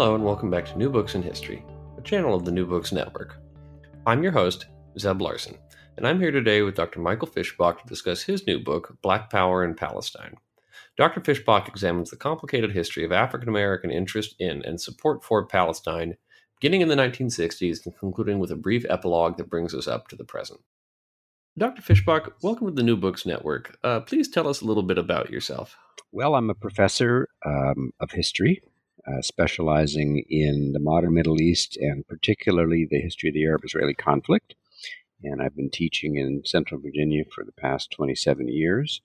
Hello, 0.00 0.14
and 0.14 0.24
welcome 0.24 0.48
back 0.48 0.64
to 0.64 0.78
New 0.78 0.88
Books 0.88 1.14
in 1.14 1.20
History, 1.20 1.62
a 1.98 2.00
channel 2.00 2.34
of 2.34 2.46
the 2.46 2.50
New 2.50 2.64
Books 2.64 2.90
Network. 2.90 3.36
I'm 4.06 4.22
your 4.22 4.32
host, 4.32 4.64
Zeb 4.98 5.20
Larson, 5.20 5.58
and 5.98 6.08
I'm 6.08 6.18
here 6.18 6.30
today 6.30 6.62
with 6.62 6.74
Dr. 6.74 7.00
Michael 7.00 7.28
Fischbach 7.28 7.82
to 7.82 7.86
discuss 7.86 8.22
his 8.22 8.46
new 8.46 8.58
book, 8.58 8.96
Black 9.02 9.28
Power 9.28 9.62
in 9.62 9.74
Palestine. 9.74 10.36
Dr. 10.96 11.20
Fischbach 11.20 11.68
examines 11.68 12.08
the 12.08 12.16
complicated 12.16 12.72
history 12.72 13.04
of 13.04 13.12
African 13.12 13.50
American 13.50 13.90
interest 13.90 14.36
in 14.38 14.64
and 14.64 14.80
support 14.80 15.22
for 15.22 15.44
Palestine, 15.44 16.16
beginning 16.58 16.80
in 16.80 16.88
the 16.88 16.96
1960s 16.96 17.84
and 17.84 17.94
concluding 17.98 18.38
with 18.38 18.50
a 18.50 18.56
brief 18.56 18.86
epilogue 18.88 19.36
that 19.36 19.50
brings 19.50 19.74
us 19.74 19.86
up 19.86 20.08
to 20.08 20.16
the 20.16 20.24
present. 20.24 20.60
Dr. 21.58 21.82
Fischbach, 21.82 22.32
welcome 22.42 22.68
to 22.68 22.72
the 22.72 22.82
New 22.82 22.96
Books 22.96 23.26
Network. 23.26 23.76
Uh, 23.84 24.00
please 24.00 24.30
tell 24.30 24.48
us 24.48 24.62
a 24.62 24.64
little 24.64 24.82
bit 24.82 24.96
about 24.96 25.28
yourself. 25.28 25.76
Well, 26.10 26.36
I'm 26.36 26.48
a 26.48 26.54
professor 26.54 27.28
um, 27.44 27.92
of 28.00 28.12
history 28.12 28.62
uh, 29.06 29.22
specializing 29.22 30.24
in 30.28 30.72
the 30.72 30.80
modern 30.80 31.14
Middle 31.14 31.40
East 31.40 31.76
and 31.76 32.06
particularly 32.06 32.86
the 32.88 33.00
history 33.00 33.28
of 33.30 33.34
the 33.34 33.44
Arab 33.44 33.62
Israeli 33.64 33.94
conflict. 33.94 34.54
And 35.22 35.42
I've 35.42 35.56
been 35.56 35.70
teaching 35.70 36.16
in 36.16 36.42
Central 36.44 36.80
Virginia 36.80 37.24
for 37.34 37.44
the 37.44 37.52
past 37.52 37.90
27 37.90 38.48
years. 38.48 39.00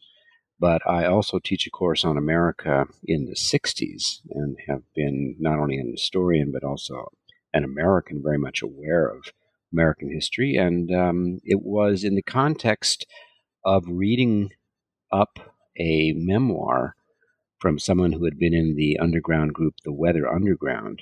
But 0.59 0.81
I 0.87 1.05
also 1.05 1.39
teach 1.39 1.67
a 1.67 1.69
course 1.69 2.05
on 2.05 2.17
America 2.17 2.85
in 3.03 3.25
the 3.25 3.35
60s 3.35 4.21
and 4.29 4.57
have 4.67 4.83
been 4.95 5.35
not 5.37 5.59
only 5.59 5.77
an 5.77 5.91
historian, 5.91 6.51
but 6.53 6.63
also 6.63 7.11
an 7.53 7.65
American, 7.65 8.21
very 8.23 8.37
much 8.37 8.61
aware 8.61 9.07
of 9.07 9.33
American 9.73 10.09
history. 10.09 10.55
And 10.55 10.93
um, 10.93 11.39
it 11.43 11.61
was 11.61 12.05
in 12.05 12.15
the 12.15 12.21
context 12.21 13.05
of 13.65 13.83
reading 13.87 14.51
up 15.11 15.39
a 15.77 16.13
memoir 16.13 16.95
from 17.65 17.79
someone 17.79 18.11
who 18.11 18.25
had 18.25 18.37
been 18.37 18.53
in 18.53 18.75
the 18.75 18.95
underground 19.01 19.51
group, 19.51 19.73
the 19.83 19.91
Weather 19.91 20.31
Underground, 20.31 21.01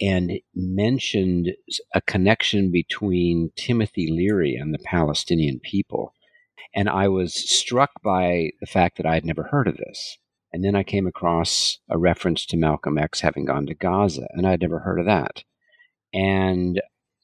and 0.00 0.32
mentioned 0.52 1.52
a 1.94 2.00
connection 2.00 2.72
between 2.72 3.52
Timothy 3.54 4.08
Leary 4.10 4.56
and 4.56 4.74
the 4.74 4.82
Palestinian 4.84 5.60
people. 5.60 6.12
And 6.74 6.88
I 6.88 7.06
was 7.06 7.32
struck 7.32 7.90
by 8.02 8.50
the 8.60 8.66
fact 8.66 8.96
that 8.96 9.06
I 9.06 9.14
had 9.14 9.24
never 9.24 9.44
heard 9.44 9.68
of 9.68 9.76
this. 9.76 10.18
And 10.52 10.64
then 10.64 10.74
I 10.74 10.82
came 10.82 11.06
across 11.06 11.78
a 11.88 11.96
reference 11.96 12.46
to 12.46 12.56
Malcolm 12.56 12.98
X 12.98 13.20
having 13.20 13.44
gone 13.44 13.66
to 13.66 13.74
Gaza, 13.74 14.26
and 14.32 14.44
I 14.44 14.50
had 14.50 14.60
never 14.62 14.80
heard 14.80 14.98
of 14.98 15.06
that. 15.06 15.44
And 16.12 16.82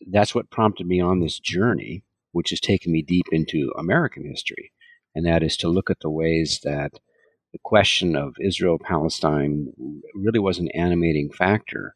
that's 0.08 0.36
what 0.36 0.52
prompted 0.52 0.86
me 0.86 1.00
on 1.00 1.18
this 1.18 1.40
journey, 1.40 2.04
which 2.30 2.50
has 2.50 2.60
taken 2.60 2.92
me 2.92 3.02
deep 3.02 3.26
into 3.32 3.72
American 3.76 4.24
history. 4.24 4.70
And 5.16 5.26
that 5.26 5.42
is 5.42 5.56
to 5.56 5.68
look 5.68 5.90
at 5.90 5.98
the 6.00 6.10
ways 6.10 6.60
that 6.62 6.92
the 7.52 7.58
question 7.64 8.16
of 8.16 8.34
Israel 8.40 8.78
Palestine 8.78 9.72
really 10.14 10.38
was 10.38 10.58
an 10.58 10.68
animating 10.74 11.30
factor 11.30 11.94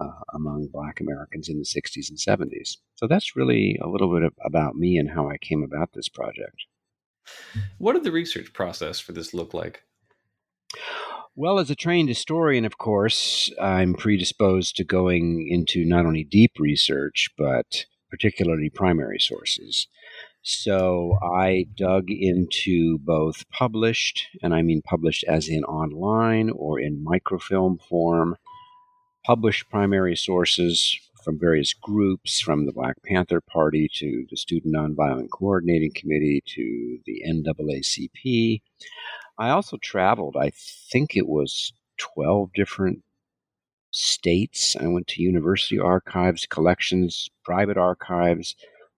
uh, 0.00 0.20
among 0.34 0.68
Black 0.72 1.00
Americans 1.00 1.48
in 1.48 1.58
the 1.58 1.64
60s 1.64 2.08
and 2.08 2.18
70s. 2.18 2.76
So 2.94 3.06
that's 3.06 3.36
really 3.36 3.78
a 3.82 3.88
little 3.88 4.12
bit 4.12 4.22
of, 4.22 4.32
about 4.44 4.76
me 4.76 4.96
and 4.96 5.10
how 5.10 5.28
I 5.28 5.36
came 5.38 5.62
about 5.62 5.90
this 5.94 6.08
project. 6.08 6.64
What 7.78 7.92
did 7.92 8.04
the 8.04 8.12
research 8.12 8.52
process 8.52 8.98
for 8.98 9.12
this 9.12 9.34
look 9.34 9.54
like? 9.54 9.82
Well, 11.36 11.58
as 11.58 11.70
a 11.70 11.76
trained 11.76 12.08
historian, 12.08 12.64
of 12.64 12.78
course, 12.78 13.50
I'm 13.60 13.94
predisposed 13.94 14.76
to 14.76 14.84
going 14.84 15.48
into 15.48 15.84
not 15.84 16.06
only 16.06 16.24
deep 16.24 16.52
research, 16.58 17.30
but 17.38 17.86
particularly 18.10 18.68
primary 18.68 19.18
sources. 19.18 19.86
So 20.42 21.18
I 21.22 21.66
dug 21.76 22.10
into 22.10 22.98
both 22.98 23.48
published, 23.50 24.28
and 24.42 24.54
I 24.54 24.62
mean 24.62 24.80
published 24.82 25.24
as 25.24 25.48
in 25.48 25.64
online 25.64 26.50
or 26.50 26.80
in 26.80 27.04
microfilm 27.04 27.78
form, 27.88 28.36
published 29.24 29.68
primary 29.68 30.16
sources 30.16 30.98
from 31.22 31.38
various 31.38 31.74
groups, 31.74 32.40
from 32.40 32.64
the 32.64 32.72
Black 32.72 32.96
Panther 33.04 33.42
Party 33.42 33.86
to 33.96 34.24
the 34.30 34.36
Student 34.36 34.74
Nonviolent 34.74 35.28
Coordinating 35.30 35.92
Committee 35.94 36.42
to 36.46 36.98
the 37.04 37.22
NAACP. 37.28 38.62
I 39.38 39.50
also 39.50 39.76
traveled, 39.76 40.36
I 40.40 40.52
think 40.90 41.16
it 41.16 41.28
was 41.28 41.74
12 41.98 42.54
different 42.54 43.02
states. 43.90 44.74
I 44.74 44.86
went 44.86 45.06
to 45.08 45.22
university 45.22 45.78
archives, 45.78 46.46
collections, 46.46 47.28
private 47.44 47.76
archives 47.76 48.54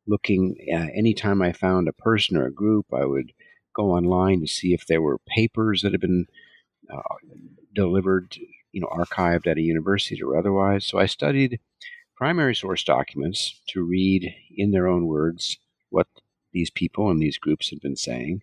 looking 0.07 0.57
uh, 0.73 0.89
anytime 0.95 1.43
I 1.43 1.53
found 1.53 1.89
a 1.89 1.93
person 1.93 2.37
or 2.37 2.47
a 2.47 2.53
group, 2.53 2.87
I 2.93 3.05
would 3.05 3.33
go 3.75 3.91
online 3.91 4.41
to 4.41 4.47
see 4.47 4.75
if 4.75 4.87
there 4.87 5.03
were 5.03 5.19
papers 5.27 5.83
that 5.83 5.93
had 5.93 6.01
been 6.01 6.27
uh, 6.93 7.01
delivered, 7.75 8.37
you 8.73 8.81
know, 8.81 8.89
archived 8.89 9.47
at 9.47 9.59
a 9.59 9.63
university 9.63 10.23
or 10.23 10.37
otherwise. 10.37 10.85
So 10.85 10.99
I 10.99 11.07
studied 11.07 11.61
primary 12.17 12.55
source 12.55 12.85
documents 12.85 13.61
to 13.69 13.83
read 13.83 14.35
in 14.55 14.71
their 14.71 14.87
own 14.87 15.07
words 15.07 15.59
what 15.91 16.09
these 16.53 16.71
people 16.71 17.11
and 17.11 17.21
these 17.21 17.39
groups 17.39 17.71
had 17.71 17.81
been 17.81 17.97
saying. 17.97 18.43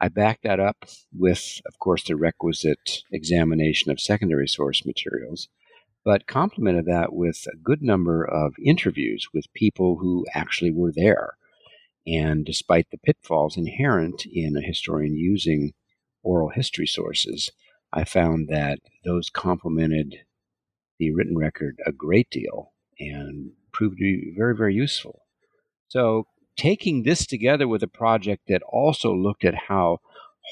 I 0.00 0.08
backed 0.08 0.44
that 0.44 0.60
up 0.60 0.84
with, 1.12 1.60
of 1.66 1.78
course, 1.80 2.04
the 2.04 2.14
requisite 2.14 3.02
examination 3.12 3.90
of 3.90 4.00
secondary 4.00 4.46
source 4.46 4.86
materials 4.86 5.48
but 6.04 6.26
complemented 6.26 6.86
that 6.86 7.12
with 7.12 7.46
a 7.52 7.56
good 7.56 7.82
number 7.82 8.24
of 8.24 8.54
interviews 8.64 9.28
with 9.32 9.52
people 9.54 9.98
who 9.98 10.24
actually 10.34 10.72
were 10.72 10.92
there. 10.94 11.36
And 12.06 12.44
despite 12.44 12.90
the 12.90 12.98
pitfalls 12.98 13.56
inherent 13.56 14.24
in 14.24 14.56
a 14.56 14.66
historian 14.66 15.16
using 15.16 15.72
oral 16.22 16.50
history 16.50 16.86
sources, 16.86 17.50
I 17.92 18.04
found 18.04 18.48
that 18.48 18.80
those 19.04 19.30
complemented 19.30 20.16
the 20.98 21.12
written 21.12 21.36
record 21.36 21.78
a 21.86 21.92
great 21.92 22.30
deal 22.30 22.72
and 22.98 23.52
proved 23.72 23.98
to 23.98 24.02
be 24.02 24.34
very, 24.36 24.56
very 24.56 24.74
useful. 24.74 25.22
So, 25.88 26.26
taking 26.56 27.04
this 27.04 27.24
together 27.24 27.68
with 27.68 27.82
a 27.82 27.88
project 27.88 28.42
that 28.48 28.62
also 28.62 29.14
looked 29.14 29.44
at 29.44 29.54
how 29.68 29.98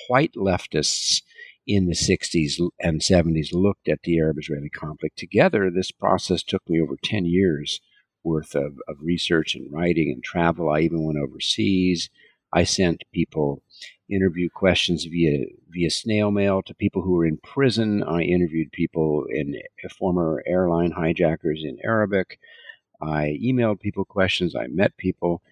white 0.09 0.35
leftists 0.35 1.23
in 1.67 1.87
the 1.87 1.95
60s 1.95 2.61
and 2.81 3.01
70s 3.01 3.53
looked 3.53 3.89
at 3.89 4.03
the 4.03 4.19
Arab 4.19 4.39
Israeli 4.39 4.69
conflict. 4.71 5.19
Together, 5.19 5.71
this 5.71 5.91
process 5.91 6.43
took 6.43 6.69
me 6.69 6.81
over 6.81 6.97
10 7.03 7.25
years 7.25 7.81
worth 8.23 8.55
of, 8.55 8.79
of 8.89 8.97
research 9.01 9.55
and 9.55 9.73
writing 9.73 10.11
and 10.13 10.23
travel. 10.23 10.71
I 10.71 10.81
even 10.81 11.03
went 11.05 11.19
overseas. 11.19 12.11
I 12.53 12.65
sent 12.65 13.05
people 13.13 13.63
interview 14.09 14.49
questions 14.49 15.05
via 15.05 15.47
via 15.71 15.91
snail 15.91 16.31
mail 16.31 16.63
to 16.63 16.75
people 16.75 17.03
who 17.03 17.13
were 17.13 17.27
in 17.27 17.39
prison. 17.39 18.03
I 18.05 18.23
interviewed 18.23 18.71
people 18.73 19.25
in 19.29 19.61
uh, 19.85 19.89
former 19.89 20.43
airline 20.47 20.93
hijackers 20.93 21.63
in 21.65 21.79
Arabic. 21.85 22.39
I 23.03 23.39
emailed 23.43 23.81
people 23.81 24.05
questions. 24.05 24.55
I 24.55 24.69
met 24.69 24.97
people 24.97 25.43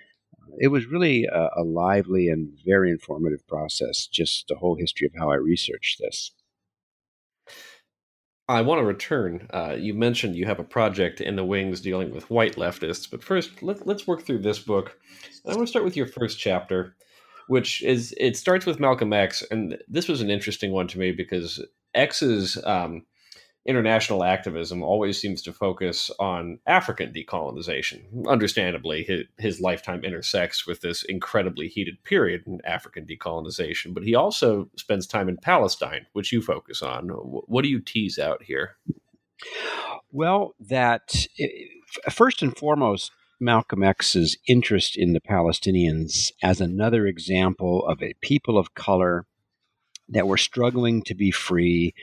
it 0.59 0.69
was 0.69 0.87
really 0.87 1.25
a, 1.25 1.51
a, 1.57 1.63
lively 1.63 2.29
and 2.29 2.57
very 2.65 2.91
informative 2.91 3.47
process, 3.47 4.07
just 4.07 4.49
the 4.49 4.57
whole 4.57 4.77
history 4.77 5.07
of 5.07 5.13
how 5.19 5.31
I 5.31 5.37
researched 5.37 6.01
this. 6.01 6.33
I 8.49 8.61
want 8.61 8.81
to 8.81 8.85
return. 8.85 9.49
Uh, 9.53 9.77
you 9.79 9.95
mentioned 9.95 10.37
you 10.37 10.45
have 10.45 10.59
a 10.59 10.65
project 10.65 11.21
in 11.21 11.37
the 11.37 11.45
wings 11.45 11.81
dealing 11.81 12.13
with 12.13 12.31
white 12.31 12.57
leftists, 12.57 13.11
but 13.11 13.25
first, 13.25 13.63
let, 13.63 13.87
let's 13.87 14.07
work 14.07 14.23
through 14.23 14.41
this 14.41 14.59
book. 14.59 14.99
I 15.47 15.51
want 15.51 15.63
to 15.63 15.67
start 15.67 15.85
with 15.85 15.97
your 15.97 16.07
first 16.07 16.39
chapter, 16.39 16.95
which 17.49 17.83
is 17.83 18.15
it 18.19 18.37
starts 18.37 18.67
with 18.67 18.81
Malcolm 18.81 19.15
X, 19.15 19.43
and 19.51 19.79
this 19.89 20.09
was 20.09 20.21
an 20.21 20.31
interesting 20.31 20.73
one 20.73 20.89
to 20.89 20.99
me 20.99 21.13
because 21.13 21.65
X's 21.95 22.63
um, 22.65 23.07
international 23.67 24.25
activism 24.25 24.83
always 24.83 25.19
seems 25.19 25.41
to 25.43 25.53
focus 25.53 26.11
on 26.19 26.59
African 26.67 27.13
decolonization. 27.13 28.27
Understandably, 28.27 29.05
his, 29.05 29.25
his, 29.39 29.61
lifetime 29.61 30.05
intersects 30.05 30.67
with 30.67 30.81
this 30.81 31.03
incredibly 31.05 31.69
heated 31.69 32.03
period 32.05 32.43
in 32.47 32.61
African 32.65 33.06
decolonization, 33.06 33.94
but 33.94 34.03
he 34.03 34.15
also 34.15 34.69
spends 34.77 35.06
time 35.06 35.29
in 35.29 35.37
Palestine, 35.38 36.06
which 36.12 36.33
you 36.33 36.43
focus 36.43 36.83
on. 36.83 37.09
What 37.09 37.62
do 37.62 37.69
you 37.69 37.81
tease 37.81 38.19
out 38.19 38.43
here? 38.43 38.77
Well, 40.12 40.55
that 40.61 41.27
first 42.11 42.43
and 42.43 42.56
foremost, 42.56 43.11
Malcolm 43.41 43.83
X's 43.83 44.37
interest 44.47 44.97
in 44.97 45.12
the 45.12 45.21
Palestinians 45.21 46.33
as 46.43 46.61
another 46.61 47.06
example 47.06 47.87
of 47.87 48.03
a 48.03 48.15
people 48.21 48.59
of 48.59 48.75
color 48.75 49.27
that 50.09 50.27
were 50.27 50.37
struggling 50.37 51.03
to 51.03 51.15
be 51.15 51.31
free 51.31 51.94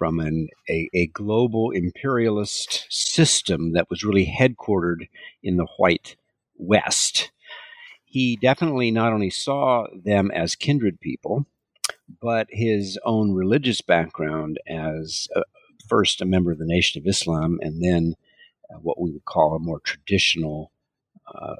from 0.00 0.18
an, 0.18 0.48
a, 0.66 0.88
a 0.94 1.08
global 1.08 1.72
imperialist 1.72 2.86
system 2.88 3.74
that 3.74 3.90
was 3.90 4.02
really 4.02 4.24
headquartered 4.24 5.08
in 5.42 5.58
the 5.58 5.66
white 5.76 6.16
West. 6.56 7.30
He 8.06 8.36
definitely 8.36 8.90
not 8.90 9.12
only 9.12 9.28
saw 9.28 9.88
them 9.94 10.30
as 10.30 10.56
kindred 10.56 11.00
people, 11.00 11.44
but 12.18 12.46
his 12.48 12.98
own 13.04 13.34
religious 13.34 13.82
background 13.82 14.58
as 14.66 15.28
a, 15.36 15.42
first 15.86 16.22
a 16.22 16.24
member 16.24 16.50
of 16.50 16.56
the 16.56 16.64
Nation 16.64 16.98
of 17.02 17.06
Islam 17.06 17.58
and 17.60 17.82
then 17.84 18.14
uh, 18.70 18.78
what 18.78 18.98
we 18.98 19.10
would 19.10 19.26
call 19.26 19.54
a 19.54 19.58
more 19.58 19.80
traditional 19.80 20.72
uh, 21.34 21.56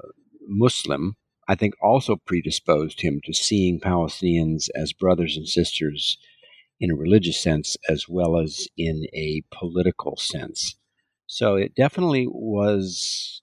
Muslim, 0.48 1.14
I 1.46 1.56
think 1.56 1.74
also 1.82 2.16
predisposed 2.16 3.02
him 3.02 3.20
to 3.26 3.34
seeing 3.34 3.80
Palestinians 3.80 4.70
as 4.74 4.94
brothers 4.94 5.36
and 5.36 5.46
sisters 5.46 6.16
in 6.80 6.90
a 6.90 6.96
religious 6.96 7.40
sense 7.40 7.76
as 7.88 8.08
well 8.08 8.38
as 8.38 8.68
in 8.76 9.06
a 9.12 9.42
political 9.52 10.16
sense. 10.16 10.76
So 11.26 11.54
it 11.54 11.74
definitely 11.74 12.26
was. 12.26 13.42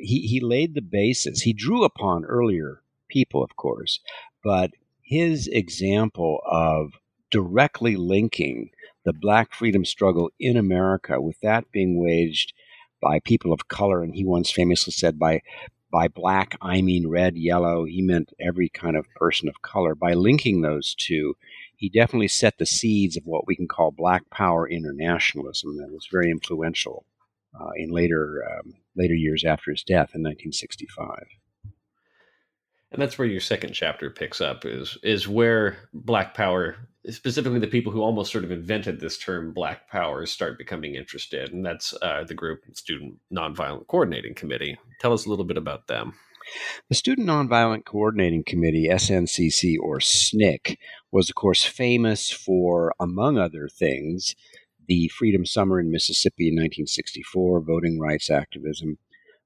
He 0.00 0.20
he 0.26 0.40
laid 0.40 0.74
the 0.74 0.82
basis. 0.82 1.42
He 1.42 1.52
drew 1.52 1.84
upon 1.84 2.24
earlier 2.24 2.82
people, 3.08 3.42
of 3.42 3.56
course, 3.56 4.00
but 4.42 4.70
his 5.02 5.48
example 5.48 6.40
of 6.46 6.92
directly 7.30 7.96
linking 7.96 8.70
the 9.04 9.12
black 9.12 9.52
freedom 9.52 9.84
struggle 9.84 10.30
in 10.38 10.56
America 10.56 11.20
with 11.20 11.38
that 11.40 11.70
being 11.72 12.00
waged 12.00 12.52
by 13.02 13.18
people 13.20 13.52
of 13.52 13.68
color, 13.68 14.02
and 14.02 14.14
he 14.14 14.24
once 14.24 14.50
famously 14.50 14.92
said, 14.92 15.18
by 15.18 15.42
by 15.90 16.08
black, 16.08 16.56
I 16.60 16.82
mean 16.82 17.06
red, 17.06 17.36
yellow. 17.36 17.84
He 17.84 18.02
meant 18.02 18.32
every 18.40 18.68
kind 18.68 18.96
of 18.96 19.06
person 19.14 19.48
of 19.48 19.62
color. 19.62 19.94
By 19.94 20.14
linking 20.14 20.60
those 20.60 20.92
two, 20.92 21.36
he 21.76 21.88
definitely 21.88 22.28
set 22.28 22.58
the 22.58 22.66
seeds 22.66 23.16
of 23.16 23.24
what 23.24 23.46
we 23.46 23.56
can 23.56 23.68
call 23.68 23.90
black 23.90 24.28
power 24.30 24.68
internationalism 24.68 25.76
that 25.76 25.92
was 25.92 26.08
very 26.10 26.30
influential 26.30 27.04
uh, 27.58 27.70
in 27.76 27.90
later 27.90 28.44
um, 28.50 28.74
later 28.96 29.14
years 29.14 29.44
after 29.44 29.70
his 29.70 29.82
death 29.82 30.14
in 30.14 30.22
1965 30.22 31.18
and 32.92 33.02
that's 33.02 33.18
where 33.18 33.26
your 33.26 33.40
second 33.40 33.72
chapter 33.72 34.08
picks 34.10 34.40
up 34.40 34.64
is 34.64 34.96
is 35.02 35.28
where 35.28 35.76
black 35.92 36.34
power 36.34 36.76
specifically 37.10 37.58
the 37.58 37.66
people 37.66 37.92
who 37.92 38.02
almost 38.02 38.32
sort 38.32 38.44
of 38.44 38.50
invented 38.50 39.00
this 39.00 39.18
term 39.18 39.52
black 39.52 39.88
power 39.90 40.24
start 40.26 40.56
becoming 40.58 40.94
interested. 40.94 41.52
And 41.52 41.64
that's 41.64 41.92
uh, 42.00 42.24
the 42.24 42.34
group 42.34 42.62
student 42.72 43.18
nonviolent 43.32 43.86
coordinating 43.88 44.34
committee. 44.34 44.78
Tell 45.00 45.12
us 45.12 45.26
a 45.26 45.28
little 45.28 45.44
bit 45.44 45.58
about 45.58 45.86
them 45.86 46.14
the 46.88 46.94
Student 46.94 47.28
Nonviolent 47.28 47.84
Coordinating 47.84 48.44
Committee, 48.44 48.88
SNCC 48.90 49.76
or 49.80 50.00
SNCC, 50.00 50.78
was, 51.10 51.28
of 51.28 51.34
course, 51.34 51.64
famous 51.64 52.30
for, 52.30 52.94
among 53.00 53.38
other 53.38 53.68
things, 53.68 54.34
the 54.86 55.08
Freedom 55.08 55.46
Summer 55.46 55.80
in 55.80 55.90
Mississippi 55.90 56.48
in 56.48 56.54
1964, 56.54 57.60
voting 57.60 57.98
rights 57.98 58.30
activism, 58.30 58.98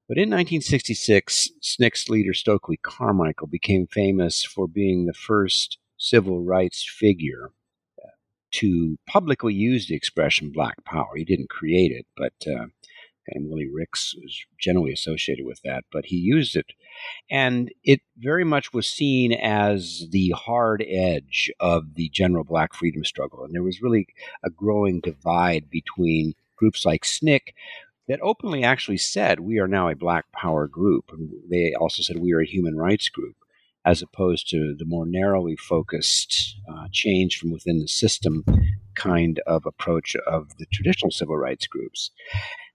but 0.09 0.17
in 0.17 0.29
1966, 0.29 1.51
SNCC's 1.61 2.09
leader 2.09 2.33
Stokely 2.33 2.77
Carmichael 2.77 3.45
became 3.45 3.85
famous 3.85 4.43
for 4.43 4.67
being 4.67 5.05
the 5.05 5.13
first 5.13 5.77
civil 5.97 6.43
rights 6.43 6.83
figure 6.83 7.51
to 8.51 8.97
publicly 9.05 9.53
use 9.53 9.87
the 9.87 9.95
expression 9.95 10.51
black 10.51 10.83
power. 10.83 11.15
He 11.15 11.23
didn't 11.23 11.51
create 11.51 11.91
it, 11.91 12.07
but 12.17 12.33
uh, 12.47 12.65
and 13.31 13.49
Willie 13.49 13.69
Ricks 13.71 14.15
was 14.15 14.45
generally 14.59 14.91
associated 14.91 15.45
with 15.45 15.61
that, 15.63 15.83
but 15.91 16.05
he 16.05 16.17
used 16.17 16.55
it. 16.55 16.67
And 17.29 17.71
it 17.83 18.01
very 18.17 18.43
much 18.43 18.73
was 18.73 18.89
seen 18.89 19.33
as 19.33 20.07
the 20.11 20.29
hard 20.29 20.83
edge 20.87 21.51
of 21.59 21.95
the 21.95 22.09
general 22.09 22.43
black 22.43 22.73
freedom 22.73 23.03
struggle. 23.03 23.43
And 23.43 23.53
there 23.53 23.63
was 23.63 23.81
really 23.81 24.07
a 24.43 24.49
growing 24.49 24.99
divide 24.99 25.69
between 25.69 26.33
groups 26.57 26.85
like 26.85 27.03
SNCC, 27.03 27.53
that 28.09 28.19
openly 28.23 28.63
actually 28.63 28.97
said 28.97 29.39
we 29.39 29.59
are 29.59 29.67
now 29.67 29.87
a 29.87 29.95
black 29.95 30.31
power 30.31 30.67
group. 30.67 31.11
And 31.11 31.29
they 31.49 31.73
also 31.79 32.01
said 32.01 32.17
we 32.17 32.33
are 32.33 32.41
a 32.41 32.45
human 32.45 32.75
rights 32.75 33.07
group, 33.07 33.35
as 33.85 34.01
opposed 34.01 34.49
to 34.49 34.75
the 34.77 34.85
more 34.85 35.05
narrowly 35.05 35.55
focused 35.55 36.57
uh, 36.67 36.87
change 36.91 37.37
from 37.37 37.51
within 37.51 37.79
the 37.79 37.87
system 37.87 38.43
kind 38.95 39.39
of 39.45 39.65
approach 39.65 40.15
of 40.27 40.57
the 40.57 40.65
traditional 40.73 41.11
civil 41.11 41.37
rights 41.37 41.67
groups. 41.67 42.09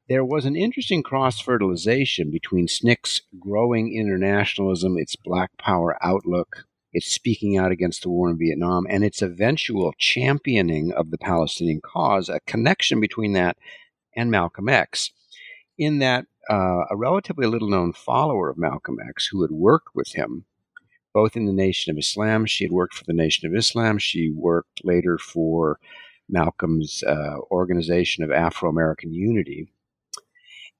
There 0.07 0.25
was 0.25 0.45
an 0.45 0.55
interesting 0.55 1.03
cross 1.03 1.41
fertilization 1.41 2.31
between 2.31 2.67
SNCC's 2.67 3.23
growing 3.39 3.97
internationalism, 3.97 4.99
its 4.99 5.17
black 5.17 5.57
power 5.57 5.97
outlook, 6.03 6.67
its 6.93 7.07
speaking 7.07 7.57
out 7.57 7.73
against 7.73 8.03
the 8.03 8.11
war 8.11 8.29
in 8.29 8.39
Vietnam, 8.39 8.87
and 8.91 9.03
its 9.03 9.23
eventual 9.23 9.95
championing 9.97 10.93
of 10.93 11.11
the 11.11 11.17
Palestinian 11.17 11.81
cause, 11.81 12.29
a 12.29 12.41
connection 12.41 13.01
between 13.01 13.33
that 13.33 13.57
and 14.15 14.31
Malcolm 14.31 14.69
X 14.69 15.11
in 15.79 16.01
that 16.01 16.27
uh, 16.51 16.85
a 16.91 16.97
relatively 16.97 17.47
little 17.47 17.71
known 17.71 17.95
follower 17.95 18.51
of 18.51 18.59
Malcolm 18.59 18.99
X 19.09 19.29
who 19.33 19.41
had 19.41 19.51
worked 19.51 19.95
with 19.95 20.13
him 20.13 20.45
both 21.15 21.37
in 21.37 21.47
the 21.47 21.53
Nation 21.53 21.93
of 21.93 21.99
Islam. 21.99 22.45
She 22.45 22.65
had 22.65 22.73
worked 22.73 22.95
for 22.95 23.05
the 23.07 23.15
Nation 23.15 23.49
of 23.49 23.57
Islam. 23.57 23.99
She 23.99 24.31
worked 24.31 24.85
later 24.85 25.17
for 25.17 25.79
Malcolm's 26.29 27.03
uh, 27.05 27.37
organization 27.51 28.25
of 28.25 28.33
Afro 28.33 28.69
American 28.69 29.15
Unity. 29.15 29.69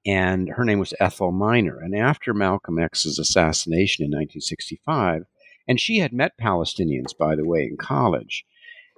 And 0.07 0.51
her 0.51 0.65
name 0.65 0.79
was 0.79 0.95
Ethel 1.01 1.33
Minor. 1.33 1.81
And 1.81 1.97
after 1.97 2.35
Malcolm 2.35 2.79
X's 2.79 3.19
assassination 3.19 4.05
in 4.05 4.11
1965, 4.11 5.25
and 5.67 5.81
she 5.81 5.99
had 5.99 6.13
met 6.13 6.39
Palestinians, 6.39 7.17
by 7.17 7.35
the 7.37 7.47
way, 7.47 7.63
in 7.65 7.77
college, 7.77 8.45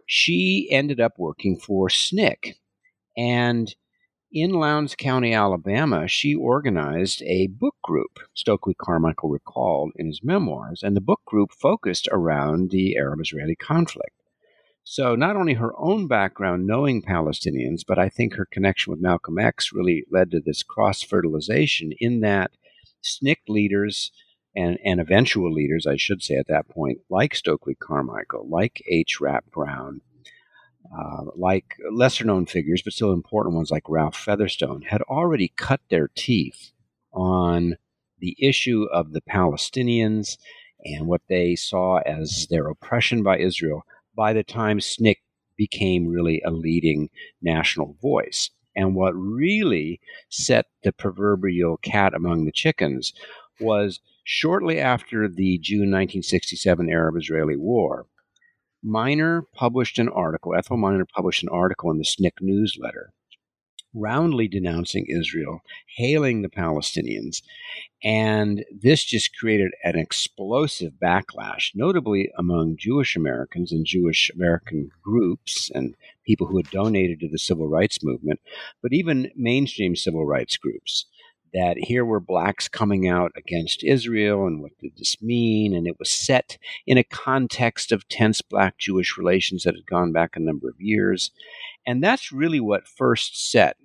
she 0.06 0.68
ended 0.70 1.00
up 1.00 1.14
working 1.18 1.56
for 1.58 1.88
SNCC. 1.88 2.54
And 3.16 3.74
in 4.32 4.50
Lowndes 4.50 4.96
County, 4.96 5.32
Alabama, 5.32 6.08
she 6.08 6.34
organized 6.34 7.22
a 7.22 7.46
book 7.46 7.76
group, 7.82 8.18
Stokely 8.34 8.74
Carmichael 8.74 9.30
recalled 9.30 9.92
in 9.96 10.06
his 10.06 10.22
memoirs, 10.22 10.82
and 10.82 10.96
the 10.96 11.00
book 11.00 11.22
group 11.24 11.52
focused 11.52 12.08
around 12.10 12.70
the 12.70 12.96
Arab 12.96 13.20
Israeli 13.20 13.56
conflict. 13.56 14.15
So, 14.88 15.16
not 15.16 15.34
only 15.34 15.54
her 15.54 15.72
own 15.76 16.06
background 16.06 16.64
knowing 16.64 17.02
Palestinians, 17.02 17.80
but 17.84 17.98
I 17.98 18.08
think 18.08 18.34
her 18.34 18.46
connection 18.48 18.92
with 18.92 19.00
Malcolm 19.00 19.36
X 19.36 19.72
really 19.72 20.04
led 20.12 20.30
to 20.30 20.40
this 20.40 20.62
cross 20.62 21.02
fertilization 21.02 21.90
in 21.98 22.20
that 22.20 22.52
SNCC 23.04 23.36
leaders 23.48 24.12
and, 24.54 24.78
and 24.84 25.00
eventual 25.00 25.52
leaders, 25.52 25.88
I 25.88 25.96
should 25.96 26.22
say 26.22 26.36
at 26.36 26.46
that 26.46 26.68
point, 26.68 27.00
like 27.10 27.34
Stokely 27.34 27.74
Carmichael, 27.74 28.48
like 28.48 28.80
H. 28.88 29.20
Rap 29.20 29.46
Brown, 29.52 30.02
uh, 30.96 31.32
like 31.34 31.74
lesser 31.92 32.24
known 32.24 32.46
figures, 32.46 32.82
but 32.84 32.92
still 32.92 33.12
important 33.12 33.56
ones 33.56 33.72
like 33.72 33.88
Ralph 33.88 34.16
Featherstone, 34.16 34.82
had 34.82 35.02
already 35.02 35.52
cut 35.56 35.80
their 35.90 36.10
teeth 36.14 36.70
on 37.12 37.74
the 38.20 38.36
issue 38.38 38.86
of 38.92 39.12
the 39.12 39.22
Palestinians 39.22 40.36
and 40.84 41.08
what 41.08 41.22
they 41.28 41.56
saw 41.56 41.96
as 42.06 42.46
their 42.50 42.68
oppression 42.68 43.24
by 43.24 43.38
Israel 43.38 43.82
by 44.16 44.32
the 44.32 44.42
time 44.42 44.78
SNCC 44.78 45.16
became 45.56 46.06
really 46.06 46.42
a 46.44 46.50
leading 46.50 47.08
national 47.42 47.96
voice. 48.00 48.50
And 48.74 48.94
what 48.94 49.12
really 49.12 50.00
set 50.28 50.66
the 50.82 50.92
proverbial 50.92 51.78
cat 51.78 52.14
among 52.14 52.44
the 52.44 52.52
chickens 52.52 53.12
was 53.60 54.00
shortly 54.24 54.78
after 54.78 55.28
the 55.28 55.58
June 55.58 55.90
1967 55.90 56.90
Arab 56.90 57.16
Israeli 57.16 57.56
War, 57.56 58.06
Minor 58.82 59.42
published 59.54 59.98
an 59.98 60.08
article, 60.08 60.54
Ethel 60.54 60.76
Minor 60.76 61.06
published 61.06 61.42
an 61.42 61.48
article 61.48 61.90
in 61.90 61.98
the 61.98 62.04
SNCC 62.04 62.32
newsletter, 62.40 63.12
roundly 63.96 64.46
denouncing 64.46 65.06
Israel, 65.08 65.60
hailing 65.96 66.42
the 66.42 66.48
Palestinians, 66.48 67.42
and 68.04 68.64
this 68.70 69.04
just 69.04 69.36
created 69.36 69.72
an 69.82 69.98
explosive 69.98 70.92
backlash, 71.02 71.72
notably 71.74 72.30
among 72.38 72.76
Jewish 72.78 73.16
Americans 73.16 73.72
and 73.72 73.86
Jewish 73.86 74.30
American 74.34 74.90
groups 75.02 75.70
and 75.74 75.94
people 76.26 76.46
who 76.46 76.58
had 76.58 76.70
donated 76.70 77.20
to 77.20 77.28
the 77.28 77.38
civil 77.38 77.68
rights 77.68 78.04
movement, 78.04 78.40
but 78.82 78.92
even 78.92 79.30
mainstream 79.34 79.96
civil 79.96 80.26
rights 80.26 80.56
groups 80.56 81.06
that 81.56 81.78
here 81.78 82.04
were 82.04 82.20
blacks 82.20 82.68
coming 82.68 83.08
out 83.08 83.32
against 83.34 83.82
Israel 83.82 84.46
and 84.46 84.60
what 84.60 84.72
did 84.78 84.92
this 84.96 85.22
mean? 85.22 85.74
And 85.74 85.86
it 85.86 85.98
was 85.98 86.10
set 86.10 86.58
in 86.86 86.98
a 86.98 87.04
context 87.04 87.92
of 87.92 88.06
tense 88.08 88.42
black 88.42 88.76
Jewish 88.76 89.16
relations 89.16 89.62
that 89.62 89.74
had 89.74 89.86
gone 89.86 90.12
back 90.12 90.36
a 90.36 90.40
number 90.40 90.68
of 90.68 90.78
years. 90.78 91.30
And 91.86 92.02
that's 92.02 92.32
really 92.32 92.60
what 92.60 92.88
first 92.88 93.50
set, 93.50 93.76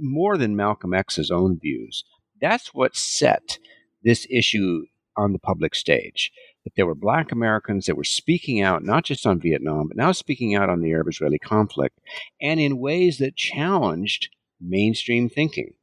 more 0.00 0.36
than 0.36 0.56
Malcolm 0.56 0.94
X's 0.94 1.30
own 1.30 1.58
views, 1.58 2.04
that's 2.40 2.72
what 2.74 2.96
set 2.96 3.58
this 4.02 4.26
issue 4.30 4.84
on 5.16 5.32
the 5.32 5.38
public 5.38 5.74
stage. 5.74 6.32
That 6.64 6.74
there 6.76 6.86
were 6.86 6.94
black 6.94 7.32
Americans 7.32 7.86
that 7.86 7.96
were 7.96 8.04
speaking 8.04 8.62
out, 8.62 8.84
not 8.84 9.04
just 9.04 9.26
on 9.26 9.40
Vietnam, 9.40 9.88
but 9.88 9.96
now 9.96 10.12
speaking 10.12 10.54
out 10.54 10.70
on 10.70 10.80
the 10.80 10.92
Arab 10.92 11.08
Israeli 11.08 11.38
conflict, 11.38 11.98
and 12.40 12.60
in 12.60 12.78
ways 12.78 13.18
that 13.18 13.36
challenged 13.36 14.28
mainstream 14.60 15.28
thinking 15.28 15.74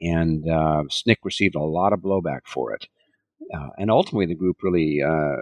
and 0.00 0.48
uh, 0.48 0.84
SNCC 0.88 1.16
received 1.24 1.54
a 1.54 1.60
lot 1.60 1.92
of 1.92 2.00
blowback 2.00 2.40
for 2.46 2.72
it. 2.72 2.86
Uh, 3.52 3.68
and 3.78 3.90
ultimately, 3.90 4.26
the 4.26 4.34
group 4.34 4.58
really 4.62 5.00
uh, 5.02 5.36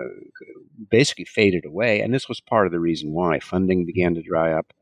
basically 0.90 1.26
faded 1.26 1.66
away, 1.66 2.00
and 2.00 2.14
this 2.14 2.28
was 2.28 2.40
part 2.40 2.66
of 2.66 2.72
the 2.72 2.80
reason 2.80 3.12
why 3.12 3.38
funding 3.38 3.84
began 3.84 4.14
to 4.14 4.22
dry 4.22 4.52
up. 4.52 4.72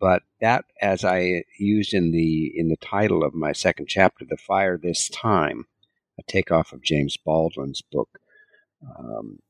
But 0.00 0.22
that, 0.40 0.64
as 0.80 1.04
I 1.04 1.44
used 1.58 1.92
in 1.92 2.12
the 2.12 2.52
in 2.54 2.68
the 2.68 2.76
title 2.76 3.24
of 3.24 3.34
my 3.34 3.52
second 3.52 3.86
chapter, 3.88 4.24
"The 4.24 4.36
Fire 4.36 4.78
This 4.78 5.08
Time," 5.08 5.66
a 6.18 6.22
takeoff 6.22 6.72
of 6.72 6.82
James 6.82 7.16
Baldwin's 7.16 7.82
book, 7.82 8.20
um, 8.98 9.40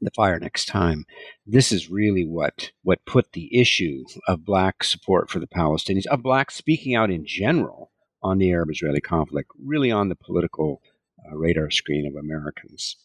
"The 0.00 0.10
Fire 0.10 0.38
Next 0.40 0.66
Time." 0.66 1.06
This 1.46 1.70
is 1.70 1.90
really 1.90 2.26
what 2.26 2.72
what 2.82 3.04
put 3.04 3.32
the 3.32 3.56
issue 3.56 4.04
of 4.26 4.44
black 4.44 4.82
support 4.82 5.30
for 5.30 5.38
the 5.38 5.46
Palestinians, 5.46 6.06
of 6.06 6.22
black 6.22 6.50
speaking 6.50 6.94
out 6.94 7.10
in 7.10 7.24
general, 7.24 7.92
on 8.22 8.38
the 8.38 8.50
Arab 8.50 8.70
Israeli 8.70 9.00
conflict, 9.00 9.50
really 9.64 9.90
on 9.90 10.08
the 10.08 10.16
political 10.16 10.82
uh, 11.24 11.36
radar 11.36 11.70
screen 11.70 12.06
of 12.06 12.16
Americans. 12.16 12.96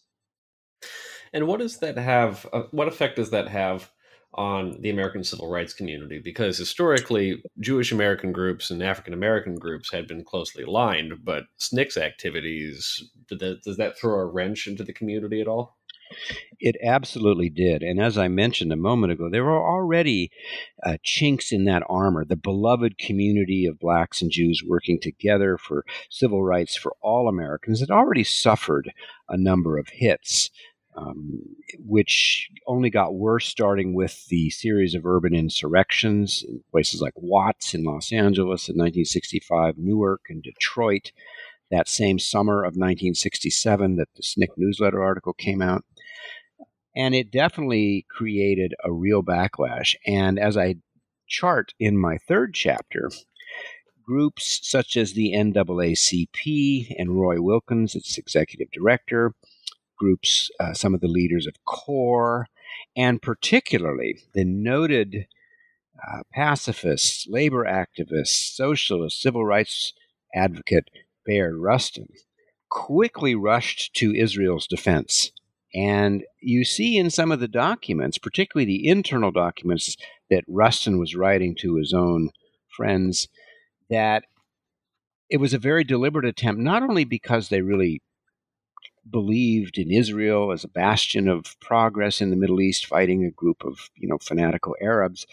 And 1.32 1.46
what 1.46 1.60
does 1.60 1.78
that 1.78 1.96
have? 1.98 2.46
Uh, 2.52 2.62
what 2.70 2.88
effect 2.88 3.16
does 3.16 3.30
that 3.30 3.48
have 3.48 3.90
on 4.34 4.80
the 4.80 4.90
American 4.90 5.24
civil 5.24 5.48
rights 5.48 5.72
community 5.72 6.20
because 6.22 6.58
historically 6.58 7.42
Jewish 7.60 7.92
American 7.92 8.32
groups 8.32 8.70
and 8.70 8.82
African 8.82 9.14
American 9.14 9.56
groups 9.56 9.92
had 9.92 10.06
been 10.06 10.24
closely 10.24 10.64
aligned, 10.64 11.24
but 11.24 11.44
SNCC's 11.60 11.96
activities 11.96 13.02
that, 13.30 13.62
does 13.62 13.76
that 13.76 13.98
throw 13.98 14.18
a 14.18 14.26
wrench 14.26 14.66
into 14.66 14.84
the 14.84 14.92
community 14.92 15.40
at 15.40 15.48
all? 15.48 15.76
It 16.60 16.76
absolutely 16.82 17.50
did. 17.50 17.82
And 17.82 18.00
as 18.00 18.16
I 18.16 18.28
mentioned 18.28 18.72
a 18.72 18.76
moment 18.76 19.12
ago, 19.12 19.28
there 19.30 19.44
were 19.44 19.62
already 19.62 20.30
uh, 20.84 20.96
chinks 21.02 21.50
in 21.50 21.64
that 21.64 21.82
armor. 21.88 22.24
The 22.24 22.36
beloved 22.36 22.98
community 22.98 23.66
of 23.66 23.78
blacks 23.78 24.22
and 24.22 24.30
Jews 24.30 24.62
working 24.66 25.00
together 25.00 25.58
for 25.58 25.84
civil 26.10 26.42
rights 26.42 26.76
for 26.76 26.94
all 27.00 27.28
Americans 27.28 27.80
had 27.80 27.90
already 27.90 28.24
suffered 28.24 28.92
a 29.28 29.36
number 29.36 29.78
of 29.78 29.88
hits 29.88 30.50
um, 30.96 31.40
which 31.78 32.50
only 32.66 32.90
got 32.90 33.14
worse 33.14 33.46
starting 33.46 33.94
with 33.94 34.26
the 34.28 34.50
series 34.50 34.94
of 34.94 35.04
urban 35.04 35.34
insurrections 35.34 36.44
in 36.46 36.62
places 36.70 37.00
like 37.00 37.14
Watts 37.16 37.74
in 37.74 37.84
Los 37.84 38.12
Angeles 38.12 38.68
in 38.68 38.74
1965, 38.74 39.76
Newark 39.78 40.22
and 40.28 40.42
Detroit 40.42 41.10
that 41.70 41.88
same 41.88 42.18
summer 42.18 42.62
of 42.62 42.76
1967 42.76 43.96
that 43.96 44.08
the 44.14 44.22
SNCC 44.22 44.48
newsletter 44.56 45.02
article 45.02 45.32
came 45.32 45.60
out. 45.60 45.84
And 46.96 47.14
it 47.14 47.32
definitely 47.32 48.06
created 48.08 48.74
a 48.84 48.92
real 48.92 49.22
backlash. 49.22 49.96
And 50.06 50.38
as 50.38 50.56
I 50.56 50.76
chart 51.26 51.74
in 51.80 51.98
my 51.98 52.18
third 52.18 52.54
chapter, 52.54 53.10
groups 54.06 54.60
such 54.62 54.96
as 54.96 55.12
the 55.14 55.32
NAACP 55.34 56.94
and 56.96 57.18
Roy 57.20 57.40
Wilkins, 57.40 57.96
its 57.96 58.18
executive 58.18 58.70
director, 58.70 59.34
groups, 59.96 60.50
uh, 60.60 60.74
some 60.74 60.94
of 60.94 61.00
the 61.00 61.08
leaders 61.08 61.46
of 61.46 61.64
CORE, 61.64 62.46
and 62.96 63.22
particularly 63.22 64.18
the 64.32 64.44
noted 64.44 65.26
uh, 66.02 66.22
pacifists, 66.32 67.26
labor 67.28 67.64
activists, 67.64 68.54
socialist, 68.54 69.20
civil 69.20 69.44
rights 69.44 69.92
advocate 70.34 70.90
Bayard 71.24 71.56
Rustin, 71.56 72.08
quickly 72.68 73.34
rushed 73.34 73.94
to 73.94 74.14
Israel's 74.14 74.66
defense. 74.66 75.32
And 75.74 76.24
you 76.40 76.64
see 76.64 76.96
in 76.96 77.10
some 77.10 77.32
of 77.32 77.40
the 77.40 77.48
documents, 77.48 78.18
particularly 78.18 78.66
the 78.66 78.88
internal 78.88 79.32
documents 79.32 79.96
that 80.30 80.44
Rustin 80.46 80.98
was 80.98 81.16
writing 81.16 81.56
to 81.60 81.76
his 81.76 81.92
own 81.92 82.30
friends, 82.76 83.28
that 83.90 84.24
it 85.28 85.38
was 85.38 85.54
a 85.54 85.58
very 85.58 85.84
deliberate 85.84 86.26
attempt, 86.26 86.60
not 86.60 86.82
only 86.82 87.04
because 87.04 87.48
they 87.48 87.60
really 87.60 88.02
believed 89.10 89.78
in 89.78 89.90
Israel 89.90 90.52
as 90.52 90.64
a 90.64 90.68
bastion 90.68 91.28
of 91.28 91.58
progress 91.60 92.20
in 92.20 92.30
the 92.30 92.36
Middle 92.36 92.60
East, 92.60 92.86
fighting 92.86 93.24
a 93.24 93.30
group 93.30 93.64
of 93.64 93.90
you 93.96 94.08
know 94.08 94.18
fanatical 94.18 94.76
Arabs, 94.80 95.26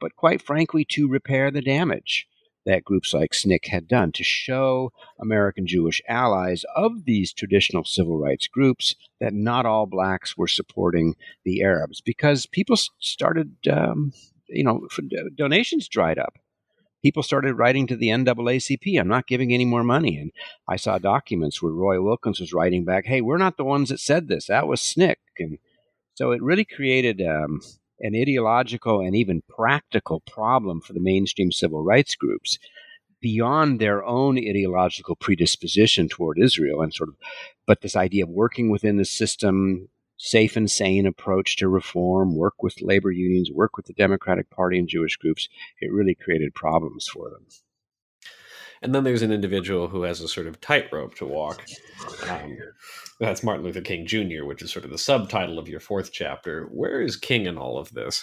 but 0.00 0.16
quite 0.16 0.42
frankly 0.42 0.84
to 0.86 1.08
repair 1.08 1.50
the 1.50 1.62
damage 1.62 2.26
that 2.66 2.84
groups 2.84 3.14
like 3.14 3.32
SNCC 3.32 3.66
had 3.68 3.88
done 3.88 4.12
to 4.12 4.22
show 4.22 4.92
American 5.18 5.66
Jewish 5.66 6.02
allies 6.08 6.64
of 6.76 7.04
these 7.04 7.32
traditional 7.32 7.84
civil 7.84 8.18
rights 8.18 8.46
groups 8.48 8.94
that 9.18 9.32
not 9.32 9.66
all 9.66 9.86
blacks 9.86 10.36
were 10.36 10.48
supporting 10.48 11.16
the 11.44 11.62
Arabs. 11.62 12.00
Because 12.00 12.46
people 12.46 12.76
started, 12.98 13.56
um, 13.70 14.12
you 14.48 14.64
know, 14.64 14.86
donations 15.34 15.88
dried 15.88 16.18
up 16.18 16.34
people 17.02 17.22
started 17.22 17.54
writing 17.54 17.86
to 17.86 17.96
the 17.96 18.08
NAACP, 18.08 18.98
I'm 18.98 19.08
not 19.08 19.26
giving 19.26 19.52
any 19.52 19.64
more 19.64 19.84
money. 19.84 20.16
And 20.18 20.32
I 20.68 20.76
saw 20.76 20.98
documents 20.98 21.62
where 21.62 21.72
Roy 21.72 22.00
Wilkins 22.02 22.40
was 22.40 22.52
writing 22.52 22.84
back, 22.84 23.06
hey, 23.06 23.20
we're 23.20 23.38
not 23.38 23.56
the 23.56 23.64
ones 23.64 23.88
that 23.88 24.00
said 24.00 24.28
this. 24.28 24.46
That 24.46 24.66
was 24.66 24.80
SNCC. 24.80 25.16
And 25.38 25.58
so 26.14 26.32
it 26.32 26.42
really 26.42 26.64
created 26.64 27.22
um, 27.22 27.60
an 28.00 28.14
ideological 28.14 29.00
and 29.00 29.16
even 29.16 29.42
practical 29.48 30.20
problem 30.20 30.80
for 30.80 30.92
the 30.92 31.00
mainstream 31.00 31.52
civil 31.52 31.82
rights 31.82 32.14
groups 32.14 32.58
beyond 33.20 33.78
their 33.80 34.04
own 34.04 34.38
ideological 34.38 35.14
predisposition 35.16 36.08
toward 36.08 36.38
Israel 36.38 36.82
and 36.82 36.92
sort 36.92 37.10
of, 37.10 37.16
but 37.66 37.82
this 37.82 37.96
idea 37.96 38.24
of 38.24 38.30
working 38.30 38.70
within 38.70 38.96
the 38.96 39.04
system, 39.04 39.88
safe 40.22 40.54
and 40.54 40.70
sane 40.70 41.06
approach 41.06 41.56
to 41.56 41.66
reform, 41.66 42.36
work 42.36 42.62
with 42.62 42.82
labor 42.82 43.10
unions, 43.10 43.50
work 43.50 43.78
with 43.78 43.86
the 43.86 43.94
Democratic 43.94 44.50
Party 44.50 44.78
and 44.78 44.86
Jewish 44.86 45.16
groups, 45.16 45.48
it 45.80 45.90
really 45.90 46.14
created 46.14 46.54
problems 46.54 47.08
for 47.08 47.30
them. 47.30 47.46
And 48.82 48.94
then 48.94 49.02
there's 49.02 49.22
an 49.22 49.32
individual 49.32 49.88
who 49.88 50.02
has 50.02 50.20
a 50.20 50.28
sort 50.28 50.46
of 50.46 50.60
tightrope 50.60 51.14
to 51.16 51.26
walk. 51.26 51.64
Um, 52.28 52.58
that's 53.18 53.42
Martin 53.42 53.64
Luther 53.64 53.80
King 53.80 54.06
Jr., 54.06 54.44
which 54.44 54.60
is 54.60 54.70
sort 54.70 54.84
of 54.84 54.90
the 54.90 54.98
subtitle 54.98 55.58
of 55.58 55.68
your 55.68 55.80
fourth 55.80 56.12
chapter. 56.12 56.66
Where 56.66 57.00
is 57.00 57.16
King 57.16 57.46
in 57.46 57.56
all 57.56 57.78
of 57.78 57.92
this? 57.94 58.22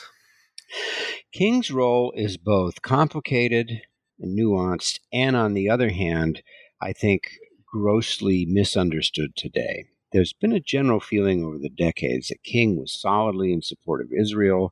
King's 1.32 1.72
role 1.72 2.14
is 2.16 2.38
both 2.38 2.84
complicated 2.84 3.72
and 4.20 4.38
nuanced, 4.38 5.00
and 5.12 5.36
on 5.36 5.56
the 5.56 5.68
other 5.68 5.90
hand, 5.90 6.44
I 6.80 6.94
think 6.94 7.32
grossly 7.66 8.46
misunderstood 8.48 9.36
today. 9.36 9.86
There's 10.14 10.34
been 10.34 10.54
a 10.54 10.60
general 10.60 11.00
feeling 11.00 11.44
over 11.44 11.58
the 11.58 11.70
decades 11.70 12.30
that 12.30 12.44
King 12.44 12.80
was 12.80 13.00
solidly 13.00 13.52
in 13.52 13.62
support 13.62 14.02
of 14.02 14.12
Israel, 14.18 14.72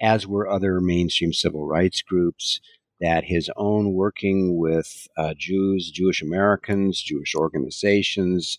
as 0.00 0.26
were 0.26 0.48
other 0.48 0.80
mainstream 0.80 1.32
civil 1.32 1.66
rights 1.66 2.02
groups, 2.02 2.60
that 3.00 3.24
his 3.24 3.50
own 3.56 3.92
working 3.92 4.56
with 4.56 5.06
uh, 5.16 5.34
Jews, 5.36 5.90
Jewish 5.90 6.22
Americans, 6.22 7.02
Jewish 7.02 7.34
organizations, 7.34 8.58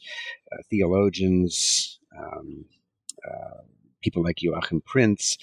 uh, 0.52 0.62
theologians, 0.70 2.00
um, 2.18 2.66
uh, 3.28 3.62
people 4.02 4.24
like 4.24 4.42
Joachim 4.42 4.82
Prinz, 4.82 5.38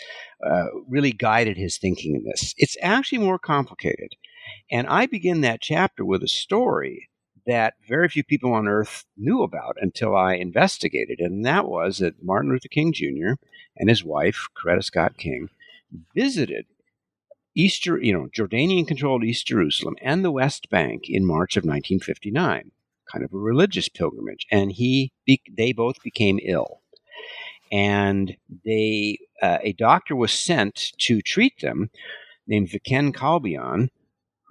uh, 0.45 0.67
really 0.89 1.13
guided 1.13 1.57
his 1.57 1.79
thinking 1.79 2.17
in 2.17 2.25
this. 2.25 2.55
It's 2.57 2.77
actually 2.81 3.19
more 3.19 3.39
complicated. 3.39 4.15
And 4.71 4.87
I 4.87 5.07
begin 5.07 5.41
that 5.43 5.61
chapter 5.61 6.05
with 6.05 6.23
a 6.23 6.29
story 6.29 7.09
that 7.47 7.75
very 7.87 8.09
few 8.09 8.25
people 8.25 8.53
on 8.53 8.69
earth 8.69 9.05
knew 9.17 9.43
about 9.43 9.77
until 9.81 10.17
I 10.17 10.35
investigated. 10.35 11.21
And 11.21 11.45
that 11.45 11.67
was 11.67 11.99
that 11.99 12.23
Martin 12.23 12.51
Luther 12.51 12.69
King 12.69 12.93
Jr. 12.93 13.35
and 13.77 13.89
his 13.89 14.05
wife, 14.05 14.49
Coretta 14.57 14.83
Scott 14.83 15.17
King, 15.17 15.51
visited 16.15 16.67
Easter, 17.55 17.99
you 18.03 18.13
know, 18.13 18.29
Jordanian 18.37 18.87
controlled 18.87 19.25
East 19.25 19.47
Jerusalem 19.47 19.97
and 20.03 20.25
the 20.25 20.33
West 20.33 20.69
Bank 20.71 21.05
in 21.09 21.25
March 21.25 21.57
of 21.57 21.63
1959, 21.63 22.71
kind 23.13 23.25
of 23.25 23.33
a 23.33 23.39
religious 23.39 23.89
pilgrimage. 23.89 24.47
And 24.51 24.73
he, 24.73 25.13
they 25.27 25.73
both 25.73 26.03
became 26.03 26.41
ill. 26.43 26.81
And 27.71 28.37
they, 28.65 29.19
uh, 29.41 29.59
a 29.63 29.73
doctor 29.75 30.17
was 30.17 30.33
sent 30.33 30.93
to 30.99 31.21
treat 31.21 31.61
them 31.61 31.91
named 32.47 32.69
Viken 32.69 33.15
Kalbian, 33.15 33.91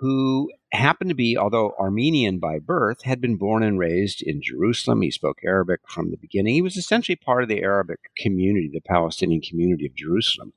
who 0.03 0.51
happened 0.73 1.09
to 1.09 1.15
be, 1.15 1.37
although 1.37 1.73
Armenian 1.79 2.37
by 2.37 2.59
birth, 2.59 3.03
had 3.03 3.21
been 3.21 3.37
born 3.37 3.63
and 3.63 3.79
raised 3.79 4.21
in 4.21 4.41
Jerusalem. 4.43 5.01
He 5.01 5.09
spoke 5.09 5.37
Arabic 5.45 5.79
from 5.87 6.11
the 6.11 6.17
beginning. 6.17 6.55
He 6.55 6.61
was 6.61 6.75
essentially 6.75 7.15
part 7.15 7.41
of 7.41 7.47
the 7.47 7.61
Arabic 7.61 7.99
community, 8.17 8.69
the 8.71 8.81
Palestinian 8.81 9.39
community 9.39 9.85
of 9.85 9.95
Jerusalem. 9.95 10.51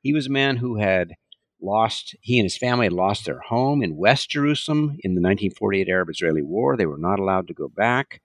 He 0.00 0.14
was 0.14 0.28
a 0.28 0.30
man 0.30 0.56
who 0.56 0.78
had 0.78 1.12
lost, 1.60 2.16
he 2.22 2.38
and 2.38 2.46
his 2.46 2.56
family 2.56 2.86
had 2.86 2.94
lost 2.94 3.26
their 3.26 3.40
home 3.40 3.82
in 3.82 3.98
West 3.98 4.30
Jerusalem 4.30 4.96
in 5.00 5.14
the 5.14 5.20
1948 5.20 5.90
Arab 5.90 6.08
Israeli 6.08 6.40
War. 6.40 6.74
They 6.74 6.86
were 6.86 6.96
not 6.96 7.18
allowed 7.18 7.48
to 7.48 7.54
go 7.54 7.68
back. 7.68 8.22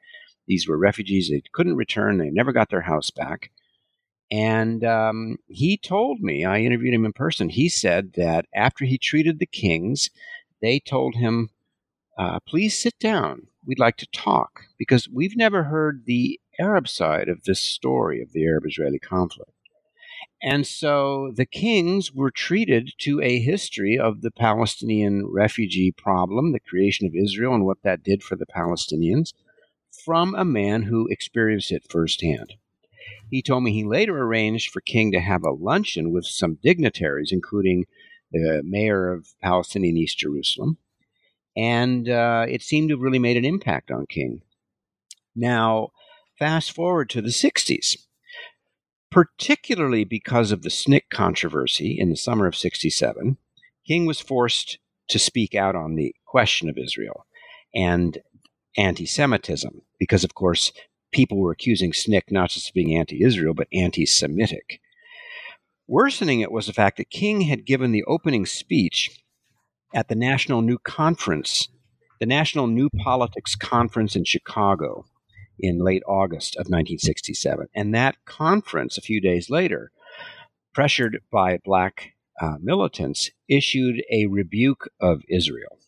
These 0.47 0.69
were 0.69 0.77
refugees. 0.77 1.29
They 1.29 1.43
couldn't 1.51 1.75
return. 1.75 2.17
They 2.17 2.29
never 2.29 2.53
got 2.53 2.69
their 2.69 2.79
house 2.79 3.09
back. 3.09 3.51
And 4.31 4.85
um, 4.85 5.35
he 5.47 5.77
told 5.77 6.21
me, 6.21 6.45
I 6.45 6.59
interviewed 6.59 6.93
him 6.93 7.03
in 7.03 7.11
person, 7.11 7.49
he 7.49 7.67
said 7.67 8.13
that 8.13 8.45
after 8.55 8.85
he 8.85 8.97
treated 8.97 9.39
the 9.39 9.45
kings, 9.45 10.09
they 10.61 10.79
told 10.79 11.15
him, 11.15 11.49
uh, 12.17 12.39
please 12.47 12.79
sit 12.79 12.97
down. 12.99 13.47
We'd 13.65 13.79
like 13.79 13.97
to 13.97 14.07
talk 14.07 14.61
because 14.77 15.07
we've 15.09 15.37
never 15.37 15.63
heard 15.63 16.03
the 16.05 16.39
Arab 16.59 16.87
side 16.87 17.29
of 17.29 17.43
this 17.43 17.59
story 17.59 18.21
of 18.21 18.31
the 18.33 18.45
Arab 18.45 18.65
Israeli 18.65 18.99
conflict. 18.99 19.51
And 20.43 20.65
so 20.65 21.31
the 21.35 21.45
kings 21.45 22.11
were 22.11 22.31
treated 22.31 22.93
to 22.99 23.21
a 23.21 23.39
history 23.39 23.97
of 23.97 24.21
the 24.21 24.31
Palestinian 24.31 25.27
refugee 25.27 25.91
problem, 25.91 26.51
the 26.51 26.59
creation 26.59 27.05
of 27.05 27.15
Israel, 27.15 27.53
and 27.53 27.65
what 27.65 27.83
that 27.83 28.03
did 28.03 28.23
for 28.23 28.35
the 28.35 28.47
Palestinians 28.47 29.33
from 30.03 30.33
a 30.35 30.45
man 30.45 30.83
who 30.83 31.07
experienced 31.07 31.71
it 31.71 31.85
firsthand. 31.89 32.53
He 33.29 33.41
told 33.41 33.63
me 33.63 33.71
he 33.71 33.83
later 33.83 34.17
arranged 34.17 34.71
for 34.71 34.81
King 34.81 35.11
to 35.11 35.19
have 35.19 35.43
a 35.43 35.51
luncheon 35.51 36.11
with 36.11 36.25
some 36.25 36.57
dignitaries, 36.61 37.31
including 37.31 37.85
the 38.31 38.61
mayor 38.65 39.11
of 39.11 39.27
Palestinian 39.41 39.97
East 39.97 40.17
Jerusalem, 40.17 40.77
and 41.55 42.07
uh, 42.09 42.45
it 42.47 42.61
seemed 42.61 42.89
to 42.89 42.95
have 42.95 43.01
really 43.01 43.19
made 43.19 43.37
an 43.37 43.45
impact 43.45 43.91
on 43.91 44.05
King. 44.05 44.41
Now, 45.35 45.89
fast 46.39 46.71
forward 46.73 47.09
to 47.11 47.21
the 47.21 47.29
60s, 47.29 47.97
particularly 49.09 50.03
because 50.03 50.51
of 50.51 50.63
the 50.63 50.69
SNCC 50.69 51.03
controversy 51.11 51.97
in 51.99 52.09
the 52.09 52.15
summer 52.15 52.47
of 52.47 52.55
67, 52.55 53.37
King 53.85 54.05
was 54.05 54.21
forced 54.21 54.79
to 55.09 55.19
speak 55.19 55.53
out 55.55 55.75
on 55.75 55.95
the 55.95 56.15
question 56.25 56.69
of 56.69 56.77
Israel 56.77 57.25
and 57.75 58.17
anti 58.77 59.05
Semitism, 59.05 59.81
because, 59.99 60.23
of 60.23 60.33
course, 60.33 60.71
people 61.11 61.37
were 61.37 61.51
accusing 61.51 61.91
SNCC 61.91 62.31
not 62.31 62.49
just 62.49 62.69
of 62.69 62.73
being 62.73 62.97
anti 62.97 63.23
Israel, 63.23 63.53
but 63.53 63.67
anti 63.73 64.05
Semitic. 64.05 64.79
Worsening 65.87 66.41
it 66.41 66.51
was 66.51 66.67
the 66.67 66.73
fact 66.73 66.97
that 66.97 67.09
King 67.09 67.41
had 67.41 67.65
given 67.65 67.91
the 67.91 68.03
opening 68.05 68.45
speech 68.45 69.09
at 69.93 70.07
the 70.07 70.15
National 70.15 70.61
New 70.61 70.77
Conference, 70.77 71.67
the 72.19 72.25
National 72.25 72.67
New 72.67 72.89
Politics 72.89 73.55
Conference 73.55 74.15
in 74.15 74.23
Chicago 74.23 75.05
in 75.59 75.83
late 75.83 76.03
August 76.07 76.55
of 76.55 76.65
1967. 76.65 77.67
And 77.75 77.93
that 77.93 78.15
conference, 78.25 78.97
a 78.97 79.01
few 79.01 79.21
days 79.21 79.49
later, 79.49 79.91
pressured 80.73 81.19
by 81.31 81.59
black 81.63 82.13
uh, 82.41 82.55
militants, 82.61 83.29
issued 83.47 84.01
a 84.11 84.25
rebuke 84.27 84.89
of 84.99 85.21
Israel. 85.29 85.79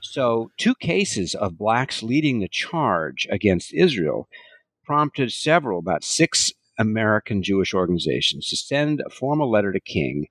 So, 0.00 0.50
two 0.58 0.74
cases 0.76 1.34
of 1.34 1.58
blacks 1.58 2.02
leading 2.02 2.38
the 2.38 2.48
charge 2.48 3.26
against 3.30 3.74
Israel 3.74 4.28
prompted 4.84 5.32
several, 5.32 5.80
about 5.80 6.04
six 6.04 6.52
American 6.78 7.42
Jewish 7.42 7.74
organizations, 7.74 8.48
to 8.48 8.56
send 8.56 9.00
a 9.00 9.10
formal 9.10 9.50
letter 9.50 9.72
to 9.72 9.80
King 9.80 10.26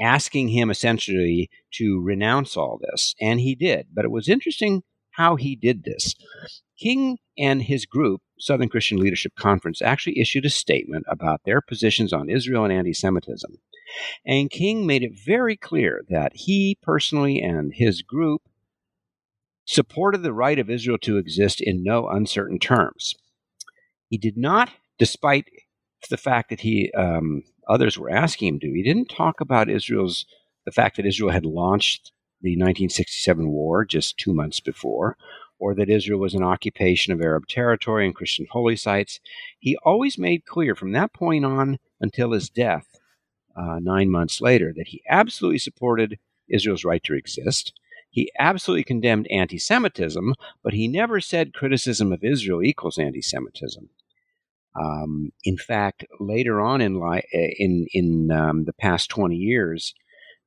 asking 0.00 0.48
him 0.48 0.70
essentially 0.70 1.48
to 1.72 2.00
renounce 2.02 2.56
all 2.56 2.78
this. 2.80 3.14
And 3.20 3.40
he 3.40 3.54
did. 3.54 3.88
But 3.92 4.04
it 4.04 4.10
was 4.10 4.28
interesting 4.28 4.82
how 5.12 5.36
he 5.36 5.56
did 5.56 5.84
this. 5.84 6.14
King 6.78 7.18
and 7.38 7.62
his 7.62 7.86
group, 7.86 8.20
Southern 8.38 8.68
Christian 8.68 8.98
Leadership 8.98 9.32
Conference, 9.38 9.80
actually 9.80 10.18
issued 10.18 10.44
a 10.44 10.50
statement 10.50 11.06
about 11.08 11.40
their 11.44 11.60
positions 11.62 12.12
on 12.12 12.28
Israel 12.28 12.64
and 12.64 12.72
anti 12.72 12.92
Semitism. 12.92 13.56
And 14.26 14.50
King 14.50 14.86
made 14.86 15.02
it 15.02 15.12
very 15.24 15.56
clear 15.56 16.02
that 16.08 16.32
he 16.34 16.76
personally 16.82 17.40
and 17.40 17.72
his 17.74 18.02
group 18.02 18.42
supported 19.64 20.22
the 20.22 20.32
right 20.32 20.58
of 20.58 20.68
Israel 20.68 20.98
to 20.98 21.18
exist 21.18 21.60
in 21.60 21.82
no 21.82 22.08
uncertain 22.08 22.58
terms. 22.58 23.14
He 24.08 24.18
did 24.18 24.36
not, 24.36 24.70
despite 24.98 25.46
the 26.10 26.16
fact 26.16 26.50
that 26.50 26.60
he 26.60 26.90
um, 26.92 27.42
others 27.68 27.98
were 27.98 28.10
asking 28.10 28.48
him 28.48 28.60
to, 28.60 28.72
he 28.72 28.82
didn't 28.82 29.08
talk 29.08 29.40
about 29.40 29.70
Israel's 29.70 30.26
the 30.64 30.72
fact 30.72 30.96
that 30.96 31.06
Israel 31.06 31.30
had 31.30 31.46
launched 31.46 32.12
the 32.42 32.52
1967 32.52 33.48
war 33.48 33.84
just 33.84 34.18
two 34.18 34.34
months 34.34 34.60
before, 34.60 35.16
or 35.58 35.74
that 35.74 35.88
Israel 35.88 36.20
was 36.20 36.34
an 36.34 36.42
occupation 36.42 37.12
of 37.12 37.20
Arab 37.20 37.46
territory 37.48 38.04
and 38.04 38.14
Christian 38.14 38.46
holy 38.50 38.76
sites. 38.76 39.20
He 39.58 39.76
always 39.84 40.18
made 40.18 40.44
clear 40.44 40.74
from 40.74 40.92
that 40.92 41.12
point 41.12 41.44
on 41.44 41.78
until 42.00 42.32
his 42.32 42.50
death, 42.50 42.86
uh, 43.56 43.78
nine 43.80 44.10
months 44.10 44.40
later, 44.40 44.72
that 44.76 44.88
he 44.88 45.02
absolutely 45.08 45.58
supported 45.58 46.18
Israel's 46.48 46.84
right 46.84 47.02
to 47.04 47.14
exist. 47.14 47.72
He 48.10 48.30
absolutely 48.38 48.84
condemned 48.84 49.26
anti 49.30 49.58
Semitism, 49.58 50.34
but 50.62 50.74
he 50.74 50.88
never 50.88 51.20
said 51.20 51.54
criticism 51.54 52.12
of 52.12 52.24
Israel 52.24 52.62
equals 52.62 52.98
anti 52.98 53.22
Semitism. 53.22 53.88
Um, 54.78 55.30
in 55.44 55.56
fact, 55.56 56.04
later 56.20 56.60
on 56.60 56.80
in, 56.80 57.00
li- 57.00 57.54
in, 57.58 57.86
in 57.92 58.30
um, 58.30 58.64
the 58.64 58.72
past 58.72 59.08
20 59.10 59.34
years, 59.36 59.94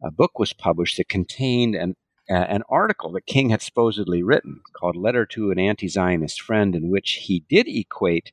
a 0.03 0.11
book 0.11 0.37
was 0.37 0.53
published 0.53 0.97
that 0.97 1.09
contained 1.09 1.75
an 1.75 1.95
uh, 2.29 2.45
an 2.47 2.61
article 2.69 3.11
that 3.11 3.25
King 3.25 3.49
had 3.49 3.61
supposedly 3.61 4.21
written 4.21 4.61
called 4.73 4.95
Letter 4.95 5.25
to 5.25 5.49
an 5.49 5.57
Anti 5.57 5.87
Zionist 5.87 6.39
Friend, 6.41 6.75
in 6.75 6.91
which 6.91 7.21
he 7.23 7.43
did 7.49 7.67
equate 7.67 8.31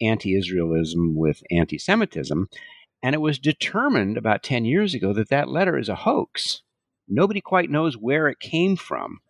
anti 0.00 0.34
Israelism 0.34 1.14
with 1.14 1.42
anti 1.50 1.78
Semitism. 1.78 2.48
And 3.02 3.14
it 3.14 3.20
was 3.20 3.38
determined 3.38 4.16
about 4.16 4.42
10 4.42 4.64
years 4.64 4.94
ago 4.94 5.12
that 5.14 5.30
that 5.30 5.48
letter 5.48 5.78
is 5.78 5.88
a 5.88 5.96
hoax. 5.96 6.62
Nobody 7.08 7.40
quite 7.40 7.70
knows 7.70 7.96
where 7.96 8.28
it 8.28 8.38
came 8.38 8.76
from, 8.76 9.20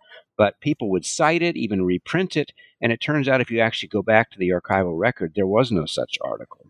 but 0.41 0.59
people 0.59 0.89
would 0.89 1.05
cite 1.05 1.43
it, 1.43 1.55
even 1.55 1.85
reprint 1.85 2.35
it. 2.35 2.51
And 2.81 2.91
it 2.91 3.03
turns 3.03 3.29
out 3.29 3.43
if 3.43 3.51
you 3.51 3.61
actually 3.61 3.91
go 3.91 4.01
back 4.01 4.31
to 4.31 4.39
the 4.39 4.49
archival 4.49 4.99
record, 4.99 5.35
there 5.37 5.47
was 5.47 5.71
no 5.71 5.85
such 5.85 6.17
article. 6.23 6.67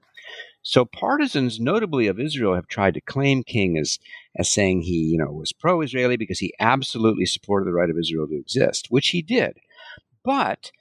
So 0.60 0.84
partisans, 0.84 1.60
notably 1.60 2.08
of 2.08 2.18
Israel, 2.18 2.56
have 2.56 2.66
tried 2.66 2.94
to 2.94 3.00
claim 3.00 3.44
King 3.44 3.78
as 3.78 4.00
as 4.34 4.48
saying 4.48 4.80
he, 4.80 4.96
you 5.12 5.18
know, 5.18 5.30
was 5.30 5.52
pro-Israeli 5.52 6.16
because 6.16 6.40
he 6.40 6.52
absolutely 6.58 7.26
supported 7.26 7.66
the 7.66 7.72
right 7.72 7.88
of 7.88 7.96
Israel 7.96 8.26
to 8.26 8.40
exist, 8.40 8.88
which 8.90 9.10
he 9.10 9.22
did. 9.22 9.58
But 10.24 10.72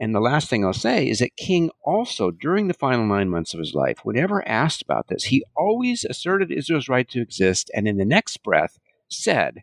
and 0.00 0.14
the 0.14 0.20
last 0.20 0.48
thing 0.48 0.64
I'll 0.64 0.72
say 0.72 1.10
is 1.10 1.18
that 1.18 1.36
King 1.36 1.70
also, 1.84 2.30
during 2.30 2.66
the 2.66 2.72
final 2.72 3.04
nine 3.04 3.28
months 3.28 3.52
of 3.52 3.60
his 3.60 3.74
life, 3.74 3.98
whenever 4.04 4.48
asked 4.48 4.80
about 4.80 5.08
this, 5.08 5.24
he 5.24 5.44
always 5.54 6.06
asserted 6.06 6.50
Israel's 6.50 6.88
right 6.88 7.10
to 7.10 7.20
exist, 7.20 7.70
and 7.74 7.86
in 7.86 7.98
the 7.98 8.06
next 8.06 8.38
breath 8.38 8.78
said, 9.10 9.58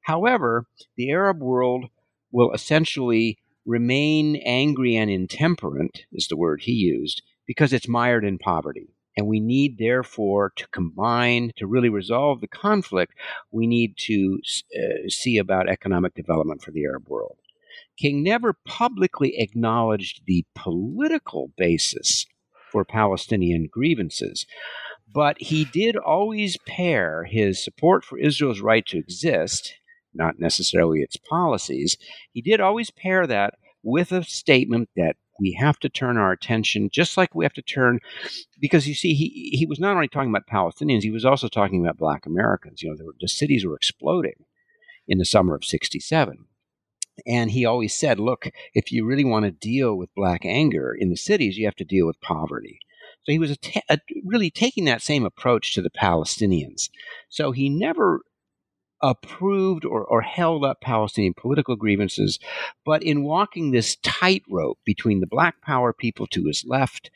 however, 0.00 0.64
the 0.96 1.10
Arab 1.10 1.42
world 1.42 1.90
will 2.34 2.52
essentially 2.52 3.38
remain 3.64 4.36
angry 4.44 4.96
and 4.96 5.08
intemperate, 5.08 6.04
is 6.12 6.26
the 6.26 6.36
word 6.36 6.62
he 6.62 6.72
used, 6.72 7.22
because 7.46 7.72
it's 7.72 7.88
mired 7.88 8.24
in 8.24 8.38
poverty. 8.38 8.88
And 9.16 9.28
we 9.28 9.38
need, 9.38 9.78
therefore, 9.78 10.52
to 10.56 10.66
combine 10.68 11.52
to 11.56 11.68
really 11.68 11.88
resolve 11.88 12.40
the 12.40 12.48
conflict. 12.48 13.14
We 13.52 13.68
need 13.68 13.96
to 13.98 14.40
uh, 14.76 15.08
see 15.08 15.38
about 15.38 15.68
economic 15.68 16.14
development 16.14 16.62
for 16.62 16.72
the 16.72 16.84
Arab 16.84 17.08
world. 17.08 17.36
King 17.96 18.24
never 18.24 18.52
publicly 18.66 19.38
acknowledged 19.38 20.22
the 20.26 20.44
political 20.56 21.52
basis 21.56 22.26
for 22.72 22.84
Palestinian 22.84 23.68
grievances, 23.70 24.44
but 25.12 25.40
he 25.40 25.64
did 25.64 25.96
always 25.96 26.56
pair 26.66 27.22
his 27.22 27.62
support 27.62 28.04
for 28.04 28.18
Israel's 28.18 28.60
right 28.60 28.84
to 28.86 28.98
exist, 28.98 29.74
not 30.14 30.38
necessarily 30.38 31.00
its 31.00 31.16
policies, 31.16 31.96
he 32.32 32.42
did 32.42 32.60
always 32.60 32.90
pair 32.90 33.26
that 33.26 33.54
with 33.82 34.12
a 34.12 34.24
statement 34.24 34.88
that 34.96 35.16
we 35.40 35.56
have 35.58 35.78
to 35.80 35.88
turn 35.88 36.16
our 36.16 36.32
attention, 36.32 36.88
just 36.92 37.16
like 37.16 37.34
we 37.34 37.44
have 37.44 37.52
to 37.54 37.62
turn, 37.62 38.00
because 38.60 38.86
you 38.86 38.94
see, 38.94 39.14
he 39.14 39.50
he 39.56 39.66
was 39.66 39.80
not 39.80 39.94
only 39.94 40.08
talking 40.08 40.30
about 40.30 40.46
Palestinians, 40.46 41.02
he 41.02 41.10
was 41.10 41.24
also 41.24 41.48
talking 41.48 41.84
about 41.84 41.98
Black 41.98 42.24
Americans. 42.26 42.82
You 42.82 42.90
know, 42.90 43.04
were, 43.04 43.14
the 43.20 43.28
cities 43.28 43.66
were 43.66 43.76
exploding 43.76 44.44
in 45.08 45.18
the 45.18 45.24
summer 45.24 45.54
of 45.54 45.64
'67. 45.64 46.46
And 47.26 47.52
he 47.52 47.64
always 47.64 47.94
said, 47.94 48.18
look, 48.18 48.50
if 48.74 48.90
you 48.90 49.06
really 49.06 49.24
want 49.24 49.44
to 49.44 49.52
deal 49.52 49.96
with 49.96 50.14
black 50.16 50.44
anger 50.44 50.92
in 50.92 51.10
the 51.10 51.16
cities, 51.16 51.56
you 51.56 51.64
have 51.64 51.76
to 51.76 51.84
deal 51.84 52.08
with 52.08 52.20
poverty. 52.20 52.80
So 53.22 53.32
he 53.32 53.38
was 53.38 53.56
really 54.24 54.50
taking 54.50 54.84
that 54.86 55.00
same 55.00 55.24
approach 55.24 55.74
to 55.74 55.82
the 55.82 55.90
Palestinians. 55.90 56.90
So 57.28 57.52
he 57.52 57.68
never 57.68 58.22
approved 59.04 59.84
or, 59.84 60.02
or 60.02 60.22
held 60.22 60.64
up 60.64 60.80
Palestinian 60.80 61.34
political 61.34 61.76
grievances, 61.76 62.38
but 62.86 63.02
in 63.02 63.22
walking 63.22 63.70
this 63.70 63.96
tightrope 63.96 64.78
between 64.86 65.20
the 65.20 65.26
black 65.26 65.60
power 65.60 65.92
people 65.92 66.26
to 66.28 66.46
his 66.46 66.64
left 66.66 67.10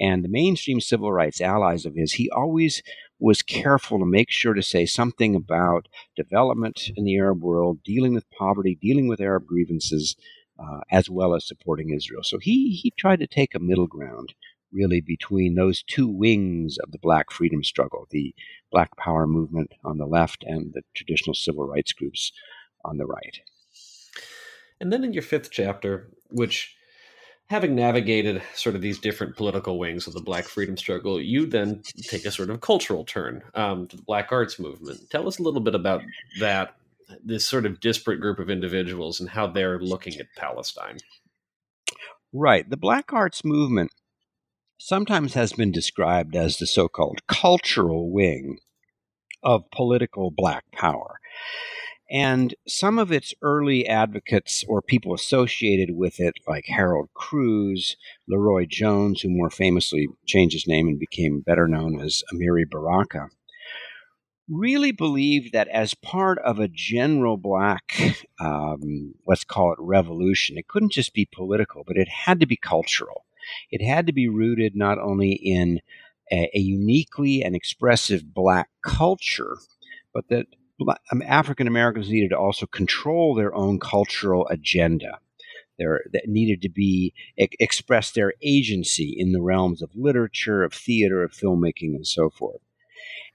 and 0.00 0.24
the 0.24 0.28
mainstream 0.28 0.80
civil 0.80 1.12
rights 1.12 1.42
allies 1.42 1.84
of 1.84 1.94
his, 1.94 2.14
he 2.14 2.30
always 2.30 2.82
was 3.18 3.42
careful 3.42 3.98
to 3.98 4.06
make 4.06 4.30
sure 4.30 4.54
to 4.54 4.62
say 4.62 4.86
something 4.86 5.34
about 5.36 5.86
development 6.16 6.90
in 6.96 7.04
the 7.04 7.16
Arab 7.16 7.42
world, 7.42 7.78
dealing 7.84 8.14
with 8.14 8.30
poverty, 8.30 8.78
dealing 8.80 9.06
with 9.06 9.20
Arab 9.20 9.44
grievances, 9.44 10.16
uh, 10.58 10.80
as 10.90 11.10
well 11.10 11.34
as 11.34 11.46
supporting 11.46 11.90
Israel. 11.90 12.22
So 12.22 12.38
he, 12.38 12.70
he 12.82 12.90
tried 12.98 13.20
to 13.20 13.26
take 13.26 13.54
a 13.54 13.60
middle 13.60 13.86
ground 13.86 14.32
really 14.72 15.00
between 15.00 15.54
those 15.54 15.82
two 15.82 16.08
wings 16.08 16.78
of 16.82 16.90
the 16.90 16.98
black 16.98 17.30
freedom 17.30 17.62
struggle 17.62 18.06
the 18.10 18.34
black 18.74 18.96
power 18.96 19.24
movement 19.24 19.70
on 19.84 19.98
the 19.98 20.04
left 20.04 20.42
and 20.42 20.72
the 20.74 20.82
traditional 20.94 21.32
civil 21.32 21.64
rights 21.64 21.92
groups 21.92 22.32
on 22.84 22.98
the 22.98 23.06
right. 23.06 23.38
And 24.80 24.92
then 24.92 25.04
in 25.04 25.12
your 25.12 25.22
fifth 25.22 25.52
chapter, 25.52 26.10
which 26.30 26.74
having 27.46 27.76
navigated 27.76 28.42
sort 28.54 28.74
of 28.74 28.80
these 28.80 28.98
different 28.98 29.36
political 29.36 29.78
wings 29.78 30.08
of 30.08 30.12
the 30.12 30.20
black 30.20 30.44
freedom 30.44 30.76
struggle, 30.76 31.20
you 31.20 31.46
then 31.46 31.82
take 32.02 32.24
a 32.24 32.32
sort 32.32 32.50
of 32.50 32.60
cultural 32.60 33.04
turn 33.04 33.42
um, 33.54 33.86
to 33.86 33.96
the 33.96 34.02
black 34.02 34.32
arts 34.32 34.58
movement. 34.58 35.08
Tell 35.08 35.28
us 35.28 35.38
a 35.38 35.42
little 35.42 35.60
bit 35.60 35.76
about 35.76 36.02
that, 36.40 36.74
this 37.24 37.46
sort 37.46 37.66
of 37.66 37.78
disparate 37.78 38.20
group 38.20 38.40
of 38.40 38.50
individuals 38.50 39.20
and 39.20 39.30
how 39.30 39.46
they're 39.46 39.78
looking 39.78 40.18
at 40.18 40.26
Palestine. 40.36 40.98
Right. 42.32 42.68
The 42.68 42.76
black 42.76 43.12
arts 43.12 43.44
movement 43.44 43.92
sometimes 44.78 45.34
has 45.34 45.52
been 45.52 45.72
described 45.72 46.36
as 46.36 46.58
the 46.58 46.66
so 46.66 46.88
called 46.88 47.26
cultural 47.26 48.10
wing 48.10 48.58
of 49.42 49.70
political 49.70 50.30
black 50.30 50.64
power. 50.72 51.18
And 52.10 52.54
some 52.68 52.98
of 52.98 53.10
its 53.10 53.32
early 53.42 53.88
advocates 53.88 54.64
or 54.68 54.82
people 54.82 55.14
associated 55.14 55.96
with 55.96 56.20
it, 56.20 56.34
like 56.46 56.66
Harold 56.66 57.08
Cruse, 57.14 57.96
LeRoi 58.30 58.68
Jones, 58.68 59.22
who 59.22 59.30
more 59.30 59.50
famously 59.50 60.08
changed 60.26 60.54
his 60.54 60.68
name 60.68 60.86
and 60.86 60.98
became 60.98 61.40
better 61.40 61.66
known 61.66 62.00
as 62.00 62.22
Amiri 62.32 62.68
Baraka, 62.70 63.28
really 64.48 64.92
believed 64.92 65.52
that 65.52 65.68
as 65.68 65.94
part 65.94 66.38
of 66.40 66.58
a 66.58 66.68
general 66.68 67.38
black, 67.38 67.94
um, 68.38 69.14
let's 69.26 69.44
call 69.44 69.72
it 69.72 69.78
revolution, 69.80 70.58
it 70.58 70.68
couldn't 70.68 70.92
just 70.92 71.14
be 71.14 71.28
political, 71.32 71.84
but 71.86 71.96
it 71.96 72.08
had 72.08 72.40
to 72.40 72.46
be 72.46 72.56
cultural. 72.56 73.23
It 73.70 73.84
had 73.84 74.06
to 74.06 74.12
be 74.12 74.28
rooted 74.28 74.74
not 74.74 74.98
only 74.98 75.32
in 75.32 75.80
a, 76.32 76.50
a 76.54 76.58
uniquely 76.58 77.42
and 77.42 77.54
expressive 77.54 78.34
black 78.34 78.68
culture, 78.84 79.56
but 80.12 80.28
that 80.28 80.46
um, 81.12 81.22
African 81.26 81.66
Americans 81.66 82.08
needed 82.08 82.30
to 82.30 82.38
also 82.38 82.66
control 82.66 83.34
their 83.34 83.54
own 83.54 83.78
cultural 83.78 84.46
agenda. 84.48 85.18
There, 85.76 86.02
that 86.12 86.28
needed 86.28 86.62
to 86.62 86.68
be 86.68 87.14
express 87.36 88.12
their 88.12 88.34
agency 88.40 89.12
in 89.18 89.32
the 89.32 89.42
realms 89.42 89.82
of 89.82 89.90
literature, 89.96 90.62
of 90.62 90.72
theater, 90.72 91.24
of 91.24 91.32
filmmaking, 91.32 91.96
and 91.96 92.06
so 92.06 92.30
forth. 92.30 92.60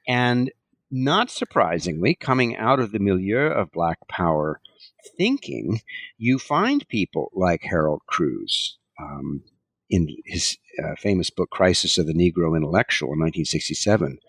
And 0.07 0.49
not 0.89 1.29
surprisingly, 1.29 2.15
coming 2.15 2.55
out 2.55 2.79
of 2.79 2.93
the 2.93 2.99
milieu 2.99 3.47
of 3.47 3.73
Black 3.73 4.07
Power 4.07 4.61
thinking, 5.17 5.81
you 6.17 6.39
find 6.39 6.87
people 6.87 7.29
like 7.33 7.61
Harold 7.63 8.01
Cruse. 8.07 8.77
Um, 8.99 9.43
in 9.89 10.07
his 10.25 10.57
uh, 10.83 10.95
famous 10.97 11.29
book 11.29 11.49
Crisis 11.49 11.97
of 11.97 12.07
the 12.07 12.13
Negro 12.13 12.55
Intellectual 12.55 13.07
in 13.07 13.19
1967, 13.19 14.19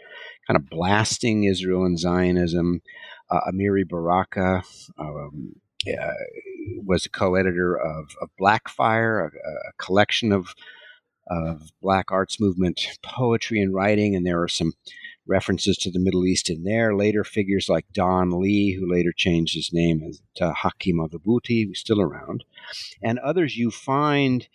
kind 0.47 0.57
of 0.57 0.69
blasting 0.71 1.45
Israel 1.45 1.85
and 1.85 1.99
Zionism. 1.99 2.83
Uh, 3.31 3.41
Amiri 3.53 3.89
Baraka 3.89 4.63
um, 4.99 5.55
uh, 5.87 6.13
was 6.85 7.07
a 7.07 7.11
co-editor 7.11 7.77
of, 7.77 8.11
of 8.21 8.31
Black 8.37 8.69
Fire, 8.69 9.21
a, 9.21 9.29
a 9.69 9.73
collection 9.79 10.33
of 10.33 10.55
of 11.31 11.71
Black 11.81 12.11
arts 12.11 12.41
movement 12.41 12.81
poetry 13.05 13.61
and 13.61 13.73
writing, 13.73 14.17
and 14.17 14.27
there 14.27 14.43
are 14.43 14.49
some 14.49 14.73
references 15.31 15.77
to 15.79 15.91
the 15.91 16.01
Middle 16.01 16.27
East 16.27 16.51
in 16.51 16.65
there. 16.65 16.95
Later 16.95 17.25
figures 17.25 17.69
like 17.69 17.87
Don 17.93 18.41
Lee, 18.41 18.73
who 18.75 18.91
later 18.91 19.13
changed 19.17 19.55
his 19.55 19.73
name 19.73 20.13
to 20.35 20.53
Hakim 20.53 20.97
Madhubuti, 20.97 21.67
who's 21.67 21.79
still 21.79 22.01
around, 22.01 22.45
and 23.03 23.19
others 23.21 23.57
you 23.57 23.71
find 23.71 24.49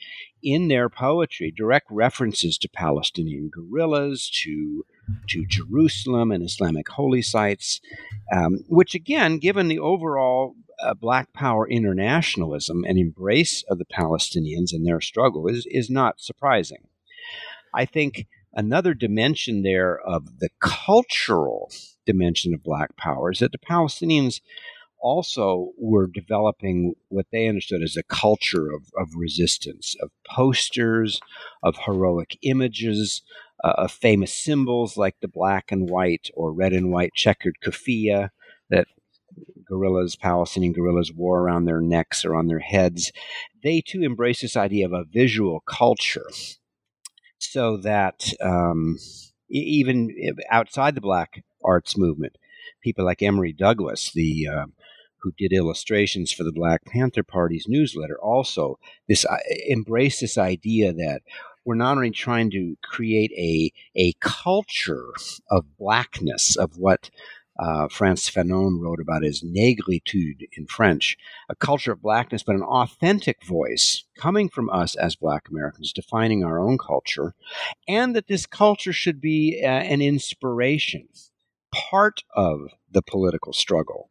in 0.44 0.68
their 0.68 0.90
poetry 0.90 1.52
direct 1.56 1.88
references 1.90 2.58
to 2.60 2.70
Palestinian 2.70 3.50
guerrillas, 3.50 4.30
to 4.44 4.86
to 5.30 5.46
Jerusalem 5.46 6.32
and 6.32 6.44
Islamic 6.44 6.90
holy 6.90 7.22
sites, 7.22 7.80
um, 8.36 8.64
which 8.68 8.96
again, 8.96 9.38
given 9.38 9.68
the 9.68 9.80
overall 9.80 10.56
uh, 10.84 10.94
Black 10.94 11.32
Power 11.32 11.68
internationalism 11.68 12.84
and 12.86 12.98
embrace 12.98 13.64
of 13.70 13.78
the 13.78 13.86
Palestinians 13.86 14.74
and 14.74 14.86
their 14.86 15.02
struggle, 15.02 15.48
is 15.48 15.66
is 15.70 15.90
not 15.90 16.20
surprising. 16.20 16.88
I 17.74 17.86
think 17.86 18.28
another 18.56 18.94
dimension 18.94 19.62
there 19.62 20.00
of 20.00 20.40
the 20.40 20.50
cultural 20.60 21.72
dimension 22.06 22.54
of 22.54 22.64
Black 22.64 22.96
Power 22.96 23.32
is 23.32 23.40
that 23.40 23.52
the 23.52 23.58
Palestinians 23.58 24.42
also 25.02 25.72
were 25.78 26.08
developing 26.08 26.94
what 27.10 27.28
they 27.32 27.48
understood 27.48 27.84
as 27.84 27.96
a 27.96 28.04
culture 28.04 28.72
of, 28.72 28.84
of 28.98 29.10
resistance, 29.16 29.96
of 30.02 30.10
posters, 30.28 31.20
of 31.62 31.76
heroic 31.86 32.38
images, 32.42 33.22
uh, 33.64 33.74
of 33.78 33.92
famous 33.92 34.34
symbols 34.34 34.98
like 34.98 35.16
the 35.22 35.28
black 35.28 35.72
and 35.72 35.90
white 35.90 36.30
or 36.34 36.52
red 36.52 36.74
and 36.74 36.92
white 36.92 37.14
checkered 37.14 37.56
keffiyeh 37.64 38.30
that 38.70 38.88
guerrillas, 39.68 40.16
Palestinian 40.16 40.74
guerrillas, 40.74 41.12
wore 41.12 41.42
around 41.42 41.66
their 41.66 41.82
necks 41.82 42.26
or 42.26 42.36
on 42.36 42.48
their 42.48 42.60
heads. 42.60 43.12
They 43.64 43.82
too 43.82 44.02
embrace 44.02 44.42
this 44.42 44.58
idea 44.58 44.86
of 44.86 44.94
a 44.94 45.04
visual 45.04 45.62
culture 45.68 46.26
so 47.56 47.78
that 47.78 48.34
um, 48.42 48.98
even 49.50 50.14
outside 50.52 50.94
the 50.94 51.00
black 51.00 51.42
arts 51.64 51.98
movement, 51.98 52.38
people 52.82 53.06
like 53.06 53.24
Emory 53.24 53.54
Douglas, 53.54 54.12
the 54.12 54.46
uh, 54.46 54.66
who 55.20 55.32
did 55.38 55.54
illustrations 55.54 56.34
for 56.34 56.44
the 56.44 56.52
Black 56.52 56.84
Panther 56.84 57.24
Party's 57.24 57.66
newsletter, 57.66 58.20
also 58.22 58.78
this 59.08 59.24
uh, 59.24 59.38
embrace 59.70 60.20
this 60.20 60.38
idea 60.38 60.92
that 60.92 61.22
we're 61.64 61.76
not 61.76 61.96
only 61.96 62.12
trying 62.12 62.52
to 62.52 62.76
create 62.84 63.32
a 63.38 63.72
a 63.96 64.12
culture 64.20 65.14
of 65.50 65.78
blackness 65.78 66.58
of 66.58 66.78
what 66.78 67.10
uh, 67.58 67.88
Frantz 67.88 68.30
Fanon 68.30 68.82
wrote 68.82 69.00
about 69.00 69.24
as 69.24 69.42
negritude 69.42 70.48
in 70.54 70.68
French, 70.68 71.18
a 71.50 71.56
culture 71.56 71.92
of 71.92 72.02
blackness, 72.02 72.44
but 72.44 72.56
an 72.56 72.64
authentic 72.64 73.44
voice 73.46 74.04
coming 74.18 74.50
from 74.50 74.70
us 74.70 74.96
as 74.96 75.16
Black 75.16 75.48
Americans, 75.50 75.94
defining 75.94 76.44
our 76.44 76.60
own 76.60 76.78
culture, 76.78 77.34
and 77.88 78.16
that 78.16 78.28
this 78.28 78.46
culture 78.46 78.94
should 78.94 79.22
be 79.22 79.62
uh, 79.64 79.68
an 79.68 80.02
inspiration, 80.02 81.08
part 81.74 82.24
of 82.36 82.70
the 82.92 83.02
political 83.02 83.54
struggle. 83.54 84.10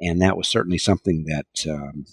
And 0.00 0.20
that 0.20 0.36
was 0.36 0.48
certainly 0.48 0.78
something 0.78 1.24
that 1.26 1.66
um, 1.70 2.04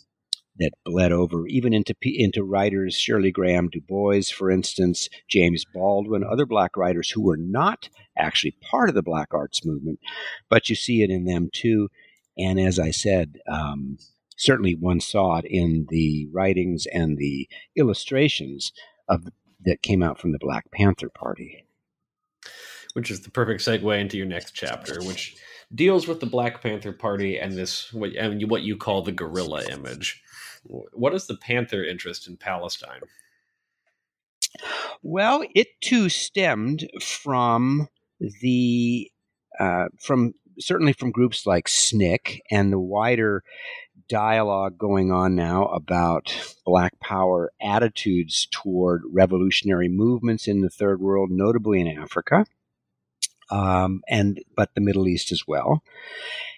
that 0.61 0.71
bled 0.85 1.11
over 1.11 1.45
even 1.47 1.73
into 1.73 1.93
into 2.03 2.43
writers 2.43 2.95
Shirley 2.95 3.31
Graham 3.31 3.67
Du 3.69 3.81
Bois, 3.81 4.21
for 4.33 4.49
instance, 4.49 5.09
James 5.27 5.65
Baldwin, 5.73 6.23
other 6.23 6.45
black 6.45 6.77
writers 6.77 7.09
who 7.09 7.21
were 7.21 7.37
not 7.37 7.89
actually 8.17 8.55
part 8.61 8.89
of 8.89 8.95
the 8.95 9.03
black 9.03 9.33
arts 9.33 9.65
movement, 9.65 9.99
but 10.49 10.69
you 10.69 10.75
see 10.75 11.03
it 11.03 11.09
in 11.09 11.25
them 11.25 11.49
too. 11.51 11.89
And 12.37 12.59
as 12.59 12.79
I 12.79 12.91
said, 12.91 13.39
um, 13.47 13.97
certainly 14.37 14.75
one 14.75 14.99
saw 14.99 15.37
it 15.37 15.45
in 15.45 15.87
the 15.89 16.27
writings 16.31 16.87
and 16.91 17.17
the 17.17 17.47
illustrations 17.75 18.71
of 19.07 19.27
that 19.63 19.83
came 19.83 20.01
out 20.01 20.19
from 20.19 20.31
the 20.31 20.39
Black 20.39 20.71
Panther 20.71 21.09
Party. 21.09 21.65
Which 22.93 23.11
is 23.11 23.21
the 23.21 23.31
perfect 23.31 23.61
segue 23.61 23.99
into 23.99 24.17
your 24.17 24.25
next 24.25 24.51
chapter, 24.51 25.01
which 25.03 25.37
deals 25.73 26.07
with 26.07 26.19
the 26.19 26.25
Black 26.25 26.61
Panther 26.61 26.91
Party 26.91 27.37
and 27.37 27.53
this 27.53 27.93
what, 27.93 28.13
and 28.15 28.49
what 28.49 28.63
you 28.63 28.75
call 28.75 29.01
the 29.01 29.11
guerrilla 29.11 29.63
image. 29.65 30.21
What 30.63 31.13
is 31.13 31.27
the 31.27 31.37
Panther 31.37 31.83
interest 31.83 32.27
in 32.27 32.37
Palestine? 32.37 33.01
Well, 35.01 35.43
it 35.55 35.67
too 35.81 36.09
stemmed 36.09 36.89
from 37.01 37.87
the 38.41 39.09
uh, 39.59 39.85
from 39.99 40.33
certainly 40.59 40.93
from 40.93 41.11
groups 41.11 41.45
like 41.45 41.65
SNCC 41.67 42.39
and 42.51 42.71
the 42.71 42.79
wider 42.79 43.43
dialogue 44.09 44.77
going 44.77 45.11
on 45.11 45.35
now 45.35 45.65
about 45.67 46.55
Black 46.65 46.99
Power 46.99 47.51
attitudes 47.61 48.47
toward 48.51 49.03
revolutionary 49.11 49.87
movements 49.87 50.47
in 50.47 50.61
the 50.61 50.69
Third 50.69 50.99
World, 51.01 51.31
notably 51.31 51.79
in 51.79 51.87
Africa 51.87 52.45
um, 53.51 54.01
and 54.07 54.41
but 54.55 54.73
the 54.73 54.81
Middle 54.81 55.07
East 55.07 55.31
as 55.31 55.43
well. 55.47 55.83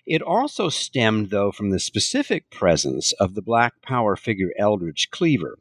It 0.06 0.22
also 0.22 0.70
stemmed, 0.70 1.30
though, 1.30 1.52
from 1.52 1.70
the 1.70 1.80
specific 1.80 2.50
presence 2.50 3.14
of 3.14 3.36
the 3.36 3.42
Black 3.42 3.82
Power 3.82 4.16
figure 4.16 4.52
Eldridge 4.58 5.10
Cleaver, 5.12 5.58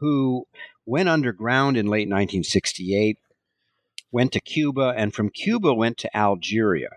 who 0.00 0.46
went 0.86 1.08
underground 1.08 1.76
in 1.76 1.86
late 1.86 2.08
1968, 2.08 3.18
went 4.12 4.32
to 4.32 4.40
Cuba, 4.40 4.94
and 4.96 5.14
from 5.14 5.30
Cuba 5.30 5.74
went 5.74 5.98
to 5.98 6.16
Algeria, 6.16 6.90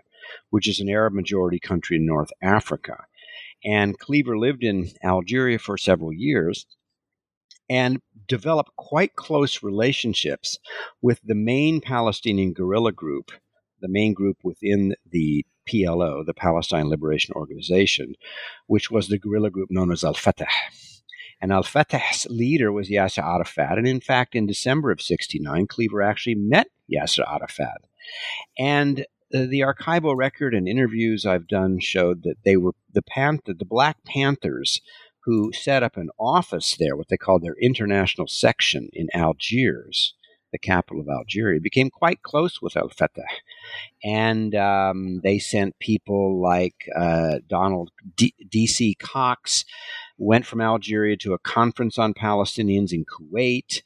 which 0.50 0.68
is 0.68 0.78
an 0.78 0.88
Arab 0.88 1.14
majority 1.14 1.58
country 1.58 1.96
in 1.96 2.06
North 2.06 2.32
Africa. 2.42 3.04
And 3.64 3.98
Cleaver 3.98 4.38
lived 4.38 4.62
in 4.62 4.90
Algeria 5.04 5.58
for 5.58 5.78
several 5.78 6.12
years 6.12 6.66
and 7.72 8.02
developed 8.32 8.74
quite 8.76 9.14
close 9.14 9.62
relationships 9.62 10.58
with 11.02 11.20
the 11.22 11.34
main 11.34 11.82
Palestinian 11.82 12.54
guerrilla 12.54 12.90
group, 12.90 13.30
the 13.82 13.90
main 13.90 14.14
group 14.14 14.38
within 14.42 14.94
the 15.06 15.44
PLO, 15.68 16.24
the 16.24 16.32
Palestine 16.32 16.88
Liberation 16.88 17.34
Organization, 17.34 18.14
which 18.68 18.90
was 18.90 19.08
the 19.08 19.18
guerrilla 19.18 19.50
group 19.50 19.68
known 19.70 19.92
as 19.92 20.02
Al 20.02 20.14
Fatah. 20.14 20.46
And 21.42 21.52
Al 21.52 21.62
Fatah's 21.62 22.26
leader 22.30 22.72
was 22.72 22.88
Yasser 22.88 23.22
Arafat. 23.22 23.76
And 23.76 23.86
in 23.86 24.00
fact, 24.00 24.34
in 24.34 24.46
December 24.46 24.90
of 24.90 25.02
69, 25.02 25.66
Cleaver 25.66 26.00
actually 26.00 26.36
met 26.36 26.68
Yasser 26.90 27.30
Arafat. 27.30 27.82
And 28.58 29.00
uh, 29.34 29.44
the 29.46 29.60
archival 29.60 30.16
record 30.16 30.54
and 30.54 30.66
interviews 30.66 31.26
I've 31.26 31.48
done 31.48 31.80
showed 31.80 32.22
that 32.22 32.36
they 32.46 32.56
were 32.56 32.72
the 32.94 33.02
Panther, 33.02 33.52
the 33.52 33.66
Black 33.66 33.98
Panthers 34.06 34.80
who 35.24 35.52
set 35.52 35.82
up 35.82 35.96
an 35.96 36.10
office 36.18 36.76
there, 36.78 36.96
what 36.96 37.08
they 37.08 37.16
called 37.16 37.42
their 37.42 37.56
international 37.60 38.26
section 38.26 38.88
in 38.92 39.08
Algiers, 39.14 40.14
the 40.52 40.58
capital 40.58 41.00
of 41.00 41.08
Algeria, 41.08 41.60
became 41.60 41.90
quite 41.90 42.22
close 42.22 42.60
with 42.60 42.76
Al 42.76 42.88
Fatah. 42.88 43.22
And 44.04 44.54
um, 44.54 45.20
they 45.22 45.38
sent 45.38 45.78
people 45.78 46.40
like 46.40 46.88
uh, 46.96 47.38
Donald 47.48 47.90
D.C. 48.16 48.94
Cox, 48.94 49.64
went 50.18 50.44
from 50.44 50.60
Algeria 50.60 51.16
to 51.18 51.34
a 51.34 51.38
conference 51.38 51.98
on 51.98 52.14
Palestinians 52.14 52.92
in 52.92 53.04
Kuwait. 53.04 53.82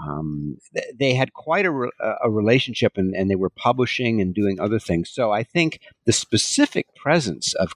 Um, 0.00 0.58
they 0.94 1.14
had 1.14 1.32
quite 1.32 1.64
a, 1.64 1.70
re- 1.70 1.90
a 2.22 2.30
relationship 2.30 2.92
and, 2.96 3.14
and, 3.14 3.30
they 3.30 3.34
were 3.34 3.48
publishing 3.48 4.20
and 4.20 4.34
doing 4.34 4.60
other 4.60 4.78
things. 4.78 5.08
So 5.08 5.32
I 5.32 5.42
think 5.42 5.80
the 6.04 6.12
specific 6.12 6.94
presence 6.94 7.54
of 7.54 7.72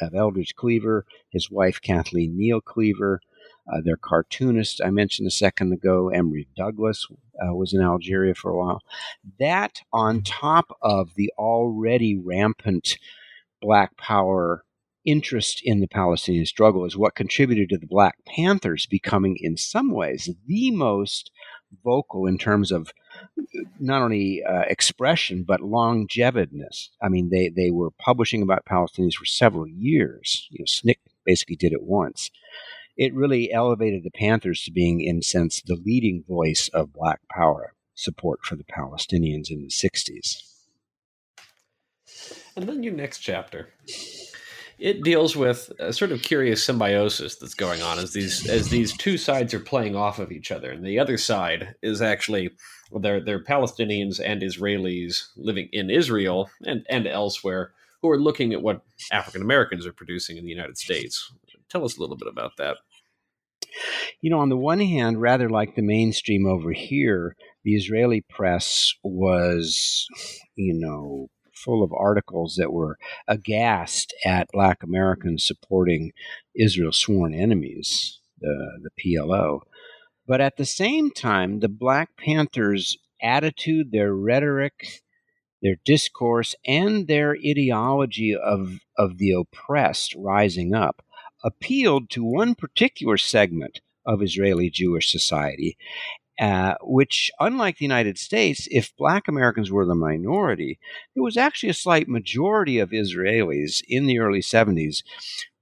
of 0.00 0.14
Eldridge 0.14 0.54
Cleaver, 0.54 1.04
his 1.30 1.50
wife 1.50 1.80
Kathleen 1.80 2.36
Neal 2.36 2.60
Cleaver, 2.60 3.20
uh, 3.70 3.80
their 3.84 3.96
cartoonist 3.96 4.80
I 4.84 4.90
mentioned 4.90 5.28
a 5.28 5.32
second 5.32 5.72
ago, 5.72 6.08
Emory 6.08 6.48
Douglas, 6.56 7.06
uh, 7.40 7.54
was 7.54 7.72
in 7.72 7.80
Algeria 7.80 8.34
for 8.34 8.50
a 8.50 8.56
while. 8.56 8.80
That, 9.38 9.80
on 9.92 10.22
top 10.22 10.76
of 10.82 11.14
the 11.14 11.32
already 11.38 12.16
rampant 12.16 12.98
Black 13.60 13.96
Power 13.96 14.64
interest 15.04 15.60
in 15.64 15.80
the 15.80 15.88
Palestinian 15.88 16.46
struggle, 16.46 16.84
is 16.84 16.96
what 16.96 17.14
contributed 17.14 17.68
to 17.70 17.78
the 17.78 17.86
Black 17.86 18.16
Panthers 18.26 18.86
becoming, 18.86 19.36
in 19.40 19.56
some 19.56 19.90
ways, 19.90 20.30
the 20.46 20.70
most 20.70 21.30
vocal 21.84 22.26
in 22.26 22.38
terms 22.38 22.72
of 22.72 22.92
not 23.78 24.02
only 24.02 24.42
uh, 24.42 24.62
expression 24.62 25.44
but 25.46 25.60
longevityness. 25.60 26.90
I 27.00 27.08
mean, 27.08 27.30
they 27.30 27.48
they 27.48 27.70
were 27.70 27.90
publishing 27.90 28.42
about 28.42 28.64
Palestinians 28.64 29.14
for 29.14 29.24
several 29.24 29.66
years. 29.66 30.48
You 30.50 30.60
know, 30.60 30.64
SNCC 30.64 30.96
basically 31.24 31.56
did 31.56 31.72
it 31.72 31.82
once. 31.82 32.30
It 32.96 33.14
really 33.14 33.52
elevated 33.52 34.02
the 34.02 34.10
Panthers 34.10 34.62
to 34.64 34.72
being, 34.72 35.00
in 35.00 35.22
sense, 35.22 35.62
the 35.62 35.76
leading 35.76 36.24
voice 36.28 36.68
of 36.74 36.92
Black 36.92 37.20
Power 37.30 37.74
support 37.94 38.40
for 38.42 38.56
the 38.56 38.64
Palestinians 38.64 39.50
in 39.50 39.62
the 39.62 39.70
'60s. 39.70 40.42
And 42.56 42.68
then 42.68 42.82
your 42.82 42.92
next 42.92 43.20
chapter. 43.20 43.68
It 44.80 45.02
deals 45.02 45.36
with 45.36 45.70
a 45.78 45.92
sort 45.92 46.10
of 46.10 46.22
curious 46.22 46.64
symbiosis 46.64 47.36
that's 47.36 47.54
going 47.54 47.82
on 47.82 47.98
as 47.98 48.12
these 48.14 48.48
as 48.48 48.70
these 48.70 48.96
two 48.96 49.18
sides 49.18 49.52
are 49.52 49.60
playing 49.60 49.94
off 49.94 50.18
of 50.18 50.32
each 50.32 50.50
other, 50.50 50.70
and 50.70 50.84
the 50.84 50.98
other 50.98 51.18
side 51.18 51.74
is 51.82 52.00
actually 52.00 52.50
they're 53.00 53.22
they're 53.22 53.44
Palestinians 53.44 54.20
and 54.24 54.42
Israelis 54.42 55.28
living 55.36 55.68
in 55.72 55.90
Israel 55.90 56.50
and 56.64 56.86
and 56.88 57.06
elsewhere 57.06 57.72
who 58.00 58.10
are 58.10 58.18
looking 58.18 58.52
at 58.52 58.62
what 58.62 58.82
African 59.12 59.42
Americans 59.42 59.86
are 59.86 59.92
producing 59.92 60.38
in 60.38 60.44
the 60.44 60.50
United 60.50 60.78
States. 60.78 61.30
Tell 61.68 61.84
us 61.84 61.98
a 61.98 62.00
little 62.00 62.16
bit 62.16 62.28
about 62.28 62.52
that. 62.56 62.78
You 64.20 64.30
know, 64.30 64.40
on 64.40 64.48
the 64.48 64.56
one 64.56 64.80
hand, 64.80 65.20
rather 65.20 65.48
like 65.48 65.74
the 65.74 65.82
mainstream 65.82 66.46
over 66.46 66.72
here, 66.72 67.36
the 67.64 67.74
Israeli 67.76 68.24
press 68.28 68.92
was, 69.04 70.06
you 70.56 70.74
know, 70.74 71.28
full 71.54 71.82
of 71.82 71.92
articles 71.92 72.56
that 72.56 72.72
were 72.72 72.98
aghast 73.28 74.14
at 74.24 74.48
black 74.52 74.82
Americans 74.82 75.44
supporting 75.44 76.12
Israel's 76.54 76.98
sworn 76.98 77.34
enemies, 77.34 78.20
the, 78.40 78.80
the 78.82 78.90
PLO. 79.16 79.60
But 80.26 80.40
at 80.40 80.56
the 80.56 80.66
same 80.66 81.10
time, 81.10 81.60
the 81.60 81.68
Black 81.68 82.16
Panthers' 82.16 82.96
attitude, 83.20 83.90
their 83.90 84.14
rhetoric, 84.14 85.02
their 85.62 85.76
discourse, 85.84 86.54
and 86.64 87.08
their 87.08 87.36
ideology 87.44 88.34
of, 88.34 88.78
of 88.96 89.18
the 89.18 89.32
oppressed 89.32 90.14
rising 90.14 90.74
up 90.74 91.04
appealed 91.42 92.10
to 92.10 92.24
one 92.24 92.54
particular 92.54 93.16
segment 93.16 93.80
of 94.06 94.22
Israeli 94.22 94.70
Jewish 94.70 95.10
society, 95.10 95.76
uh, 96.40 96.74
which, 96.80 97.30
unlike 97.38 97.76
the 97.76 97.84
United 97.84 98.18
States, 98.18 98.66
if 98.70 98.96
black 98.96 99.28
Americans 99.28 99.70
were 99.70 99.84
the 99.84 99.94
minority, 99.94 100.78
there 101.14 101.22
was 101.22 101.36
actually 101.36 101.68
a 101.68 101.74
slight 101.74 102.08
majority 102.08 102.78
of 102.78 102.90
Israelis 102.90 103.82
in 103.86 104.06
the 104.06 104.18
early 104.18 104.40
70s 104.40 105.02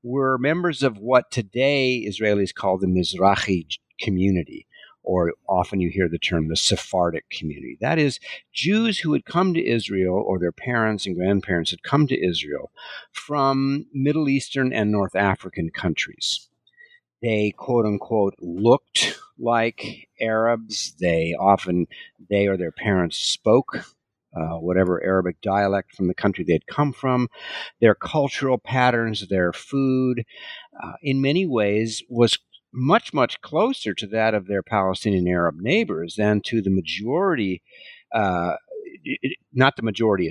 were 0.05 0.39
members 0.39 0.85
of 0.85 0.99
what 0.99 1.31
today 1.33 2.07
Israelis 2.09 2.55
call 2.55 2.79
the 2.79 2.87
Mizrahi 2.87 3.67
community 4.01 4.69
or 5.09 5.33
often 5.49 5.81
you 5.81 5.89
hear 5.91 6.07
the 6.07 6.19
term 6.19 6.49
the 6.49 6.57
Sephardic 6.57 7.31
community. 7.31 7.79
That 7.81 7.99
is, 7.99 8.21
Jews 8.53 8.99
who 8.99 9.15
had 9.15 9.25
come 9.25 9.55
to 9.55 9.67
Israel, 9.67 10.23
or 10.27 10.39
their 10.39 10.53
parents 10.53 11.07
and 11.07 11.17
grandparents 11.17 11.71
had 11.71 11.83
come 11.83 12.07
to 12.09 12.27
Israel 12.29 12.71
from 13.11 13.87
Middle 13.95 14.29
Eastern 14.29 14.71
and 14.71 14.93
North 14.93 15.17
African 15.17 15.71
countries. 15.71 16.51
They 17.23 17.53
quote 17.57 17.87
unquote 17.87 18.35
looked 18.41 19.19
like 19.39 20.09
Arabs. 20.21 20.95
They 21.01 21.35
often, 21.39 21.87
they 22.31 22.47
or 22.47 22.57
their 22.57 22.73
parents 22.73 23.19
spoke 23.19 23.85
uh, 24.37 24.57
whatever 24.59 25.03
Arabic 25.03 25.41
dialect 25.41 25.95
from 25.95 26.07
the 26.07 26.15
country 26.15 26.45
they'd 26.45 26.67
come 26.67 26.93
from, 26.93 27.29
their 27.81 27.95
cultural 27.95 28.59
patterns, 28.59 29.27
their 29.29 29.53
food, 29.53 30.25
uh, 30.83 30.93
in 31.03 31.21
many 31.21 31.47
ways 31.47 32.03
was 32.09 32.39
much, 32.73 33.15
much 33.15 33.41
closer 33.41 33.95
to 33.95 34.07
that 34.07 34.35
of 34.35 34.47
their 34.47 34.63
Palestinian 34.63 35.27
Arab 35.27 35.57
neighbors 35.61 36.17
than 36.17 36.41
to 36.43 36.61
the 36.61 36.71
majority, 36.71 37.63
uh, 38.15 38.55
not 39.53 39.77
the 39.77 39.83
majority 39.83 40.31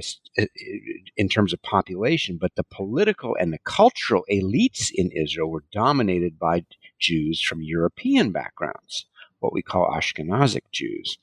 in 1.16 1.30
terms 1.30 1.54
of 1.54 1.62
population, 1.62 2.38
but 2.40 2.56
the 2.56 2.64
political 2.64 3.36
and 3.40 3.52
the 3.52 3.60
cultural 3.60 4.24
elites 4.32 4.92
in 4.94 5.12
Israel 5.12 5.50
were 5.50 5.64
dominated 5.72 6.40
by 6.40 6.66
Jews 7.00 7.42
from 7.42 7.62
European 7.62 8.32
backgrounds, 8.32 9.06
what 9.40 9.54
we 9.54 9.62
call 9.62 9.92
Ashkenazic 9.92 10.72
Jews. 10.72 11.18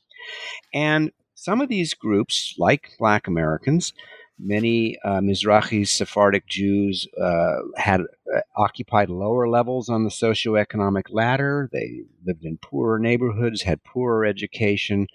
And 0.73 1.13
some 1.35 1.61
of 1.61 1.69
these 1.69 1.95
groups, 1.95 2.55
like 2.59 2.93
black 2.99 3.27
Americans, 3.27 3.93
Many 4.39 4.99
uh, 5.05 5.21
Mizrahi 5.21 5.87
Sephardic 5.87 6.49
Jews 6.49 7.07
uh, 7.21 7.59
had 7.77 8.01
uh, 8.01 8.41
occupied 8.57 9.09
lower 9.09 9.49
levels 9.49 9.89
on 9.89 10.03
the 10.03 10.11
socioeconomic 10.11 11.05
ladder. 11.11 11.71
They 11.73 12.03
lived 12.27 12.45
in 12.45 12.59
poorer 12.59 12.99
neighborhoods, 12.99 13.63
had 13.63 13.85
poorer 13.85 14.25
education, 14.25 15.07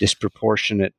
disproportionate 0.00 0.94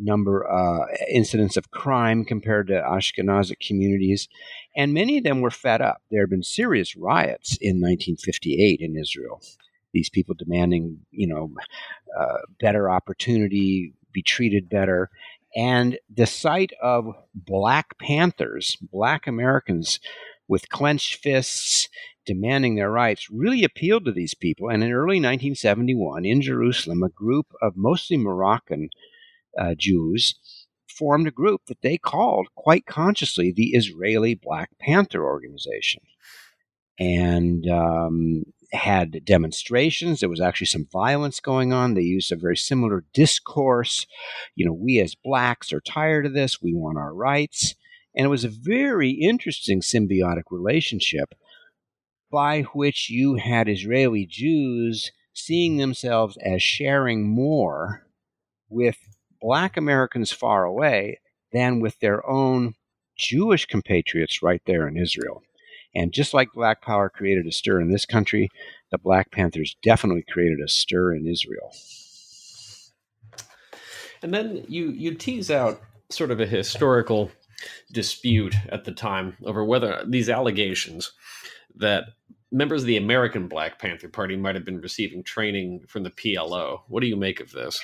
number 0.00 0.50
uh, 0.50 0.86
incidents 1.12 1.56
of 1.56 1.70
crime 1.70 2.24
compared 2.24 2.68
to 2.68 2.74
Ashkenazic 2.74 3.60
communities, 3.66 4.28
and 4.76 4.94
many 4.94 5.18
of 5.18 5.24
them 5.24 5.40
were 5.40 5.50
fed 5.50 5.80
up. 5.80 6.02
There 6.10 6.22
had 6.22 6.30
been 6.30 6.42
serious 6.42 6.96
riots 6.96 7.56
in 7.60 7.80
1958 7.80 8.80
in 8.80 8.96
Israel. 8.96 9.40
These 9.92 10.10
people 10.10 10.34
demanding, 10.38 11.00
you 11.10 11.26
know, 11.26 11.52
uh, 12.18 12.38
better 12.60 12.90
opportunity, 12.90 13.94
be 14.12 14.22
treated 14.22 14.68
better, 14.68 15.10
and 15.54 15.98
the 16.12 16.26
sight 16.26 16.72
of 16.80 17.14
Black 17.34 17.98
Panthers, 17.98 18.76
Black 18.92 19.26
Americans 19.26 19.98
with 20.48 20.68
clenched 20.68 21.16
fists 21.22 21.88
demanding 22.26 22.74
their 22.74 22.90
rights, 22.90 23.30
really 23.30 23.64
appealed 23.64 24.04
to 24.04 24.12
these 24.12 24.34
people. 24.34 24.68
And 24.68 24.82
in 24.82 24.92
early 24.92 25.16
1971, 25.16 26.24
in 26.24 26.42
Jerusalem, 26.42 27.02
a 27.02 27.08
group 27.08 27.46
of 27.62 27.76
mostly 27.76 28.16
Moroccan 28.16 28.90
uh, 29.58 29.74
Jews 29.76 30.34
formed 30.88 31.26
a 31.26 31.32
group 31.32 31.62
that 31.66 31.82
they 31.82 31.96
called 31.96 32.48
quite 32.54 32.86
consciously 32.86 33.52
the 33.52 33.70
Israeli 33.70 34.34
Black 34.34 34.70
Panther 34.78 35.24
Organization. 35.24 36.02
And 36.98 37.66
um, 37.68 38.44
had 38.72 39.24
demonstrations. 39.24 40.20
There 40.20 40.28
was 40.28 40.40
actually 40.40 40.68
some 40.68 40.86
violence 40.92 41.40
going 41.40 41.72
on. 41.72 41.94
They 41.94 42.02
used 42.02 42.30
a 42.30 42.36
very 42.36 42.56
similar 42.56 43.04
discourse. 43.12 44.06
You 44.54 44.66
know, 44.66 44.72
we 44.72 45.00
as 45.00 45.14
blacks 45.14 45.72
are 45.72 45.80
tired 45.80 46.26
of 46.26 46.34
this. 46.34 46.62
We 46.62 46.74
want 46.74 46.98
our 46.98 47.14
rights. 47.14 47.74
And 48.14 48.24
it 48.24 48.30
was 48.30 48.44
a 48.44 48.48
very 48.48 49.10
interesting 49.10 49.80
symbiotic 49.80 50.44
relationship 50.50 51.34
by 52.30 52.62
which 52.74 53.10
you 53.10 53.36
had 53.36 53.68
Israeli 53.68 54.26
Jews 54.26 55.10
seeing 55.32 55.76
themselves 55.76 56.36
as 56.44 56.62
sharing 56.62 57.28
more 57.28 58.06
with 58.68 58.98
black 59.40 59.76
Americans 59.76 60.32
far 60.32 60.64
away 60.64 61.20
than 61.52 61.80
with 61.80 61.98
their 62.00 62.28
own 62.28 62.74
Jewish 63.18 63.66
compatriots 63.66 64.42
right 64.42 64.62
there 64.66 64.86
in 64.88 64.96
Israel. 64.96 65.42
And 65.94 66.12
just 66.12 66.32
like 66.32 66.52
Black 66.54 66.82
Power 66.82 67.10
created 67.10 67.46
a 67.46 67.52
stir 67.52 67.80
in 67.80 67.90
this 67.90 68.06
country, 68.06 68.48
the 68.90 68.98
Black 68.98 69.32
Panthers 69.32 69.76
definitely 69.82 70.24
created 70.30 70.60
a 70.60 70.68
stir 70.68 71.14
in 71.14 71.26
Israel. 71.26 71.72
And 74.22 74.32
then 74.32 74.64
you 74.68 74.90
you 74.90 75.14
tease 75.14 75.50
out 75.50 75.80
sort 76.10 76.30
of 76.30 76.40
a 76.40 76.46
historical 76.46 77.30
dispute 77.92 78.54
at 78.68 78.84
the 78.84 78.92
time 78.92 79.36
over 79.44 79.64
whether 79.64 80.02
these 80.06 80.28
allegations 80.28 81.12
that 81.76 82.04
members 82.52 82.82
of 82.82 82.86
the 82.86 82.96
American 82.96 83.46
Black 83.46 83.78
Panther 83.78 84.08
Party 84.08 84.36
might 84.36 84.54
have 84.56 84.64
been 84.64 84.80
receiving 84.80 85.22
training 85.22 85.84
from 85.88 86.02
the 86.02 86.10
PLO. 86.10 86.80
What 86.88 87.00
do 87.00 87.06
you 87.06 87.16
make 87.16 87.40
of 87.40 87.52
this? 87.52 87.80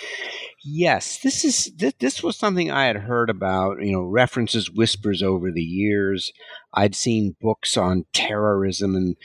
Yes, 0.64 1.18
this 1.18 1.44
is 1.44 1.72
this 2.00 2.22
was 2.22 2.36
something 2.36 2.70
I 2.70 2.86
had 2.86 2.96
heard 2.96 3.30
about, 3.30 3.80
you 3.80 3.92
know, 3.92 4.02
references, 4.02 4.70
whispers 4.70 5.22
over 5.22 5.52
the 5.52 5.62
years. 5.62 6.32
I'd 6.74 6.94
seen 6.94 7.36
books 7.40 7.76
on 7.76 8.06
terrorism 8.12 8.96
and 8.96 9.16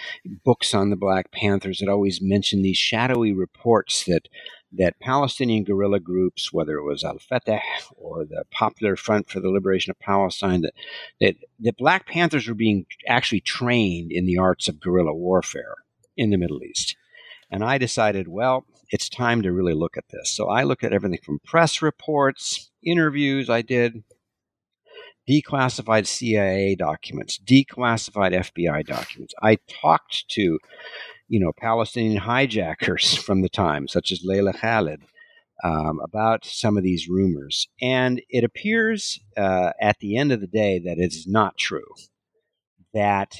books 0.46 0.74
on 0.74 0.90
the 0.90 0.96
Black 0.96 1.32
Panthers 1.32 1.80
that 1.80 1.90
always 1.90 2.22
mentioned 2.22 2.64
these 2.64 2.78
shadowy 2.78 3.34
reports 3.34 4.04
that 4.06 4.28
that 4.74 5.00
Palestinian 5.00 5.64
guerrilla 5.64 6.00
groups, 6.00 6.54
whether 6.54 6.78
it 6.78 6.84
was 6.84 7.04
Al 7.04 7.20
Fatah 7.20 7.60
or 7.98 8.26
the 8.26 8.44
Popular 8.52 8.96
Front 8.96 9.30
for 9.30 9.40
the 9.40 9.50
Liberation 9.50 9.92
of 9.92 10.00
Palestine, 10.00 10.62
that, 10.62 10.74
that, 11.20 11.36
that 11.60 11.78
Black 11.78 12.08
Panthers 12.08 12.48
were 12.48 12.56
being 12.56 12.86
actually 13.08 13.42
trained 13.42 14.12
in 14.12 14.26
the 14.26 14.38
arts 14.38 14.68
of 14.68 14.80
guerrilla 14.80 15.14
warfare 15.14 15.76
in 16.16 16.30
the 16.30 16.38
Middle 16.38 16.64
East. 16.64 16.96
And 17.50 17.64
I 17.64 17.78
decided, 17.78 18.28
well, 18.30 18.66
it's 18.90 19.10
time 19.10 19.42
to 19.42 19.52
really 19.52 19.74
look 19.74 19.98
at 19.98 20.10
this. 20.10 20.32
So 20.32 20.50
I 20.50 20.64
looked 20.64 20.84
at 20.84 20.94
everything 20.94 21.20
from 21.24 21.40
press 21.46 21.82
reports, 21.82 22.72
interviews 22.84 23.50
I 23.50 23.62
did, 23.62 24.04
declassified 25.30 26.08
CIA 26.08 26.76
documents, 26.76 27.40
declassified 27.40 28.34
FBI 28.34 28.86
documents. 28.86 29.34
I 29.42 29.58
talked 29.82 30.30
to 30.30 30.60
you 31.32 31.40
know, 31.40 31.54
Palestinian 31.58 32.18
hijackers 32.18 33.16
from 33.26 33.42
the 33.42 33.50
time, 33.50 33.88
such 33.88 34.12
as 34.12 34.26
Layla 34.28 34.54
Khalid, 34.54 35.02
um, 35.64 36.02
about 36.04 36.44
some 36.44 36.78
of 36.78 36.84
these 36.84 37.08
rumors. 37.08 37.70
And 37.82 38.22
it 38.28 38.44
appears 38.44 39.18
uh, 39.38 39.72
at 39.80 39.98
the 40.00 40.18
end 40.18 40.34
of 40.34 40.42
the 40.42 40.48
day 40.48 40.78
that 40.80 40.98
it 40.98 41.14
is 41.14 41.26
not 41.26 41.58
true. 41.58 41.88
That, 42.94 43.40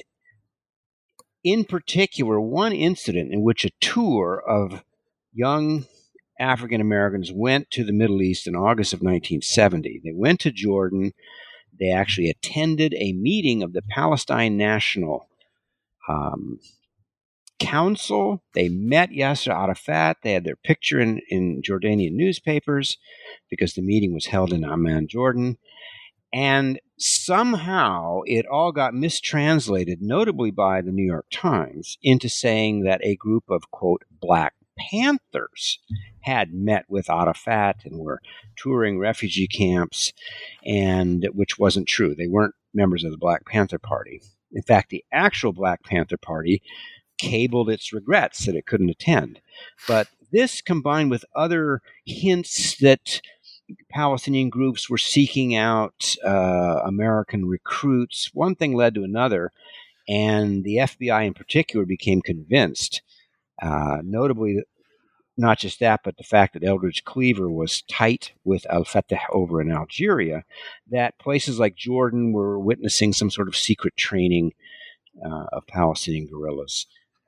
in 1.44 1.64
particular, 1.64 2.40
one 2.40 2.72
incident 2.72 3.30
in 3.30 3.42
which 3.42 3.66
a 3.66 3.76
tour 3.82 4.42
of 4.48 4.82
young 5.34 5.84
African 6.40 6.80
Americans 6.80 7.30
went 7.30 7.70
to 7.72 7.84
the 7.84 7.92
Middle 7.92 8.22
East 8.22 8.46
in 8.46 8.56
August 8.56 8.94
of 8.94 9.00
1970. 9.00 10.00
They 10.02 10.12
went 10.14 10.40
to 10.40 10.50
Jordan. 10.50 11.12
They 11.78 11.90
actually 11.90 12.30
attended 12.30 12.94
a 12.94 13.12
meeting 13.12 13.62
of 13.62 13.74
the 13.74 13.82
Palestine 13.82 14.56
National 14.56 15.28
um, 16.08 16.58
council. 17.62 18.42
They 18.54 18.68
met 18.68 19.10
Yasser 19.10 19.52
Arafat. 19.52 20.18
They 20.22 20.32
had 20.32 20.44
their 20.44 20.56
picture 20.56 21.00
in, 21.00 21.20
in 21.28 21.62
Jordanian 21.62 22.12
newspapers 22.12 22.98
because 23.50 23.74
the 23.74 23.82
meeting 23.82 24.12
was 24.12 24.26
held 24.26 24.52
in 24.52 24.64
Amman, 24.64 25.08
Jordan. 25.08 25.58
And 26.32 26.80
somehow 26.98 28.20
it 28.24 28.46
all 28.46 28.72
got 28.72 28.94
mistranslated, 28.94 30.00
notably 30.00 30.50
by 30.50 30.80
the 30.80 30.92
New 30.92 31.04
York 31.04 31.26
Times, 31.30 31.98
into 32.02 32.28
saying 32.28 32.84
that 32.84 33.04
a 33.04 33.16
group 33.16 33.44
of, 33.50 33.70
quote, 33.70 34.02
Black 34.10 34.54
Panthers 34.78 35.78
had 36.22 36.54
met 36.54 36.86
with 36.88 37.10
Arafat 37.10 37.82
and 37.84 37.98
were 37.98 38.20
touring 38.56 38.98
refugee 38.98 39.48
camps, 39.48 40.12
and 40.64 41.28
which 41.32 41.58
wasn't 41.58 41.88
true. 41.88 42.14
They 42.14 42.28
weren't 42.28 42.54
members 42.72 43.04
of 43.04 43.10
the 43.10 43.18
Black 43.18 43.44
Panther 43.44 43.78
Party. 43.78 44.22
In 44.52 44.62
fact, 44.62 44.90
the 44.90 45.04
actual 45.12 45.52
Black 45.52 45.82
Panther 45.84 46.16
Party 46.16 46.62
cabled 47.22 47.70
its 47.70 47.92
regrets 47.92 48.46
that 48.46 48.56
it 48.56 48.66
couldn't 48.66 48.90
attend. 48.90 49.40
But 49.86 50.08
this 50.32 50.60
combined 50.60 51.10
with 51.10 51.24
other 51.36 51.82
hints 52.04 52.76
that 52.78 53.20
Palestinian 53.90 54.50
groups 54.50 54.90
were 54.90 54.98
seeking 54.98 55.54
out 55.54 56.16
uh, 56.24 56.80
American 56.84 57.46
recruits. 57.46 58.30
One 58.34 58.56
thing 58.56 58.74
led 58.74 58.94
to 58.94 59.04
another, 59.04 59.52
and 60.08 60.64
the 60.64 60.76
FBI 60.76 61.26
in 61.26 61.34
particular 61.34 61.86
became 61.86 62.22
convinced, 62.22 63.02
uh, 63.62 63.98
notably, 64.02 64.62
not 65.36 65.58
just 65.58 65.78
that, 65.80 66.00
but 66.04 66.16
the 66.16 66.24
fact 66.24 66.54
that 66.54 66.64
Eldridge 66.64 67.04
Cleaver 67.04 67.50
was 67.50 67.82
tight 67.82 68.32
with 68.44 68.66
Al 68.68 68.84
Fatah 68.84 69.20
over 69.30 69.60
in 69.60 69.70
Algeria, 69.70 70.44
that 70.90 71.18
places 71.18 71.58
like 71.58 71.76
Jordan 71.76 72.32
were 72.32 72.58
witnessing 72.58 73.12
some 73.12 73.30
sort 73.30 73.48
of 73.48 73.56
secret 73.56 73.96
training 73.96 74.52
uh, 75.24 75.46
of 75.52 75.66
Palestinian 75.66 76.26
guerrillas 76.26 76.86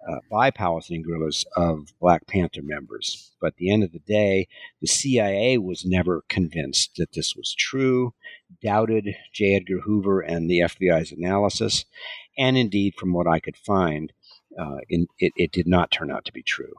uh, 0.09 0.19
by 0.31 0.51
Palestinian 0.51 1.03
guerrillas 1.03 1.45
of 1.57 1.93
Black 2.01 2.27
Panther 2.27 2.63
members. 2.63 3.33
But 3.41 3.49
at 3.49 3.57
the 3.57 3.73
end 3.73 3.85
of 3.85 3.93
the 3.93 4.01
day, 4.01 4.49
the 4.81 4.87
CIA 4.87 5.59
was 5.59 5.85
never 5.85 6.25
convinced 6.29 6.97
that 6.97 7.13
this 7.13 7.35
was 7.37 7.55
true, 7.55 8.15
doubted 8.63 9.15
J. 9.33 9.57
Edgar 9.57 9.81
Hoover 9.81 10.21
and 10.21 10.49
the 10.49 10.61
FBI's 10.61 11.13
analysis, 11.13 11.85
and 12.37 12.57
indeed, 12.57 12.95
from 12.99 13.13
what 13.13 13.27
I 13.27 13.41
could 13.41 13.57
find, 13.57 14.13
uh, 14.59 14.79
in, 14.89 15.07
it, 15.19 15.33
it 15.37 15.53
did 15.53 15.67
not 15.67 15.91
turn 15.91 16.11
out 16.11 16.25
to 16.27 16.33
be 16.33 16.43
true. 16.43 16.73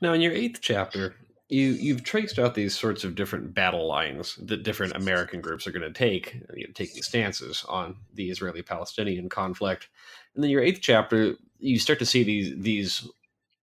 Now, 0.00 0.12
in 0.12 0.20
your 0.20 0.32
eighth 0.32 0.60
chapter, 0.60 1.14
you 1.48 1.68
you've 1.72 2.02
traced 2.02 2.38
out 2.38 2.54
these 2.54 2.76
sorts 2.78 3.04
of 3.04 3.14
different 3.14 3.54
battle 3.54 3.86
lines 3.86 4.36
that 4.36 4.62
different 4.62 4.96
American 4.96 5.40
groups 5.40 5.66
are 5.66 5.72
going 5.72 5.82
to 5.82 5.92
take, 5.92 6.34
you 6.54 6.66
know, 6.66 6.72
taking 6.72 7.02
stances 7.02 7.64
on 7.68 7.96
the 8.14 8.30
Israeli-Palestinian 8.30 9.28
conflict. 9.28 9.88
And 10.34 10.42
then 10.42 10.50
your 10.50 10.62
eighth 10.62 10.80
chapter, 10.80 11.34
you 11.62 11.78
start 11.78 11.98
to 12.00 12.06
see 12.06 12.22
these 12.22 12.52
these 12.56 13.08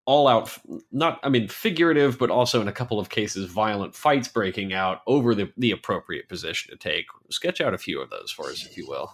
all 0.06 0.28
out 0.28 0.58
not 0.92 1.20
i 1.22 1.30
mean 1.30 1.48
figurative 1.48 2.18
but 2.18 2.32
also 2.32 2.62
in 2.62 2.68
a 2.68 2.74
couple 2.74 3.00
of 3.00 3.10
cases 3.10 3.52
violent 3.52 3.94
fights 3.94 4.28
breaking 4.28 4.74
out 4.74 5.02
over 5.06 5.36
the, 5.36 5.52
the 5.58 5.72
appropriate 5.72 6.28
position 6.28 6.72
to 6.72 6.78
take. 6.78 7.06
Sketch 7.30 7.62
out 7.62 7.74
a 7.74 7.78
few 7.78 8.02
of 8.02 8.10
those 8.10 8.32
for 8.32 8.46
us 8.46 8.66
if 8.66 8.76
you 8.78 8.88
will. 8.88 9.12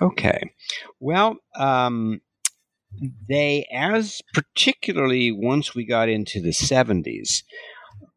Okay. 0.00 0.52
Well 1.00 1.38
um, 1.56 2.20
they 3.28 3.66
as 3.72 4.22
particularly 4.32 5.32
once 5.32 5.74
we 5.74 5.84
got 5.84 6.08
into 6.08 6.40
the 6.40 6.50
70s 6.50 7.42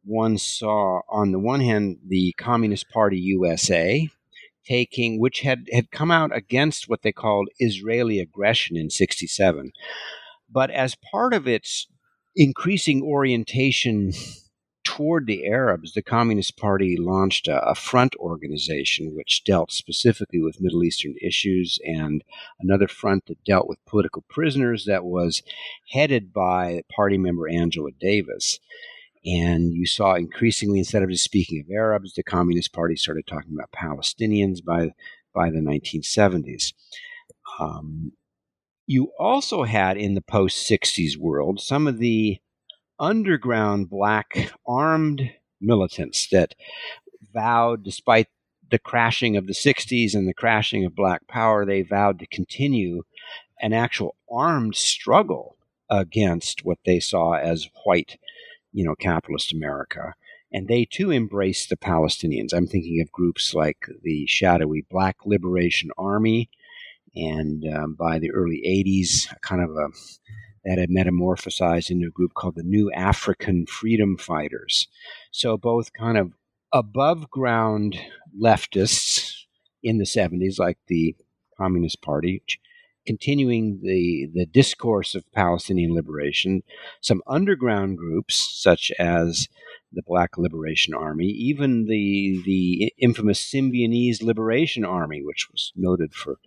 one 0.04 0.38
saw 0.38 1.02
on 1.10 1.32
the 1.32 1.40
one 1.40 1.62
hand 1.62 1.98
the 2.08 2.34
communist 2.38 2.90
party 2.90 3.18
usa 3.18 4.10
taking, 4.70 5.20
which 5.20 5.42
had, 5.42 5.68
had 5.74 5.92
come 5.92 6.12
out 6.12 6.36
against 6.36 6.88
what 6.88 7.02
they 7.02 7.12
called 7.12 7.50
Israeli 7.60 8.20
aggression 8.20 8.78
in 8.78 8.90
67. 8.90 9.72
But 10.50 10.70
as 10.72 10.96
part 10.96 11.34
of 11.34 11.48
its 11.48 11.88
increasing 12.36 13.02
orientation 13.02 14.14
toward 14.86 15.28
the 15.28 15.46
Arabs, 15.48 15.94
the 15.94 16.02
Communist 16.02 16.58
Party 16.58 16.98
launched 16.98 17.48
a, 17.48 17.62
a, 17.64 17.76
front 17.76 18.16
organization 18.16 19.16
which 19.16 19.44
dealt 19.44 19.72
specifically 19.72 20.42
with 20.42 20.62
Middle 20.62 20.84
Eastern 20.84 21.16
issues 21.22 21.80
and 21.84 22.24
another 22.60 22.88
front 22.88 23.26
that 23.28 23.44
dealt 23.44 23.68
with 23.68 23.86
political 23.86 24.24
prisoners 24.30 24.86
that 24.86 25.06
was 25.06 25.44
headed 25.92 26.34
by 26.34 26.82
party 26.94 27.18
member 27.18 27.48
Angela 27.48 27.92
Davis. 28.00 28.60
And 29.26 29.74
you 29.74 29.86
saw 29.86 30.16
increasingly, 30.16 30.80
instead 30.80 31.04
of 31.04 31.10
just 31.10 31.24
speaking 31.24 31.60
of 31.60 31.72
Arabs, 31.72 32.14
the 32.14 32.24
Communist 32.24 32.72
Party 32.72 32.96
started 32.96 33.28
talking 33.28 33.54
about 33.54 33.72
Palestinians 33.72 34.64
by, 34.64 34.92
by 35.34 35.50
the 35.50 35.60
1970s. 35.60 36.74
Um, 37.60 38.14
you 38.88 39.12
also 39.20 39.64
had 39.64 39.98
in 39.98 40.16
the 40.16 40.22
post 40.22 40.70
60s 40.70 41.18
world 41.18 41.60
some 41.60 41.86
of 41.86 42.00
the 42.00 42.40
underground 43.00 43.90
black 43.90 44.52
armed 44.68 45.32
militants 45.62 46.28
that 46.32 46.56
vowed, 47.34 47.84
despite 47.84 48.28
the 48.72 48.80
crashing 48.80 49.36
of 49.36 49.48
the 49.48 49.54
60s 49.54 50.14
and 50.14 50.28
the 50.28 50.34
crashing 50.34 50.86
of 50.86 50.96
black 50.96 51.28
power, 51.28 51.66
they 51.66 51.82
vowed 51.82 52.20
to 52.20 52.28
continue 52.28 53.04
an 53.62 53.74
actual 53.74 54.16
armed 54.32 54.76
struggle 54.76 55.58
against 55.90 56.64
what 56.64 56.80
they 56.86 57.00
saw 57.00 57.34
as 57.34 57.68
white 57.84 58.18
you 58.72 58.84
know, 58.84 58.96
capitalist 58.96 59.54
America. 59.54 60.14
And 60.52 60.68
they 60.68 60.86
too 60.86 61.12
embrace 61.12 61.68
the 61.68 61.78
Palestinians. 61.78 62.54
I'm 62.54 62.68
thinking 62.68 63.02
of 63.02 63.12
groups 63.12 63.54
like 63.54 63.86
the 64.04 64.26
shadowy 64.28 64.86
Black 64.90 65.18
Liberation 65.26 65.92
Army, 65.98 66.50
and 67.16 67.64
um, 67.72 67.94
by 67.94 68.20
the 68.20 68.32
early 68.32 68.62
80s, 68.66 69.28
kind 69.42 69.62
of 69.62 69.70
a 69.72 69.90
that 70.66 70.78
had 70.78 70.90
metamorphosized 70.90 71.90
into 71.90 72.08
a 72.08 72.12
group 72.12 72.34
called 72.34 72.56
the 72.56 72.64
New 72.64 72.92
African 72.92 73.66
Freedom 73.66 74.18
Fighters. 74.18 74.88
So 75.32 75.58
both 75.58 75.94
kind 75.94 76.18
of 76.18 76.34
above 76.74 77.30
ground 77.30 77.98
leftists 78.40 79.46
in 79.82 79.98
the 79.98 80.06
70s, 80.06 80.60
like 80.60 80.78
the 80.88 81.16
Communist 81.58 82.02
Party, 82.02 82.44
continuing 83.10 83.80
the, 83.82 84.30
the 84.36 84.46
discourse 84.46 85.16
of 85.16 85.24
Palestinian 85.34 85.96
liberation, 85.96 86.62
some 87.02 87.24
underground 87.26 87.98
groups 87.98 88.62
such 88.62 88.92
as 89.00 89.48
the 89.92 90.04
Black 90.06 90.38
Liberation 90.38 90.94
Army, 90.94 91.26
even 91.26 91.86
the 91.86 92.40
the 92.46 92.94
infamous 93.00 93.42
Symbionese 93.42 94.22
Liberation 94.22 94.86
Army, 94.86 95.24
which 95.24 95.48
was 95.52 95.74
noted 95.76 96.14
for 96.14 96.38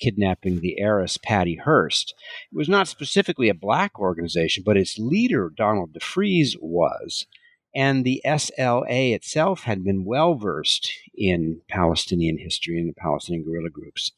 kidnapping 0.00 0.60
the 0.60 0.78
heiress 0.78 1.18
Patty 1.18 1.56
Hearst. 1.56 2.14
It 2.52 2.56
was 2.56 2.68
not 2.68 2.86
specifically 2.86 3.48
a 3.48 3.54
black 3.68 3.98
organization, 3.98 4.62
but 4.64 4.76
its 4.76 4.96
leader, 5.00 5.50
Donald 5.56 5.94
DeFreeze, 5.94 6.54
was. 6.60 7.26
And 7.74 8.04
the 8.04 8.22
SLA 8.24 9.16
itself 9.16 9.64
had 9.64 9.82
been 9.82 10.04
well 10.04 10.36
versed 10.36 10.92
in 11.12 11.62
Palestinian 11.68 12.38
history 12.38 12.78
and 12.78 12.88
the 12.88 12.94
Palestinian 12.94 13.44
guerrilla 13.44 13.70
groups 13.70 14.12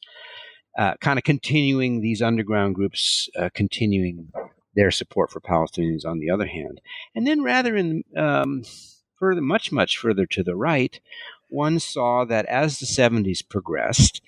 uh, 0.77 0.93
kind 1.01 1.17
of 1.17 1.23
continuing 1.23 2.01
these 2.01 2.21
underground 2.21 2.75
groups, 2.75 3.29
uh, 3.37 3.49
continuing 3.53 4.31
their 4.75 4.91
support 4.91 5.31
for 5.31 5.41
Palestinians 5.41 6.05
on 6.05 6.19
the 6.19 6.29
other 6.29 6.45
hand. 6.45 6.79
And 7.15 7.25
then, 7.25 7.41
rather 7.41 7.75
in 7.75 8.03
um, 8.15 8.63
further, 9.17 9.41
much, 9.41 9.71
much 9.71 9.97
further 9.97 10.25
to 10.27 10.43
the 10.43 10.55
right, 10.55 10.99
one 11.49 11.79
saw 11.79 12.25
that 12.25 12.45
as 12.45 12.79
the 12.79 12.85
70s 12.85 13.47
progressed, 13.47 14.21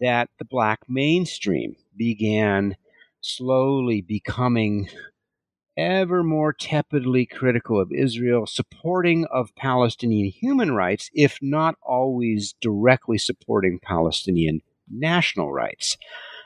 that 0.00 0.30
the 0.38 0.44
black 0.44 0.80
mainstream 0.88 1.76
began 1.96 2.76
slowly 3.20 4.00
becoming 4.00 4.88
ever 5.76 6.22
more 6.22 6.52
tepidly 6.52 7.26
critical 7.26 7.80
of 7.80 7.92
Israel, 7.92 8.46
supporting 8.46 9.26
of 9.26 9.54
Palestinian 9.54 10.30
human 10.30 10.74
rights, 10.74 11.10
if 11.14 11.38
not 11.42 11.74
always 11.82 12.54
directly 12.60 13.18
supporting 13.18 13.78
Palestinian 13.82 14.62
national 14.90 15.52
rights. 15.52 15.96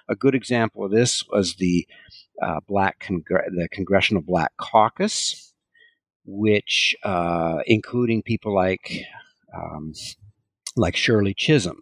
A 0.08 0.14
good 0.14 0.34
example 0.34 0.84
of 0.84 0.90
this 0.90 1.24
was 1.28 1.56
the 1.56 1.86
uh, 2.42 2.60
Black 2.66 3.06
the 3.08 3.68
Congressional 3.72 4.22
Black 4.22 4.52
Caucus, 4.58 5.52
which, 6.24 6.94
uh, 7.04 7.58
including 7.66 8.22
people 8.22 8.54
like 8.54 9.04
um, 9.56 9.92
like 10.76 10.96
Shirley 10.96 11.34
Chisholm, 11.34 11.78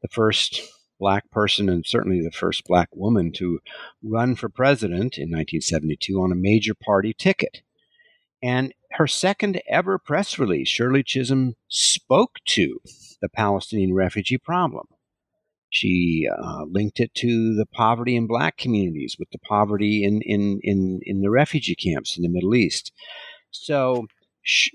the 0.00 0.08
first 0.08 0.62
black 0.98 1.28
person 1.30 1.68
and 1.68 1.84
certainly 1.84 2.22
the 2.22 2.30
first 2.30 2.64
black 2.64 2.88
woman 2.94 3.32
to 3.32 3.58
run 4.04 4.36
for 4.36 4.48
president 4.48 5.18
in 5.18 5.30
1972 5.30 6.14
on 6.14 6.30
a 6.30 6.36
major 6.36 6.74
party 6.74 7.12
ticket. 7.12 7.60
And 8.42 8.72
her 8.92 9.06
second 9.06 9.60
ever 9.68 9.98
press 9.98 10.38
release, 10.38 10.68
Shirley 10.68 11.02
Chisholm 11.02 11.54
spoke 11.68 12.38
to 12.46 12.80
the 13.20 13.28
Palestinian 13.28 13.94
refugee 13.94 14.38
problem. 14.38 14.86
She 15.72 16.28
uh, 16.30 16.64
linked 16.70 17.00
it 17.00 17.14
to 17.14 17.54
the 17.54 17.64
poverty 17.64 18.14
in 18.14 18.26
black 18.26 18.58
communities 18.58 19.16
with 19.18 19.30
the 19.30 19.38
poverty 19.38 20.04
in, 20.04 20.20
in, 20.20 20.60
in, 20.62 21.00
in 21.04 21.22
the 21.22 21.30
refugee 21.30 21.74
camps 21.74 22.14
in 22.14 22.22
the 22.22 22.28
Middle 22.28 22.54
East. 22.54 22.92
So, 23.50 24.06
sh- 24.42 24.74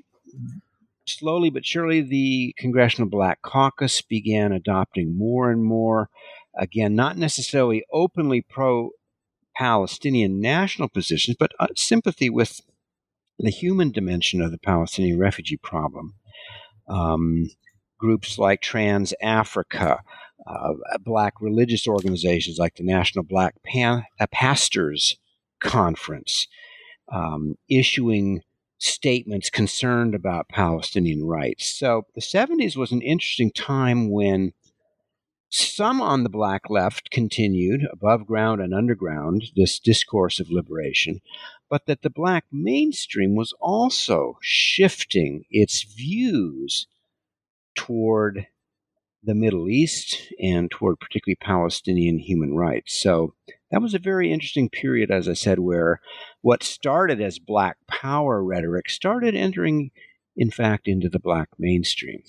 slowly 1.06 1.52
but 1.52 1.68
surely, 1.68 2.02
the 2.02 2.56
Congressional 2.58 3.08
Black 3.08 3.44
Caucus 3.44 4.02
began 4.02 4.52
adopting 4.52 5.16
more 5.16 5.52
and 5.52 5.64
more, 5.64 6.10
again, 6.58 6.96
not 6.96 7.16
necessarily 7.16 7.84
openly 7.94 8.42
pro 8.42 8.90
Palestinian 9.56 10.42
national 10.42 10.90
positions, 10.90 11.38
but 11.40 11.52
uh, 11.60 11.68
sympathy 11.76 12.32
with 12.32 12.60
the 13.38 13.52
human 13.52 13.92
dimension 13.92 14.42
of 14.42 14.50
the 14.50 14.58
Palestinian 14.58 15.20
refugee 15.20 15.58
problem. 15.58 16.16
Um, 16.90 17.52
groups 18.00 18.40
like 18.40 18.62
Trans 18.62 19.14
Africa, 19.22 20.00
uh, 20.48 20.74
black 21.00 21.34
religious 21.42 21.88
organizations 21.88 22.58
like 22.58 22.76
the 22.76 22.84
National 22.84 23.24
Black 23.24 23.56
Pan- 23.64 24.06
uh, 24.20 24.28
Pastors 24.32 25.18
Conference, 25.60 26.48
um, 27.12 27.56
issuing 27.70 28.42
statements 28.80 29.50
concerned 29.50 30.14
about 30.14 30.50
Palestinian 30.50 31.26
rights. 31.26 31.78
So 31.78 32.04
the 32.16 32.22
70s 32.22 32.76
was 32.76 32.92
an 32.92 33.02
interesting 33.02 33.52
time 33.52 34.12
when 34.12 34.54
some 35.50 36.02
on 36.02 36.24
the 36.24 36.30
black 36.30 36.70
left 36.70 37.10
continued, 37.10 37.88
above 37.92 38.28
ground 38.28 38.62
and 38.62 38.74
underground, 38.74 39.46
this 39.56 39.80
discourse 39.80 40.40
of 40.40 40.52
liberation, 40.52 41.22
but 41.70 41.86
that 41.86 42.02
the 42.02 42.10
black 42.10 42.46
mainstream 42.52 43.36
was 43.36 43.54
also 43.60 44.38
shifting 44.42 45.46
its 45.50 45.84
views 45.84 46.88
toward 47.76 48.48
the 49.28 49.36
Middle 49.36 49.70
East 49.70 50.34
and 50.42 50.72
toward 50.72 51.00
particularly 51.00 51.36
Palestinian 51.36 52.18
human 52.18 52.56
rights. 52.56 53.00
So 53.00 53.34
that 53.70 53.82
was 53.82 53.94
a 53.94 54.00
very 54.00 54.32
interesting 54.32 54.70
period, 54.70 55.12
as 55.12 55.28
I 55.28 55.34
said, 55.34 55.60
where 55.60 56.00
what 56.42 56.64
started 56.64 57.22
as 57.22 57.38
black 57.38 57.78
power 57.88 58.44
rhetoric 58.44 58.90
started 58.90 59.36
entering, 59.36 59.92
in 60.36 60.50
fact, 60.50 60.88
into 60.88 61.10
the 61.10 61.20
black 61.20 61.50
mainstream. 61.60 62.24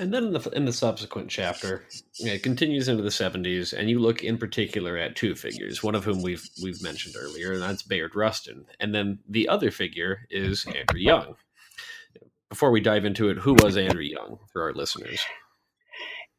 And 0.00 0.12
then 0.12 0.24
in 0.24 0.32
the, 0.32 0.50
in 0.50 0.64
the 0.64 0.72
subsequent 0.72 1.30
chapter, 1.30 1.84
it 2.18 2.42
continues 2.42 2.88
into 2.88 3.02
the 3.02 3.10
70s, 3.10 3.72
and 3.72 3.88
you 3.88 4.00
look 4.00 4.24
in 4.24 4.38
particular 4.38 4.98
at 4.98 5.14
two 5.14 5.34
figures, 5.36 5.82
one 5.82 5.94
of 5.94 6.04
whom 6.04 6.20
we've 6.20 6.46
we've 6.62 6.82
mentioned 6.82 7.14
earlier, 7.16 7.52
and 7.52 7.62
that's 7.62 7.84
Bayard 7.84 8.16
Rustin. 8.16 8.66
And 8.80 8.92
then 8.92 9.20
the 9.28 9.48
other 9.48 9.70
figure 9.70 10.26
is 10.30 10.66
Andrew 10.66 10.98
Young. 10.98 11.36
Before 12.50 12.72
we 12.72 12.80
dive 12.80 13.04
into 13.04 13.30
it, 13.30 13.38
who 13.38 13.54
was 13.54 13.76
Andrew 13.76 14.02
Young 14.02 14.40
for 14.52 14.62
our 14.62 14.72
listeners? 14.74 15.24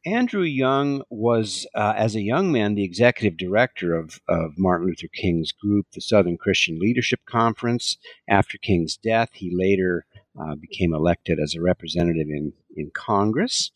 Andrew 0.06 0.44
Young 0.44 1.02
was, 1.10 1.66
uh, 1.74 1.94
as 1.96 2.14
a 2.14 2.22
young 2.22 2.52
man, 2.52 2.76
the 2.76 2.84
executive 2.84 3.36
director 3.36 3.96
of, 3.96 4.20
of 4.28 4.52
Martin 4.56 4.86
Luther 4.86 5.08
King's 5.12 5.50
group, 5.50 5.86
the 5.92 6.00
Southern 6.00 6.36
Christian 6.36 6.78
Leadership 6.78 7.20
Conference. 7.26 7.98
After 8.28 8.56
King's 8.56 8.96
death, 8.96 9.30
he 9.32 9.50
later 9.52 10.06
uh, 10.40 10.54
became 10.54 10.94
elected 10.94 11.40
as 11.40 11.56
a 11.56 11.60
representative 11.60 12.28
in, 12.28 12.52
in 12.76 12.92
Congress. 12.94 13.72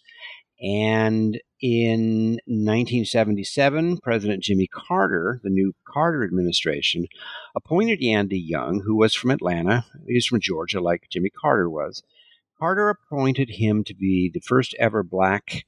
And 0.62 1.40
in 1.60 2.38
1977, 2.46 3.98
President 3.98 4.44
Jimmy 4.44 4.68
Carter, 4.68 5.40
the 5.42 5.50
new 5.50 5.72
Carter 5.84 6.22
administration, 6.22 7.08
appointed 7.56 8.04
Andy 8.04 8.38
Young, 8.38 8.82
who 8.86 8.94
was 8.94 9.14
from 9.14 9.32
Atlanta. 9.32 9.84
He's 10.06 10.26
from 10.26 10.40
Georgia, 10.40 10.80
like 10.80 11.08
Jimmy 11.10 11.30
Carter 11.30 11.68
was. 11.68 12.04
Carter 12.56 12.88
appointed 12.88 13.50
him 13.50 13.82
to 13.82 13.94
be 13.94 14.30
the 14.32 14.40
first 14.40 14.76
ever 14.78 15.02
black 15.02 15.64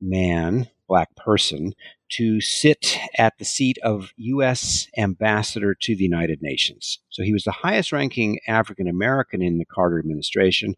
man, 0.00 0.68
black 0.88 1.14
person, 1.16 1.74
to 2.10 2.40
sit 2.40 2.98
at 3.16 3.36
the 3.38 3.44
seat 3.44 3.78
of 3.82 4.12
U.S. 4.16 4.88
ambassador 4.96 5.74
to 5.74 5.94
the 5.94 6.04
United 6.04 6.40
Nations. 6.40 6.98
So 7.10 7.22
he 7.22 7.32
was 7.32 7.44
the 7.44 7.52
highest 7.52 7.92
ranking 7.92 8.40
African 8.48 8.88
American 8.88 9.42
in 9.42 9.58
the 9.58 9.66
Carter 9.66 9.98
administration 9.98 10.74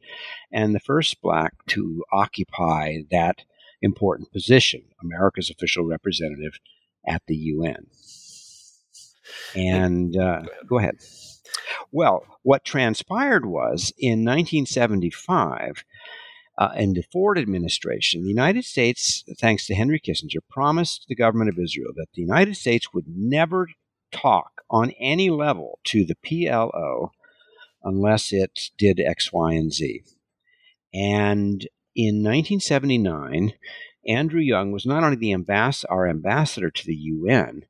and 0.53 0.75
the 0.75 0.81
first 0.81 1.21
black 1.23 1.55
to 1.68 2.03
occupy 2.12 2.99
that 3.11 3.45
important 3.83 4.33
position, 4.33 4.83
America's 5.03 5.51
official 5.51 5.85
representative 5.85 6.59
at 7.07 7.23
the 7.27 7.37
UN. 7.37 7.87
And 9.55 10.16
uh, 10.16 10.43
go 10.66 10.79
ahead. 10.79 10.99
Well, 11.93 12.25
what 12.43 12.64
transpired 12.64 13.47
was 13.47 13.93
in 13.99 14.25
1975, 14.25 15.85
uh, 16.61 16.72
the 16.92 17.02
Ford 17.11 17.38
administration, 17.38 18.22
the 18.22 18.28
United 18.28 18.66
States, 18.66 19.24
thanks 19.38 19.66
to 19.66 19.74
Henry 19.74 19.98
Kissinger, 19.98 20.40
promised 20.50 21.06
the 21.08 21.14
government 21.14 21.48
of 21.48 21.58
Israel 21.58 21.92
that 21.96 22.08
the 22.14 22.20
United 22.20 22.54
States 22.54 22.92
would 22.92 23.06
never 23.08 23.68
talk 24.12 24.61
on 24.70 24.92
any 25.00 25.30
level 25.30 25.78
to 25.84 26.04
the 26.04 26.16
PLO 26.16 27.11
unless 27.82 28.30
it 28.30 28.70
did 28.76 29.00
X, 29.00 29.32
Y, 29.32 29.54
and 29.54 29.72
Z. 29.72 30.02
And 30.92 31.66
in 31.96 32.22
1979, 32.22 33.54
Andrew 34.06 34.40
Young 34.40 34.70
was 34.70 34.84
not 34.84 35.02
only 35.02 35.16
the 35.16 35.32
our 35.88 36.06
ambassador 36.06 36.70
to 36.70 36.86
the 36.86 36.94
UN, 36.94 37.62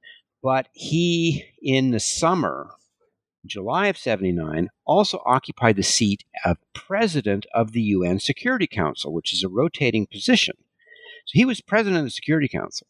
but 0.43 0.69
he, 0.73 1.45
in 1.63 1.93
the 1.93 2.01
summer 2.01 2.71
July 3.47 3.87
of 3.87 3.97
79, 3.97 4.69
also 4.85 5.23
occupied 5.25 5.77
the 5.77 5.83
seat 5.83 6.25
of 6.45 6.59
president 6.75 7.47
of 7.55 7.73
the 7.73 7.83
UN 7.83 8.19
Security 8.19 8.67
Council, 8.67 9.13
which 9.13 9.33
is 9.33 9.43
a 9.43 9.49
rotating 9.49 10.07
position. 10.07 10.55
So 11.27 11.33
he 11.33 11.45
was 11.45 11.61
president 11.61 12.01
of 12.01 12.05
the 12.05 12.11
Security 12.11 12.49
Council. 12.49 12.87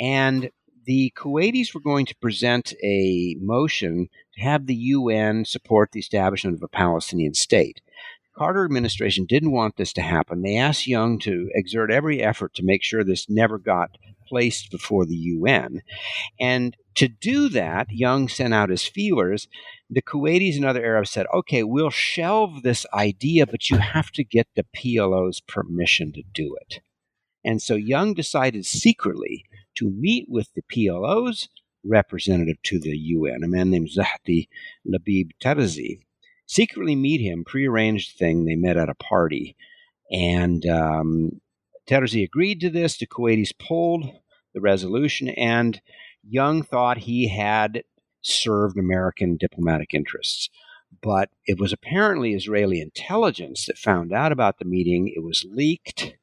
And 0.00 0.50
the 0.84 1.12
Kuwaitis 1.16 1.74
were 1.74 1.80
going 1.80 2.06
to 2.06 2.16
present 2.16 2.72
a 2.82 3.36
motion 3.40 4.08
to 4.34 4.40
have 4.40 4.66
the 4.66 4.74
UN 4.74 5.44
support 5.44 5.92
the 5.92 6.00
establishment 6.00 6.56
of 6.56 6.62
a 6.62 6.68
Palestinian 6.68 7.34
state. 7.34 7.80
The 8.24 8.38
Carter 8.38 8.64
administration 8.64 9.26
didn't 9.28 9.52
want 9.52 9.76
this 9.76 9.92
to 9.94 10.02
happen. 10.02 10.42
They 10.42 10.56
asked 10.56 10.86
Young 10.86 11.18
to 11.20 11.50
exert 11.54 11.92
every 11.92 12.22
effort 12.22 12.54
to 12.54 12.64
make 12.64 12.82
sure 12.82 13.04
this 13.04 13.28
never 13.28 13.58
got 13.58 13.96
placed 14.26 14.70
before 14.70 15.04
the 15.04 15.14
UN. 15.14 15.82
And 16.40 16.76
to 16.94 17.08
do 17.08 17.48
that, 17.50 17.90
Young 17.90 18.28
sent 18.28 18.54
out 18.54 18.70
his 18.70 18.86
feelers. 18.86 19.48
The 19.90 20.02
Kuwaitis 20.02 20.56
and 20.56 20.64
other 20.64 20.84
Arabs 20.84 21.10
said, 21.10 21.26
okay, 21.32 21.62
we'll 21.62 21.90
shelve 21.90 22.62
this 22.62 22.86
idea, 22.94 23.46
but 23.46 23.70
you 23.70 23.78
have 23.78 24.10
to 24.12 24.24
get 24.24 24.48
the 24.54 24.66
PLO's 24.76 25.40
permission 25.40 26.12
to 26.12 26.22
do 26.32 26.56
it. 26.60 26.80
And 27.44 27.60
so 27.60 27.74
Young 27.74 28.14
decided 28.14 28.66
secretly 28.66 29.44
to 29.76 29.90
meet 29.90 30.26
with 30.28 30.48
the 30.54 30.62
PLO's 30.62 31.48
representative 31.84 32.62
to 32.64 32.78
the 32.78 32.96
UN, 32.96 33.42
a 33.42 33.48
man 33.48 33.70
named 33.70 33.90
Zahdi 33.90 34.48
Labib 34.86 35.30
Terzi, 35.42 36.00
secretly 36.46 36.94
meet 36.94 37.20
him, 37.20 37.44
prearranged 37.44 38.16
thing. 38.16 38.44
They 38.44 38.56
met 38.56 38.76
at 38.76 38.88
a 38.88 38.94
party. 38.94 39.56
And 40.10 40.64
um, 40.66 41.40
Terzi 41.88 42.22
agreed 42.22 42.60
to 42.60 42.70
this. 42.70 42.98
The 42.98 43.06
Kuwaitis 43.06 43.52
pulled 43.58 44.04
the 44.54 44.60
resolution, 44.60 45.30
and 45.30 45.80
Young 46.22 46.62
thought 46.62 46.98
he 46.98 47.28
had 47.28 47.84
served 48.20 48.78
American 48.78 49.36
diplomatic 49.36 49.94
interests. 49.94 50.48
But 51.02 51.30
it 51.46 51.58
was 51.58 51.72
apparently 51.72 52.34
Israeli 52.34 52.80
intelligence 52.80 53.66
that 53.66 53.78
found 53.78 54.12
out 54.12 54.30
about 54.30 54.58
the 54.58 54.66
meeting. 54.66 55.12
It 55.14 55.24
was 55.24 55.44
leaked. 55.48 56.14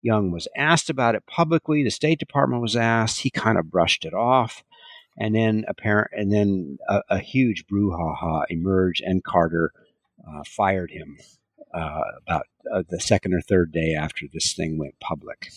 Young 0.00 0.30
was 0.30 0.48
asked 0.56 0.88
about 0.88 1.14
it 1.14 1.26
publicly. 1.26 1.84
The 1.84 1.90
State 1.90 2.18
Department 2.18 2.62
was 2.62 2.74
asked. 2.74 3.20
He 3.20 3.30
kind 3.30 3.58
of 3.58 3.70
brushed 3.70 4.04
it 4.04 4.14
off. 4.14 4.64
And 5.18 5.34
then 5.34 5.64
apparent, 5.68 6.12
and 6.12 6.32
then 6.32 6.78
a, 6.88 7.02
a 7.10 7.18
huge 7.18 7.64
brouhaha 7.66 8.44
emerged, 8.48 9.02
and 9.04 9.24
Carter 9.24 9.72
uh, 10.26 10.42
fired 10.46 10.92
him 10.92 11.18
uh, 11.74 12.02
about 12.24 12.46
uh, 12.72 12.84
the 12.88 13.00
second 13.00 13.34
or 13.34 13.40
third 13.40 13.72
day 13.72 13.94
after 13.98 14.26
this 14.32 14.54
thing 14.54 14.78
went 14.78 15.00
public. 15.00 15.50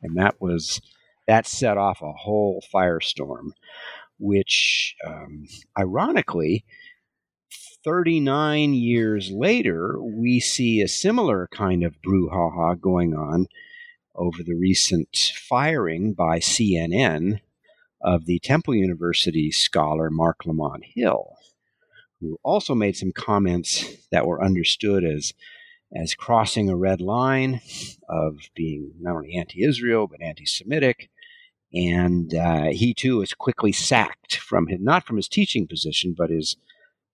And 0.00 0.16
that 0.16 0.40
was 0.40 0.80
that 1.26 1.46
set 1.46 1.76
off 1.76 2.02
a 2.02 2.12
whole 2.12 2.62
firestorm, 2.72 3.50
which, 4.18 4.96
um, 5.06 5.46
ironically, 5.78 6.64
39 7.84 8.74
years 8.74 9.30
later, 9.30 9.96
we 10.02 10.38
see 10.38 10.80
a 10.80 10.88
similar 10.88 11.48
kind 11.52 11.82
of 11.82 12.00
brouhaha 12.02 12.78
going 12.78 13.14
on 13.14 13.46
over 14.14 14.42
the 14.42 14.54
recent 14.54 15.16
firing 15.48 16.12
by 16.12 16.38
CNN 16.38 17.40
of 18.02 18.26
the 18.26 18.38
Temple 18.40 18.74
University 18.74 19.50
scholar 19.50 20.10
Mark 20.10 20.44
Lamont 20.44 20.84
Hill, 20.94 21.36
who 22.20 22.38
also 22.42 22.74
made 22.74 22.96
some 22.96 23.12
comments 23.12 23.84
that 24.10 24.26
were 24.26 24.44
understood 24.44 25.04
as 25.04 25.32
as 25.94 26.14
crossing 26.14 26.68
a 26.68 26.76
red 26.76 27.00
line 27.00 27.60
of 28.08 28.38
being 28.54 28.92
not 29.00 29.16
only 29.16 29.36
anti-Israel 29.36 30.06
but 30.06 30.22
anti-Semitic, 30.22 31.10
and 31.72 32.34
uh, 32.34 32.66
he 32.70 32.94
too 32.94 33.18
was 33.18 33.34
quickly 33.34 33.72
sacked 33.72 34.36
from 34.36 34.66
his 34.66 34.80
not 34.80 35.06
from 35.06 35.16
his 35.16 35.28
teaching 35.28 35.66
position, 35.66 36.14
but 36.16 36.30
his 36.30 36.56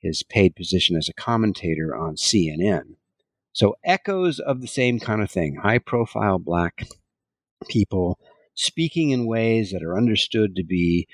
his 0.00 0.22
paid 0.22 0.54
position 0.54 0.96
as 0.96 1.08
a 1.08 1.14
commentator 1.14 1.96
on 1.96 2.16
CNN. 2.16 2.96
So 3.52 3.76
echoes 3.84 4.38
of 4.38 4.60
the 4.60 4.66
same 4.66 5.00
kind 5.00 5.22
of 5.22 5.30
thing: 5.30 5.56
high-profile 5.56 6.38
black 6.38 6.86
people 7.68 8.18
speaking 8.54 9.10
in 9.10 9.26
ways 9.26 9.70
that 9.72 9.82
are 9.82 9.96
understood 9.96 10.56
to 10.56 10.64
be 10.64 11.06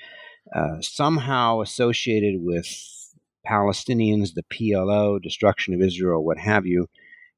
uh, 0.55 0.81
somehow 0.81 1.61
associated 1.61 2.41
with 2.41 2.67
Palestinians, 3.45 4.33
the 4.33 4.43
PLO, 4.43 5.21
destruction 5.21 5.73
of 5.73 5.81
Israel, 5.81 6.23
what 6.23 6.37
have 6.37 6.65
you, 6.65 6.87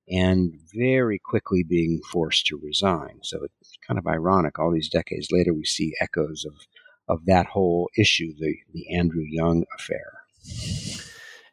and 0.09 0.53
very 0.73 1.19
quickly 1.19 1.63
being 1.63 2.01
forced 2.11 2.45
to 2.47 2.59
resign. 2.61 3.19
So 3.23 3.43
it's 3.43 3.77
kind 3.85 3.97
of 3.97 4.07
ironic. 4.07 4.59
All 4.59 4.71
these 4.71 4.89
decades 4.89 5.29
later, 5.31 5.53
we 5.53 5.65
see 5.65 5.93
echoes 5.99 6.45
of, 6.45 6.53
of 7.07 7.25
that 7.25 7.47
whole 7.47 7.89
issue, 7.97 8.33
the, 8.37 8.55
the 8.73 8.95
Andrew 8.95 9.23
Young 9.27 9.65
affair. 9.77 10.13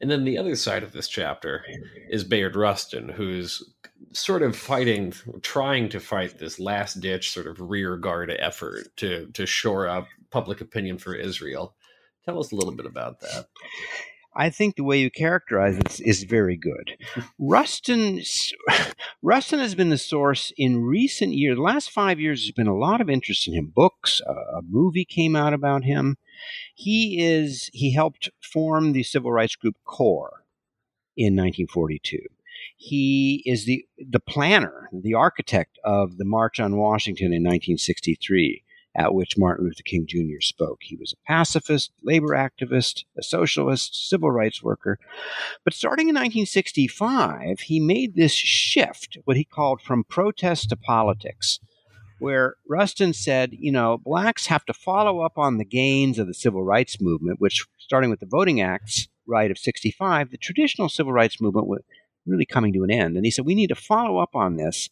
And 0.01 0.11
then 0.11 0.25
the 0.25 0.37
other 0.37 0.57
side 0.57 0.83
of 0.83 0.93
this 0.93 1.07
chapter 1.09 1.65
is 2.11 2.25
Bayard 2.25 2.57
Rustin, 2.57 3.09
who's 3.09 3.63
sort 4.13 4.43
of 4.43 4.57
fighting, 4.57 5.15
trying 5.43 5.89
to 5.91 6.01
fight 6.01 6.39
this 6.39 6.59
last 6.59 7.01
ditch 7.01 7.31
sort 7.31 7.47
of 7.47 7.61
rear 7.61 7.97
guard 7.97 8.35
effort 8.37 8.89
to 8.97 9.27
to 9.27 9.47
shore 9.47 9.87
up 9.89 10.09
public 10.31 10.61
opinion 10.61 10.99
for 10.99 11.15
Israel. 11.15 11.77
Tell 12.25 12.41
us 12.41 12.51
a 12.51 12.57
little 12.57 12.75
bit 12.75 12.87
about 12.87 13.21
that. 13.21 13.47
I 14.35 14.51
think 14.51 14.77
the 14.77 14.85
way 14.85 14.99
you 14.99 15.11
characterize 15.11 15.77
it 15.77 16.01
is 16.01 16.25
very 16.25 16.57
good. 16.57 16.97
Rustin, 17.39 18.23
Rustin 19.23 19.59
has 19.59 19.75
been 19.75 19.91
the 19.91 19.99
source 19.99 20.53
in 20.57 20.83
recent 20.83 21.35
years. 21.35 21.57
The 21.57 21.63
last 21.63 21.91
five 21.91 22.19
years, 22.19 22.41
there's 22.41 22.53
been 22.53 22.67
a 22.67 22.77
lot 22.77 23.01
of 23.01 23.11
interest 23.11 23.47
in 23.47 23.55
him. 23.55 23.73
Books, 23.75 24.21
a 24.27 24.63
movie 24.67 25.05
came 25.05 25.37
out 25.37 25.53
about 25.53 25.85
him. 25.85 26.17
He 26.75 27.23
is 27.23 27.71
he 27.73 27.93
helped 27.93 28.31
form 28.41 28.93
the 28.93 29.03
civil 29.03 29.33
rights 29.33 29.57
group 29.57 29.77
CORE 29.85 30.45
in 31.17 31.35
1942. 31.37 32.19
He 32.77 33.43
is 33.45 33.67
the 33.67 33.85
the 33.99 34.21
planner, 34.21 34.89
the 34.93 35.15
architect 35.15 35.79
of 35.85 36.17
the 36.17 36.25
March 36.25 36.59
on 36.59 36.77
Washington 36.77 37.27
in 37.27 37.43
1963 37.43 38.65
at 38.95 39.15
which 39.15 39.39
Martin 39.39 39.65
Luther 39.65 39.83
King 39.85 40.07
Jr. 40.07 40.41
spoke. 40.41 40.81
He 40.83 40.97
was 40.97 41.13
a 41.13 41.27
pacifist, 41.27 41.93
labor 42.03 42.35
activist, 42.35 43.05
a 43.19 43.23
socialist, 43.23 44.09
civil 44.09 44.31
rights 44.31 44.63
worker. 44.63 44.99
But 45.65 45.75
starting 45.75 46.09
in 46.09 46.15
1965, 46.15 47.61
he 47.61 47.81
made 47.81 48.15
this 48.15 48.33
shift, 48.33 49.19
what 49.25 49.37
he 49.37 49.45
called 49.45 49.81
from 49.81 50.05
protest 50.05 50.69
to 50.71 50.77
politics, 50.77 51.59
where 52.19 52.57
Rustin 52.69 53.13
said, 53.13 53.51
you 53.53 53.73
know, 53.73 53.99
blacks 53.99 54.47
have 54.47 54.65
to 54.67 54.75
follow 54.75 55.21
up 55.21 55.39
on 55.39 55.59
the 55.59 55.65
gains 55.65 56.19
of 56.19 56.27
the 56.27 56.35
civil 56.35 56.63
rights 56.63 57.01
movement, 57.01 57.41
which, 57.41 57.67
starting 57.79 58.11
with 58.11 58.21
the 58.21 58.27
Voting 58.27 58.61
Acts 58.61 59.09
right 59.27 59.51
of 59.51 59.59
65, 59.59 60.31
the 60.31 60.37
traditional 60.37 60.89
civil 60.89 61.13
rights 61.13 61.41
movement 61.41 61.67
was 61.67 61.81
really 62.27 62.47
coming 62.47 62.73
to 62.73 62.85
an 62.85 62.91
end. 62.91 63.17
And 63.17 63.25
he 63.25 63.31
said, 63.31 63.47
we 63.47 63.55
need 63.55 63.69
to 63.69 63.75
follow 63.75 64.19
up 64.19 64.35
on 64.35 64.57
this 64.57 64.91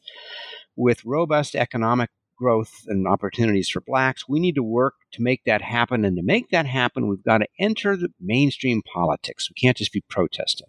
with 0.77 1.05
robust 1.05 1.55
economic 1.55 2.11
growth 2.41 2.85
and 2.87 3.07
opportunities 3.07 3.69
for 3.69 3.83
blacks. 3.83 4.27
We 4.27 4.41
need 4.41 4.55
to 4.55 4.63
work 4.63 4.95
to 5.13 5.23
make 5.23 5.45
that 5.45 5.61
happen. 5.61 6.05
And 6.05 6.17
to 6.17 6.23
make 6.23 6.49
that 6.51 6.67
happen, 6.67 7.07
we've 7.07 7.23
got 7.23 7.39
to 7.39 7.49
enter 7.59 7.97
the 7.97 8.09
mainstream 8.19 8.83
politics. 8.83 9.51
We 9.51 9.55
can't 9.55 9.77
just 9.77 9.93
be 9.93 10.03
protesting. 10.09 10.69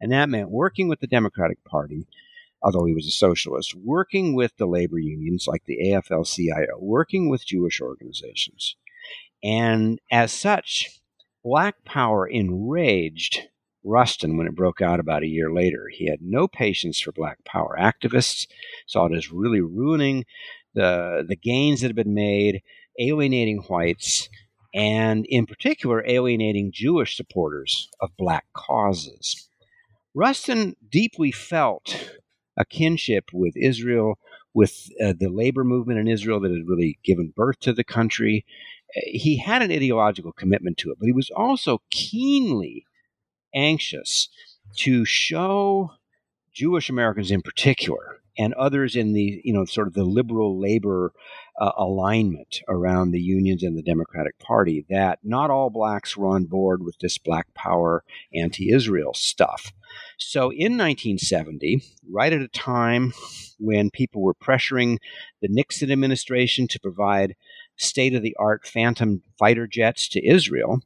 And 0.00 0.12
that 0.12 0.28
meant 0.28 0.50
working 0.50 0.88
with 0.88 1.00
the 1.00 1.08
Democratic 1.08 1.62
Party, 1.64 2.06
although 2.62 2.84
he 2.84 2.94
was 2.94 3.06
a 3.06 3.10
socialist, 3.10 3.74
working 3.74 4.34
with 4.34 4.56
the 4.56 4.66
labor 4.66 5.00
unions 5.00 5.46
like 5.48 5.64
the 5.66 5.78
AFL 5.90 6.32
CIO, 6.32 6.78
working 6.78 7.28
with 7.28 7.44
Jewish 7.44 7.80
organizations. 7.80 8.76
And 9.42 10.00
as 10.12 10.32
such, 10.32 11.00
black 11.42 11.84
power 11.84 12.26
enraged 12.26 13.48
Rustin 13.84 14.36
when 14.36 14.46
it 14.46 14.54
broke 14.54 14.80
out 14.80 15.00
about 15.00 15.22
a 15.22 15.28
year 15.28 15.52
later. 15.52 15.88
He 15.90 16.08
had 16.08 16.20
no 16.20 16.46
patience 16.46 17.00
for 17.00 17.12
black 17.12 17.44
power 17.44 17.76
activists, 17.80 18.46
saw 18.86 19.06
it 19.06 19.16
as 19.16 19.32
really 19.32 19.60
ruining 19.60 20.24
the 20.78 21.24
the 21.28 21.36
gains 21.36 21.80
that 21.80 21.88
have 21.88 21.96
been 21.96 22.14
made, 22.14 22.62
alienating 22.98 23.58
whites, 23.68 24.28
and 24.72 25.26
in 25.28 25.44
particular 25.44 26.04
alienating 26.06 26.70
Jewish 26.72 27.16
supporters 27.16 27.88
of 28.00 28.16
black 28.16 28.44
causes. 28.54 29.48
Rustin 30.14 30.76
deeply 30.88 31.32
felt 31.32 32.10
a 32.56 32.64
kinship 32.64 33.24
with 33.32 33.56
Israel, 33.56 34.18
with 34.54 34.88
uh, 35.02 35.14
the 35.18 35.28
labor 35.28 35.64
movement 35.64 35.98
in 35.98 36.08
Israel 36.08 36.40
that 36.40 36.50
had 36.50 36.68
really 36.68 36.98
given 37.04 37.32
birth 37.36 37.58
to 37.60 37.72
the 37.72 37.84
country. 37.84 38.44
He 38.94 39.36
had 39.36 39.62
an 39.62 39.70
ideological 39.72 40.32
commitment 40.32 40.78
to 40.78 40.90
it, 40.90 40.98
but 40.98 41.06
he 41.06 41.12
was 41.12 41.30
also 41.30 41.82
keenly 41.90 42.84
anxious 43.54 44.28
to 44.76 45.04
show 45.04 45.90
Jewish 46.52 46.88
Americans 46.88 47.30
in 47.30 47.42
particular 47.42 48.20
and 48.38 48.54
others 48.54 48.94
in 48.96 49.12
the 49.12 49.40
you 49.44 49.52
know 49.52 49.64
sort 49.64 49.88
of 49.88 49.94
the 49.94 50.04
liberal 50.04 50.60
labor 50.60 51.12
uh, 51.60 51.72
alignment 51.76 52.60
around 52.68 53.10
the 53.10 53.20
unions 53.20 53.62
and 53.62 53.76
the 53.76 53.82
Democratic 53.82 54.38
Party 54.38 54.86
that 54.88 55.18
not 55.22 55.50
all 55.50 55.70
blacks 55.70 56.16
were 56.16 56.28
on 56.28 56.44
board 56.44 56.82
with 56.82 56.98
this 57.00 57.18
black 57.18 57.52
power 57.54 58.04
anti-Israel 58.32 59.12
stuff. 59.14 59.72
So 60.18 60.50
in 60.50 60.76
1970, 60.76 61.82
right 62.10 62.32
at 62.32 62.42
a 62.42 62.48
time 62.48 63.12
when 63.58 63.90
people 63.90 64.22
were 64.22 64.34
pressuring 64.34 64.98
the 65.40 65.48
Nixon 65.50 65.90
administration 65.90 66.68
to 66.68 66.80
provide 66.80 67.34
state-of-the-art 67.76 68.66
Phantom 68.66 69.22
fighter 69.38 69.66
jets 69.66 70.08
to 70.10 70.26
Israel, 70.26 70.80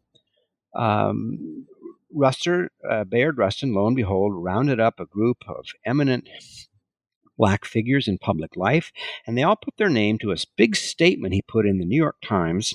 um, 0.74 1.66
Ruster, 2.14 2.68
uh, 2.88 3.04
Bayard 3.04 3.38
Rustin, 3.38 3.74
lo 3.74 3.86
and 3.86 3.96
behold, 3.96 4.32
rounded 4.36 4.78
up 4.78 5.00
a 5.00 5.06
group 5.06 5.38
of 5.48 5.66
eminent 5.84 6.28
black 7.36 7.64
figures 7.64 8.08
in 8.08 8.18
public 8.18 8.56
life, 8.56 8.92
and 9.26 9.36
they 9.36 9.42
all 9.42 9.56
put 9.56 9.76
their 9.76 9.88
name 9.88 10.18
to 10.18 10.32
a 10.32 10.36
big 10.56 10.76
statement 10.76 11.34
he 11.34 11.42
put 11.42 11.66
in 11.66 11.78
the 11.78 11.84
New 11.84 11.96
York 11.96 12.16
Times 12.24 12.74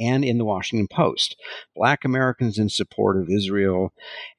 and 0.00 0.24
in 0.24 0.38
the 0.38 0.44
Washington 0.44 0.88
Post. 0.88 1.36
Black 1.76 2.04
Americans 2.04 2.58
in 2.58 2.68
support 2.68 3.16
of 3.16 3.30
Israel 3.30 3.92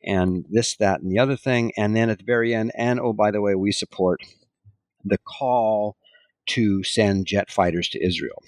and 0.04 0.46
this, 0.50 0.76
that, 0.78 1.02
and 1.02 1.12
the 1.12 1.20
other 1.20 1.38
thing. 1.38 1.72
And 1.78 1.96
then 1.96 2.10
at 2.10 2.20
the 2.20 2.26
very 2.26 2.54
end, 2.54 2.72
and 2.76 3.00
oh, 3.00 3.14
by 3.14 3.32
the 3.32 3.42
way, 3.42 3.56
we 3.56 3.72
support 3.72 4.22
the 5.04 5.18
call 5.18 5.98
to 6.46 6.84
send 6.84 7.26
jet 7.26 7.50
fighters 7.50 7.88
to 7.90 8.06
Israel. 8.06 8.44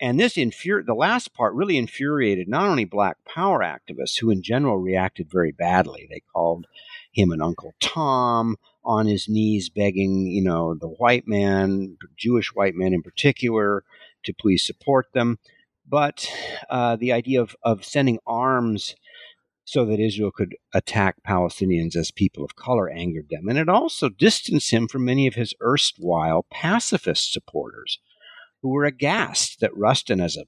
And 0.00 0.20
this 0.20 0.36
infuri- 0.36 0.86
the 0.86 0.94
last 0.94 1.34
part 1.34 1.54
really 1.54 1.76
infuriated 1.76 2.48
not 2.48 2.68
only 2.68 2.84
black 2.84 3.16
power 3.24 3.60
activists 3.60 4.18
who 4.20 4.30
in 4.30 4.42
general 4.42 4.78
reacted 4.78 5.28
very 5.30 5.50
badly. 5.50 6.06
They 6.08 6.22
called 6.32 6.66
him 7.12 7.32
an 7.32 7.42
Uncle 7.42 7.74
Tom, 7.80 8.56
on 8.88 9.06
his 9.06 9.28
knees 9.28 9.68
begging, 9.68 10.26
you 10.26 10.42
know, 10.42 10.74
the 10.74 10.88
white 10.88 11.28
man, 11.28 11.98
Jewish 12.16 12.48
white 12.54 12.74
men 12.74 12.94
in 12.94 13.02
particular, 13.02 13.84
to 14.24 14.32
please 14.32 14.66
support 14.66 15.06
them. 15.12 15.38
But 15.86 16.30
uh, 16.70 16.96
the 16.96 17.12
idea 17.12 17.42
of, 17.42 17.54
of 17.62 17.84
sending 17.84 18.18
arms 18.26 18.96
so 19.64 19.84
that 19.84 20.00
Israel 20.00 20.30
could 20.30 20.56
attack 20.72 21.16
Palestinians 21.26 21.94
as 21.94 22.10
people 22.10 22.42
of 22.42 22.56
color 22.56 22.88
angered 22.88 23.28
them. 23.28 23.48
And 23.48 23.58
it 23.58 23.68
also 23.68 24.08
distanced 24.08 24.72
him 24.72 24.88
from 24.88 25.04
many 25.04 25.26
of 25.26 25.34
his 25.34 25.52
erstwhile 25.62 26.46
pacifist 26.50 27.30
supporters 27.30 27.98
who 28.62 28.70
were 28.70 28.86
aghast 28.86 29.60
that 29.60 29.76
Rustin, 29.76 30.20
as 30.20 30.38
a 30.38 30.46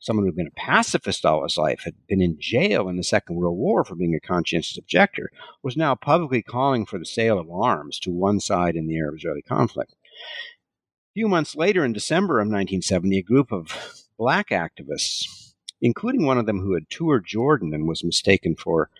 someone 0.00 0.26
who'd 0.26 0.36
been 0.36 0.46
a 0.46 0.60
pacifist 0.60 1.24
all 1.24 1.42
his 1.42 1.56
life, 1.56 1.82
had 1.84 1.94
been 2.08 2.20
in 2.20 2.36
jail 2.38 2.88
in 2.88 2.96
the 2.96 3.02
Second 3.02 3.36
World 3.36 3.56
War 3.56 3.84
for 3.84 3.94
being 3.94 4.14
a 4.14 4.26
conscientious 4.26 4.78
objector, 4.78 5.30
was 5.62 5.76
now 5.76 5.94
publicly 5.94 6.42
calling 6.42 6.86
for 6.86 6.98
the 6.98 7.04
sale 7.04 7.38
of 7.38 7.50
arms 7.50 7.98
to 8.00 8.10
one 8.10 8.40
side 8.40 8.76
in 8.76 8.86
the 8.86 8.98
Arab 8.98 9.16
Israeli 9.16 9.42
conflict. 9.42 9.92
A 9.92 11.14
few 11.14 11.28
months 11.28 11.54
later, 11.54 11.84
in 11.84 11.92
December 11.92 12.40
of 12.40 12.46
1970, 12.46 13.18
a 13.18 13.22
group 13.22 13.52
of 13.52 14.04
black 14.18 14.50
activists, 14.50 15.54
including 15.80 16.24
one 16.24 16.38
of 16.38 16.46
them 16.46 16.60
who 16.60 16.74
had 16.74 16.90
toured 16.90 17.26
Jordan 17.26 17.72
and 17.72 17.86
was 17.86 18.04
mistaken 18.04 18.56
for 18.56 18.90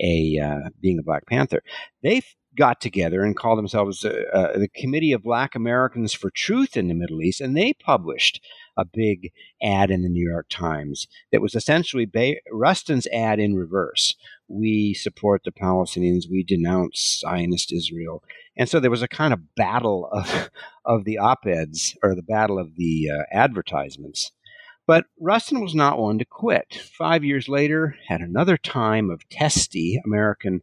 a 0.00 0.38
uh, 0.38 0.68
being 0.80 0.98
a 0.98 1.02
Black 1.02 1.26
Panther, 1.26 1.62
they 2.02 2.22
got 2.58 2.80
together 2.80 3.22
and 3.22 3.36
called 3.36 3.58
themselves 3.58 4.04
uh, 4.04 4.12
uh, 4.34 4.58
the 4.58 4.68
Committee 4.68 5.12
of 5.12 5.22
Black 5.22 5.54
Americans 5.54 6.12
for 6.12 6.30
Truth 6.30 6.76
in 6.76 6.88
the 6.88 6.94
Middle 6.94 7.22
East, 7.22 7.40
and 7.40 7.56
they 7.56 7.72
published 7.72 8.44
a 8.76 8.84
big 8.84 9.32
ad 9.62 9.90
in 9.90 10.02
the 10.02 10.08
New 10.08 10.28
York 10.28 10.46
Times 10.50 11.06
that 11.32 11.40
was 11.40 11.54
essentially 11.54 12.10
Rustin's 12.50 13.06
ad 13.08 13.38
in 13.38 13.54
reverse. 13.54 14.16
We 14.48 14.92
support 14.92 15.42
the 15.44 15.52
Palestinians. 15.52 16.30
We 16.30 16.42
denounce 16.42 17.20
Zionist 17.20 17.72
Israel. 17.72 18.22
And 18.56 18.68
so 18.68 18.80
there 18.80 18.90
was 18.90 19.02
a 19.02 19.08
kind 19.08 19.32
of 19.32 19.54
battle 19.54 20.08
of, 20.12 20.50
of 20.84 21.04
the 21.04 21.18
op 21.18 21.46
eds 21.46 21.96
or 22.02 22.14
the 22.14 22.22
battle 22.22 22.58
of 22.58 22.76
the 22.76 23.10
uh, 23.10 23.22
advertisements. 23.32 24.32
But 24.86 25.04
Rustin 25.20 25.60
was 25.60 25.74
not 25.74 25.98
one 25.98 26.18
to 26.18 26.24
quit. 26.24 26.74
Five 26.96 27.22
years 27.22 27.48
later, 27.48 27.96
at 28.08 28.22
another 28.22 28.56
time 28.56 29.10
of 29.10 29.28
testy 29.28 30.00
American 30.04 30.62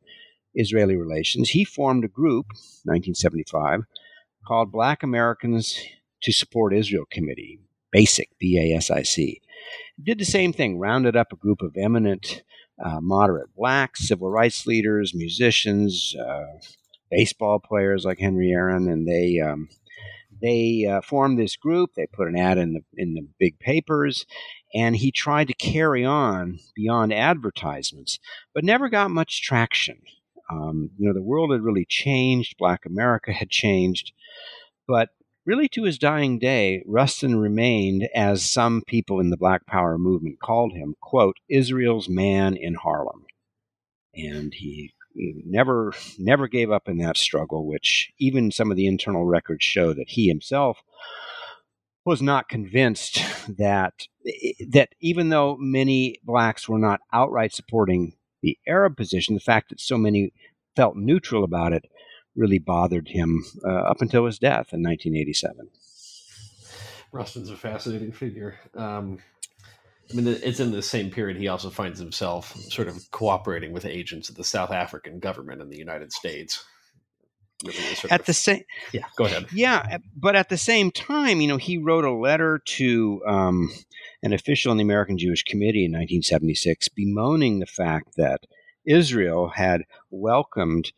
Israeli 0.55 0.95
relations, 0.95 1.49
he 1.49 1.63
formed 1.63 2.03
a 2.03 2.09
group, 2.09 2.47
1975, 2.83 3.81
called 4.47 4.71
Black 4.71 5.03
Americans 5.03 5.79
to 6.23 6.31
Support 6.31 6.73
Israel 6.73 7.05
Committee. 7.09 7.59
BASIC, 7.95 8.29
B 8.39 8.57
A 8.59 8.75
S 8.75 8.91
I 8.91 9.03
C. 9.03 9.41
Did 10.03 10.19
the 10.19 10.25
same 10.25 10.51
thing, 10.51 10.77
rounded 10.77 11.15
up 11.15 11.31
a 11.31 11.37
group 11.37 11.61
of 11.61 11.77
eminent 11.77 12.43
uh, 12.83 12.99
moderate 12.99 13.55
blacks, 13.55 14.07
civil 14.07 14.29
rights 14.29 14.67
leaders, 14.67 15.13
musicians, 15.15 16.13
uh, 16.19 16.59
baseball 17.09 17.59
players 17.59 18.03
like 18.03 18.19
Henry 18.19 18.51
Aaron, 18.51 18.89
and 18.89 19.07
they 19.07 19.39
um, 19.39 19.69
they 20.41 20.85
uh, 20.85 20.99
formed 21.01 21.39
this 21.39 21.55
group. 21.55 21.91
They 21.95 22.07
put 22.07 22.27
an 22.27 22.37
ad 22.37 22.57
in 22.57 22.73
the 22.73 22.81
in 22.97 23.13
the 23.13 23.27
big 23.39 23.59
papers, 23.59 24.25
and 24.73 24.97
he 24.97 25.11
tried 25.11 25.47
to 25.47 25.53
carry 25.53 26.03
on 26.03 26.59
beyond 26.75 27.13
advertisements, 27.13 28.19
but 28.53 28.65
never 28.65 28.89
got 28.89 29.09
much 29.09 29.41
traction. 29.41 30.01
Um, 30.49 30.91
you 30.97 31.07
know, 31.07 31.13
the 31.13 31.21
world 31.21 31.51
had 31.51 31.61
really 31.61 31.85
changed. 31.85 32.57
Black 32.57 32.85
America 32.85 33.31
had 33.33 33.49
changed, 33.49 34.13
but 34.87 35.09
Really, 35.45 35.69
to 35.69 35.83
his 35.83 35.99
dying 35.99 36.39
day, 36.39 36.81
Rustin 36.87 37.35
remained, 37.35 38.09
as 38.15 38.43
some 38.43 38.81
people 38.87 39.19
in 39.19 39.29
the 39.29 39.37
Black 39.37 39.67
Power 39.67 39.95
movement 39.99 40.39
called 40.39 40.73
him, 40.73 40.95
quote, 41.01 41.37
Israel's 41.47 42.09
man 42.09 42.55
in 42.57 42.73
Harlem. 42.73 43.25
and 44.15 44.53
he 44.53 44.93
never 45.15 45.93
never 46.17 46.47
gave 46.47 46.71
up 46.71 46.87
in 46.87 46.97
that 46.97 47.17
struggle, 47.17 47.65
which 47.67 48.11
even 48.19 48.51
some 48.51 48.71
of 48.71 48.77
the 48.77 48.87
internal 48.87 49.25
records 49.25 49.63
show 49.63 49.93
that 49.93 50.09
he 50.09 50.27
himself 50.27 50.81
was 52.05 52.21
not 52.21 52.49
convinced 52.49 53.19
that 53.47 54.07
that 54.69 54.89
even 55.01 55.29
though 55.29 55.57
many 55.59 56.17
blacks 56.23 56.67
were 56.67 56.79
not 56.79 56.99
outright 57.13 57.53
supporting 57.53 58.13
the 58.45 58.57
Arab 58.67 58.95
position, 58.95 59.33
the 59.33 59.41
fact 59.41 59.69
that 59.69 59.81
so 59.81 59.97
many 59.97 60.31
felt 60.75 60.95
neutral 60.95 61.43
about 61.43 61.73
it 61.73 61.85
really 62.35 62.59
bothered 62.59 63.07
him 63.07 63.43
uh, 63.65 63.71
up 63.71 64.01
until 64.01 64.25
his 64.25 64.37
death 64.37 64.71
in 64.71 64.83
1987. 64.83 65.67
Rustin's 67.11 67.49
a 67.49 67.57
fascinating 67.57 68.11
figure. 68.11 68.59
Um, 68.75 69.17
I 70.11 70.13
mean, 70.13 70.27
it's 70.27 70.59
in 70.59 70.71
the 70.71 70.83
same 70.83 71.09
period 71.09 71.37
he 71.37 71.47
also 71.47 71.71
finds 71.71 71.97
himself 71.97 72.55
sort 72.69 72.87
of 72.87 73.09
cooperating 73.09 73.73
with 73.73 73.85
agents 73.85 74.29
of 74.29 74.35
the 74.35 74.43
South 74.43 74.69
African 74.69 75.19
government 75.19 75.61
in 75.61 75.69
the 75.69 75.77
United 75.77 76.13
States. 76.13 76.63
At 78.09 78.25
the 78.25 78.33
same, 78.33 78.63
yeah, 78.91 79.05
go 79.15 79.25
ahead. 79.25 79.47
Yeah, 79.53 79.97
but 80.15 80.35
at 80.35 80.49
the 80.49 80.57
same 80.57 80.91
time, 80.91 81.41
you 81.41 81.47
know, 81.47 81.57
he 81.57 81.77
wrote 81.77 82.05
a 82.05 82.11
letter 82.11 82.61
to 82.65 83.21
um, 83.27 83.71
an 84.23 84.33
official 84.33 84.71
in 84.71 84.77
the 84.77 84.83
American 84.83 85.17
Jewish 85.17 85.43
Committee 85.43 85.85
in 85.85 85.91
1976, 85.91 86.89
bemoaning 86.89 87.59
the 87.59 87.65
fact 87.65 88.15
that 88.17 88.41
Israel 88.85 89.51
had 89.55 89.83
welcomed 90.09 90.91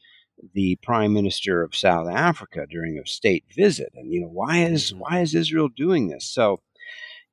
the 0.54 0.78
prime 0.84 1.14
minister 1.14 1.64
of 1.64 1.76
South 1.76 2.08
Africa 2.08 2.66
during 2.70 2.98
a 2.98 3.08
state 3.08 3.46
visit, 3.56 3.92
and 3.96 4.12
you 4.12 4.22
know, 4.22 4.28
why 4.28 4.60
is 4.60 4.92
mm-hmm. 4.92 5.00
why 5.00 5.20
is 5.22 5.34
Israel 5.34 5.70
doing 5.70 6.10
this? 6.10 6.32
So 6.32 6.62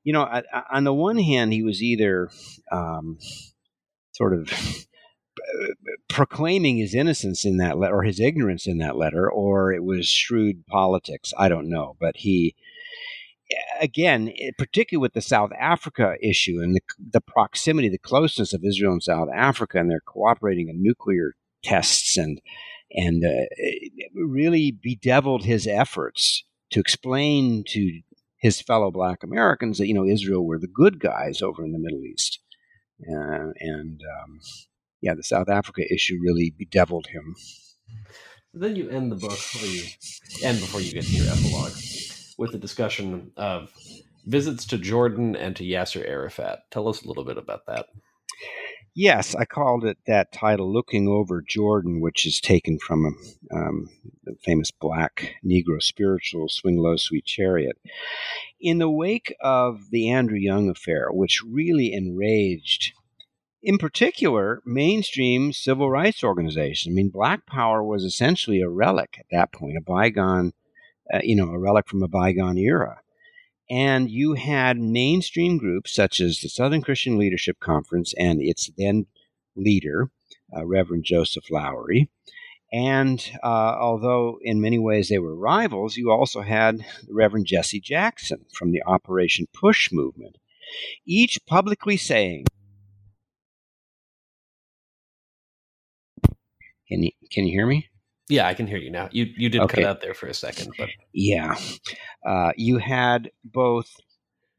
you 0.05 0.13
know, 0.13 0.29
on 0.71 0.85
the 0.85 0.93
one 0.93 1.19
hand, 1.19 1.53
he 1.53 1.63
was 1.63 1.83
either 1.83 2.29
um, 2.71 3.19
sort 4.13 4.35
of 4.35 4.53
proclaiming 6.09 6.79
his 6.79 6.95
innocence 6.95 7.45
in 7.45 7.57
that 7.59 7.79
letter 7.79 7.95
or 7.95 8.03
his 8.03 8.21
ignorance 8.21 8.67
in 8.67 8.79
that 8.79 8.97
letter, 8.97 9.31
or 9.31 9.73
it 9.73 9.85
was 9.85 10.09
shrewd 10.09 10.67
politics. 10.67 11.33
I 11.39 11.49
don't 11.49 11.69
know. 11.69 11.97
But 12.01 12.19
he, 12.19 12.55
again, 13.81 14.33
particularly 14.59 15.03
with 15.03 15.15
the 15.15 15.23
South 15.23 15.51
Africa 15.59 16.15
issue 16.23 16.61
and 16.61 16.75
the, 16.75 16.81
the 17.13 17.21
proximity, 17.21 17.89
the 17.89 17.99
closeness 17.99 18.53
of 18.53 18.65
Israel 18.65 18.93
and 18.93 19.03
South 19.03 19.29
Africa, 19.35 19.79
and 19.79 19.91
they're 19.91 20.01
cooperating 20.01 20.69
in 20.69 20.83
nuclear 20.83 21.35
tests 21.63 22.17
and 22.17 22.41
and 22.91 23.25
uh, 23.25 23.47
really 24.15 24.71
bedeviled 24.71 25.45
his 25.45 25.67
efforts 25.67 26.45
to 26.71 26.79
explain 26.79 27.65
to 27.67 28.01
his 28.39 28.61
fellow 28.61 28.91
black 28.91 29.23
Americans 29.23 29.79
that, 29.79 29.89
you 29.89 29.95
know, 29.95 30.07
Israel 30.07 30.47
were 30.47 30.59
the 30.59 30.69
good 30.69 31.01
guys 31.01 31.43
over 31.43 31.65
in 31.65 31.73
the 31.73 31.79
Middle 31.79 32.05
East. 32.05 32.41
Uh, 33.03 33.51
and 33.59 34.01
um, 34.23 34.39
yeah, 35.05 35.15
the 35.15 35.23
South 35.23 35.51
Africa 35.51 35.83
issue 35.93 36.19
really 36.19 36.55
bedeviled 36.57 37.09
him. 37.09 37.37
Then 38.55 38.75
you 38.75 38.89
end 38.89 39.13
the 39.13 39.17
book, 39.17 39.39
or 39.61 39.67
you 39.67 39.83
end 40.43 40.61
before 40.61 40.81
you 40.81 40.93
get 40.93 41.05
to 41.05 41.11
your 41.11 41.27
epilogue, 41.31 41.73
with 42.39 42.55
a 42.55 42.59
discussion 42.59 43.31
of 43.37 43.71
visits 44.25 44.65
to 44.67 44.79
Jordan 44.79 45.37
and 45.37 45.55
to 45.57 45.63
Yasser 45.63 46.09
Arafat. 46.09 46.71
Tell 46.71 46.89
us 46.89 47.05
a 47.05 47.09
little 47.09 47.25
bit 47.25 47.37
about 47.37 47.67
that. 47.67 47.89
Yes, 48.97 49.35
I 49.35 49.45
called 49.45 49.85
it 49.85 49.99
that 50.07 50.33
title, 50.33 50.73
Looking 50.73 51.07
Over 51.07 51.43
Jordan, 51.47 52.01
which 52.01 52.25
is 52.25 52.41
taken 52.41 52.79
from 52.79 53.15
um, 53.53 53.91
the 54.25 54.37
famous 54.43 54.71
black 54.71 55.35
Negro 55.45 55.83
spiritual, 55.83 56.49
Swing 56.49 56.79
Low, 56.79 56.97
Sweet 56.97 57.27
Chariot. 57.27 57.77
In 58.59 58.79
the 58.79 58.89
wake 58.89 59.35
of 59.43 59.91
the 59.91 60.11
Andrew 60.11 60.39
Young 60.39 60.71
affair, 60.71 61.09
which 61.11 61.43
really 61.47 61.93
enraged, 61.93 62.93
in 63.65 63.79
particular, 63.79 64.63
mainstream 64.67 65.51
civil 65.53 65.91
rights 65.91 66.23
organizations. 66.23 66.93
I 66.93 66.95
mean, 66.95 67.09
Black 67.09 67.47
Power 67.47 67.83
was 67.83 68.05
essentially 68.05 68.61
a 68.61 68.69
relic 68.69 69.17
at 69.19 69.27
that 69.31 69.53
point, 69.53 69.79
a 69.79 69.81
bygone, 69.81 70.53
uh, 71.13 71.21
you 71.23 71.35
know, 71.35 71.49
a 71.49 71.59
relic 71.59 71.89
from 71.89 72.03
a 72.03 72.09
bygone 72.09 72.59
era. 72.59 73.01
And 73.71 74.11
you 74.11 74.35
had 74.35 74.79
mainstream 74.79 75.57
groups 75.57 75.95
such 75.95 76.21
as 76.21 76.41
the 76.41 76.51
Southern 76.51 76.83
Christian 76.83 77.17
Leadership 77.17 77.59
Conference 77.59 78.13
and 78.19 78.43
its 78.43 78.71
then 78.77 79.07
leader, 79.57 80.11
uh, 80.55 80.67
Reverend 80.67 81.05
Joseph 81.05 81.51
Lowery. 81.51 82.11
And 82.71 83.27
uh, 83.43 83.77
although 83.81 84.39
in 84.43 84.61
many 84.61 84.79
ways 84.79 85.09
they 85.09 85.19
were 85.19 85.35
rivals, 85.35 85.97
you 85.97 86.11
also 86.11 86.43
had 86.43 86.81
the 87.07 87.15
Reverend 87.15 87.47
Jesse 87.47 87.81
Jackson 87.81 88.45
from 88.53 88.73
the 88.73 88.83
Operation 88.87 89.47
Push 89.55 89.91
movement, 89.91 90.37
each 91.07 91.39
publicly 91.47 91.97
saying, 91.97 92.45
Can 96.89 97.03
you, 97.03 97.11
can 97.31 97.47
you 97.47 97.53
hear 97.53 97.67
me? 97.67 97.89
Yeah, 98.29 98.47
I 98.47 98.55
can 98.55 98.67
hear 98.67 98.79
you 98.79 98.91
now. 98.91 99.09
You 99.13 99.27
you 99.37 99.51
did 99.51 99.61
okay. 99.63 99.83
cut 99.83 99.85
out 99.85 100.01
there 100.01 100.15
for 100.15 100.27
a 100.27 100.35
second, 100.35 100.73
but 100.79 100.89
yeah, 101.13 101.57
uh, 102.27 102.53
you 102.57 102.79
had 102.79 103.31
both 103.45 103.91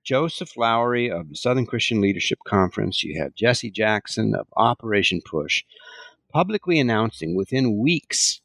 Joseph 0.03 0.55
Lowery 0.55 1.09
of 1.09 1.29
the 1.29 1.35
Southern 1.35 1.65
Christian 1.65 1.99
Leadership 1.99 2.37
Conference. 2.47 3.03
You 3.03 3.19
had 3.19 3.35
Jesse 3.35 3.71
Jackson 3.71 4.35
of 4.35 4.47
Operation 4.55 5.21
Push, 5.25 5.63
publicly 6.31 6.79
announcing 6.79 7.35
within 7.35 7.79
weeks, 7.79 8.39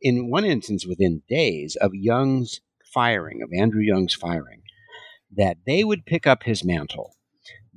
in 0.00 0.30
one 0.30 0.44
instance 0.44 0.86
within 0.86 1.22
days 1.28 1.74
of 1.74 1.92
Young's 1.92 2.60
firing, 2.94 3.42
of 3.42 3.50
Andrew 3.52 3.82
Young's 3.82 4.14
firing, 4.14 4.62
that 5.36 5.56
they 5.66 5.82
would 5.82 6.06
pick 6.06 6.28
up 6.28 6.44
his 6.44 6.64
mantle. 6.64 7.16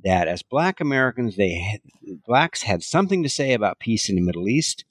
That 0.04 0.28
as 0.28 0.44
Black 0.44 0.80
Americans, 0.80 1.34
they 1.34 1.80
blacks 2.24 2.62
had 2.62 2.84
something 2.84 3.24
to 3.24 3.28
say 3.28 3.52
about 3.52 3.80
peace 3.80 4.08
in 4.08 4.14
the 4.14 4.22
Middle 4.22 4.46
East 4.46 4.84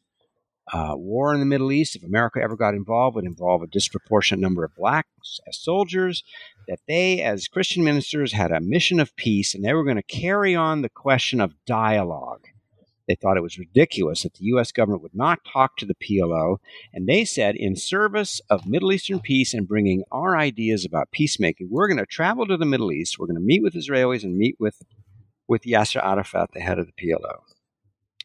uh, 0.74 0.94
war 0.96 1.34
in 1.34 1.40
the 1.40 1.46
Middle 1.46 1.72
East, 1.72 1.96
if 1.96 2.04
America 2.04 2.40
ever 2.42 2.56
got 2.56 2.74
involved, 2.74 3.16
would 3.16 3.26
involve 3.26 3.62
a 3.62 3.68
disproportionate 3.68 4.42
number 4.42 4.64
of 4.64 4.76
blacks 4.76 5.40
as 5.48 5.58
soldiers. 5.58 6.24
That 6.68 6.80
they, 6.88 7.22
as 7.22 7.48
Christian 7.48 7.84
ministers, 7.84 8.34
had 8.34 8.52
a 8.52 8.60
mission 8.60 9.00
of 9.00 9.16
peace 9.16 9.54
and 9.54 9.64
they 9.64 9.74
were 9.74 9.84
going 9.84 9.98
to 9.98 10.04
carry 10.04 10.56
on 10.56 10.82
the 10.82 10.90
question 10.90 11.40
of 11.40 11.54
dialogue. 11.66 12.48
They 13.08 13.14
thought 13.14 13.38
it 13.38 13.44
was 13.44 13.60
ridiculous 13.60 14.24
that 14.24 14.34
the 14.34 14.46
U.S. 14.46 14.72
government 14.72 15.04
would 15.04 15.14
not 15.14 15.46
talk 15.46 15.78
to 15.78 15.86
the 15.86 15.94
PLO. 15.94 16.58
And 16.92 17.08
they 17.08 17.24
said, 17.24 17.56
in 17.56 17.76
service 17.76 18.42
of 18.50 18.66
Middle 18.66 18.92
Eastern 18.92 19.20
peace 19.20 19.54
and 19.54 19.68
bringing 19.68 20.04
our 20.12 20.36
ideas 20.36 20.86
about 20.86 21.12
peacemaking, 21.12 21.68
we're 21.70 21.88
going 21.88 22.00
to 22.00 22.08
travel 22.08 22.48
to 22.48 22.58
the 22.58 22.66
Middle 22.66 22.92
East. 22.92 23.20
We're 23.20 23.28
going 23.28 23.36
to 23.36 23.46
meet 23.46 23.62
with 23.62 23.76
Israelis 23.76 24.24
and 24.24 24.36
meet 24.36 24.56
with, 24.60 24.82
with 25.48 25.64
Yasser 25.64 26.04
Arafat, 26.04 26.50
the 26.54 26.62
head 26.62 26.80
of 26.80 26.88
the 26.88 26.94
PLO. 26.94 27.42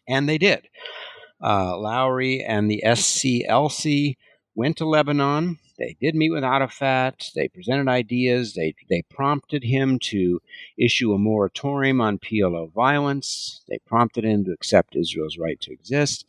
And 0.09 0.27
they 0.27 0.39
did 0.39 0.69
uh, 1.43 1.77
Lowery 1.77 2.43
and 2.43 2.71
the 2.71 2.83
SCLC 2.85 4.17
went 4.55 4.77
to 4.79 4.85
Lebanon. 4.85 5.59
They 5.79 5.97
did 6.01 6.15
meet 6.15 6.31
with 6.31 6.45
Arafat. 6.45 7.31
They 7.35 7.49
presented 7.49 7.89
ideas. 7.89 8.55
They, 8.55 8.75
they 8.91 9.03
prompted 9.03 9.65
him 9.65 9.99
to 10.11 10.41
issue 10.77 11.13
a 11.13 11.19
moratorium 11.19 12.01
on 12.01 12.19
PLO 12.19 12.71
violence. 12.73 13.63
They 13.69 13.79
prompted 13.87 14.25
him 14.25 14.45
to 14.45 14.53
accept 14.53 14.97
Israel's 14.97 15.39
right 15.39 15.59
to 15.61 15.73
exist. 15.73 16.27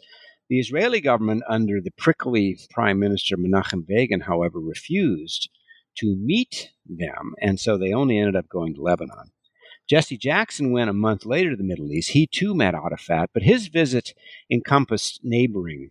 The 0.50 0.60
Israeli 0.60 1.02
government, 1.02 1.44
under 1.48 1.82
the 1.82 1.92
prickly 1.92 2.60
Prime 2.70 3.00
Minister 3.00 3.38
Menachem 3.38 3.86
Begin, 3.86 4.22
however, 4.22 4.60
refused 4.60 5.50
to 5.98 6.16
meet 6.16 6.72
them, 6.86 7.36
and 7.42 7.60
so 7.60 7.78
they 7.78 7.94
only 7.94 8.18
ended 8.18 8.36
up 8.36 8.50
going 8.50 8.74
to 8.76 8.82
Lebanon. 8.82 9.32
Jesse 9.90 10.18
Jackson 10.18 10.72
went 10.72 10.90
a 10.90 10.94
month 10.94 11.26
later 11.26 11.52
to 11.52 11.56
the 11.56 11.64
Middle 11.64 11.92
East. 11.92 12.12
He 12.12 12.28
too 12.28 12.54
met 12.54 12.76
Arafat, 12.76 13.30
but 13.34 13.44
his 13.44 13.68
visit 13.68 14.14
encompassed 14.50 15.20
neighboring 15.24 15.90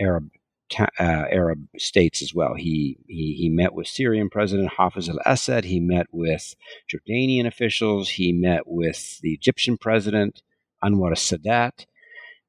Arab 0.00 0.30
uh, 0.78 0.82
Arab 0.98 1.66
states 1.78 2.22
as 2.22 2.34
well. 2.34 2.54
He, 2.54 2.98
he 3.06 3.34
he 3.38 3.48
met 3.48 3.72
with 3.72 3.86
Syrian 3.86 4.28
President 4.28 4.72
Hafez 4.78 5.08
al-Assad. 5.08 5.64
He 5.64 5.80
met 5.80 6.06
with 6.10 6.54
Jordanian 6.92 7.46
officials. 7.46 8.10
He 8.10 8.32
met 8.32 8.62
with 8.66 9.20
the 9.20 9.32
Egyptian 9.32 9.78
President 9.78 10.42
Anwar 10.82 11.12
Sadat. 11.12 11.86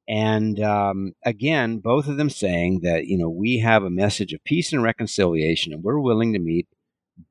And 0.07 0.59
um, 0.61 1.13
again, 1.25 1.79
both 1.79 2.07
of 2.07 2.17
them 2.17 2.29
saying 2.29 2.79
that 2.83 3.05
you 3.05 3.17
know 3.17 3.29
we 3.29 3.59
have 3.59 3.83
a 3.83 3.89
message 3.89 4.33
of 4.33 4.43
peace 4.43 4.73
and 4.73 4.81
reconciliation, 4.81 5.73
and 5.73 5.83
we're 5.83 5.99
willing 5.99 6.33
to 6.33 6.39
meet 6.39 6.67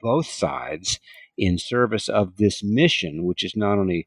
both 0.01 0.27
sides 0.27 1.01
in 1.37 1.59
service 1.59 2.09
of 2.09 2.37
this 2.37 2.63
mission, 2.63 3.25
which 3.25 3.45
is 3.45 3.57
not 3.57 3.79
only 3.79 4.07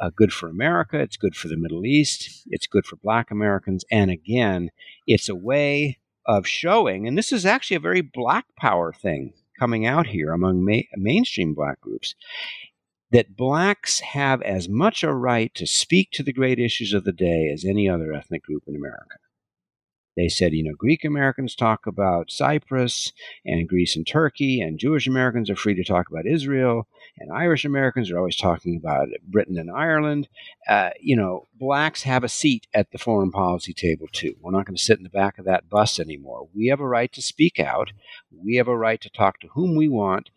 uh, 0.00 0.10
good 0.14 0.32
for 0.32 0.48
America, 0.48 0.98
it's 0.98 1.16
good 1.16 1.36
for 1.36 1.48
the 1.48 1.56
Middle 1.56 1.84
East, 1.84 2.46
it's 2.48 2.66
good 2.66 2.86
for 2.86 2.96
Black 2.96 3.30
Americans, 3.30 3.84
and 3.90 4.10
again, 4.10 4.70
it's 5.06 5.28
a 5.28 5.34
way 5.34 5.98
of 6.26 6.46
showing, 6.46 7.06
and 7.06 7.18
this 7.18 7.32
is 7.32 7.44
actually 7.44 7.76
a 7.76 7.80
very 7.80 8.00
Black 8.00 8.46
Power 8.56 8.92
thing 8.92 9.32
coming 9.58 9.84
out 9.84 10.06
here 10.06 10.32
among 10.32 10.64
ma- 10.64 10.88
mainstream 10.96 11.54
Black 11.54 11.80
groups, 11.80 12.14
that 13.10 13.36
Blacks 13.36 14.00
have 14.00 14.40
as 14.42 14.68
much 14.68 15.02
a 15.02 15.12
right 15.12 15.54
to 15.54 15.66
speak 15.66 16.10
to 16.12 16.22
the 16.22 16.32
great 16.32 16.58
issues 16.58 16.92
of 16.92 17.04
the 17.04 17.12
day 17.12 17.50
as 17.52 17.64
any 17.64 17.88
other 17.88 18.12
ethnic 18.12 18.42
group 18.42 18.62
in 18.66 18.76
America. 18.76 19.18
They 20.20 20.28
said, 20.28 20.52
you 20.52 20.62
know, 20.62 20.74
Greek 20.76 21.02
Americans 21.02 21.54
talk 21.54 21.86
about 21.86 22.30
Cyprus 22.30 23.10
and 23.46 23.66
Greece 23.66 23.96
and 23.96 24.06
Turkey, 24.06 24.60
and 24.60 24.78
Jewish 24.78 25.06
Americans 25.06 25.48
are 25.48 25.56
free 25.56 25.74
to 25.74 25.82
talk 25.82 26.10
about 26.10 26.26
Israel, 26.26 26.86
and 27.18 27.32
Irish 27.32 27.64
Americans 27.64 28.10
are 28.10 28.18
always 28.18 28.36
talking 28.36 28.76
about 28.76 29.08
Britain 29.22 29.56
and 29.56 29.70
Ireland. 29.70 30.28
Uh, 30.68 30.90
you 31.00 31.16
know, 31.16 31.48
blacks 31.54 32.02
have 32.02 32.22
a 32.22 32.28
seat 32.28 32.66
at 32.74 32.90
the 32.90 32.98
foreign 32.98 33.30
policy 33.30 33.72
table 33.72 34.08
too. 34.12 34.34
We're 34.42 34.50
not 34.50 34.66
going 34.66 34.76
to 34.76 34.82
sit 34.82 34.98
in 34.98 35.04
the 35.04 35.08
back 35.08 35.38
of 35.38 35.46
that 35.46 35.70
bus 35.70 35.98
anymore. 35.98 36.50
We 36.54 36.66
have 36.66 36.80
a 36.80 36.86
right 36.86 37.10
to 37.14 37.22
speak 37.22 37.58
out. 37.58 37.92
We 38.30 38.56
have 38.56 38.68
a 38.68 38.76
right 38.76 39.00
to 39.00 39.08
talk 39.08 39.40
to 39.40 39.48
whom 39.54 39.74
we 39.74 39.88
want, 39.88 40.28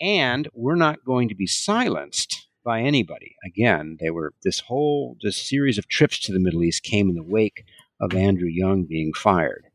and 0.00 0.48
we're 0.54 0.76
not 0.76 1.04
going 1.04 1.28
to 1.28 1.34
be 1.34 1.46
silenced 1.46 2.48
by 2.64 2.80
anybody. 2.80 3.36
Again, 3.44 3.98
they 4.00 4.10
were 4.10 4.32
this 4.42 4.60
whole 4.60 5.18
this 5.22 5.36
series 5.36 5.76
of 5.76 5.88
trips 5.88 6.18
to 6.20 6.32
the 6.32 6.40
Middle 6.40 6.64
East 6.64 6.82
came 6.82 7.10
in 7.10 7.16
the 7.16 7.22
wake 7.22 7.64
of 8.00 8.14
Andrew 8.14 8.48
Young 8.48 8.84
being 8.84 9.12
fired. 9.12 9.66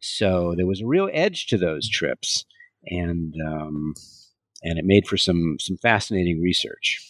So 0.00 0.54
there 0.56 0.66
was 0.66 0.80
a 0.80 0.86
real 0.86 1.08
edge 1.12 1.46
to 1.48 1.58
those 1.58 1.88
trips, 1.88 2.44
and 2.86 3.34
um, 3.44 3.94
and 4.62 4.78
it 4.78 4.84
made 4.84 5.06
for 5.06 5.16
some 5.16 5.56
some 5.58 5.76
fascinating 5.76 6.40
research. 6.40 7.04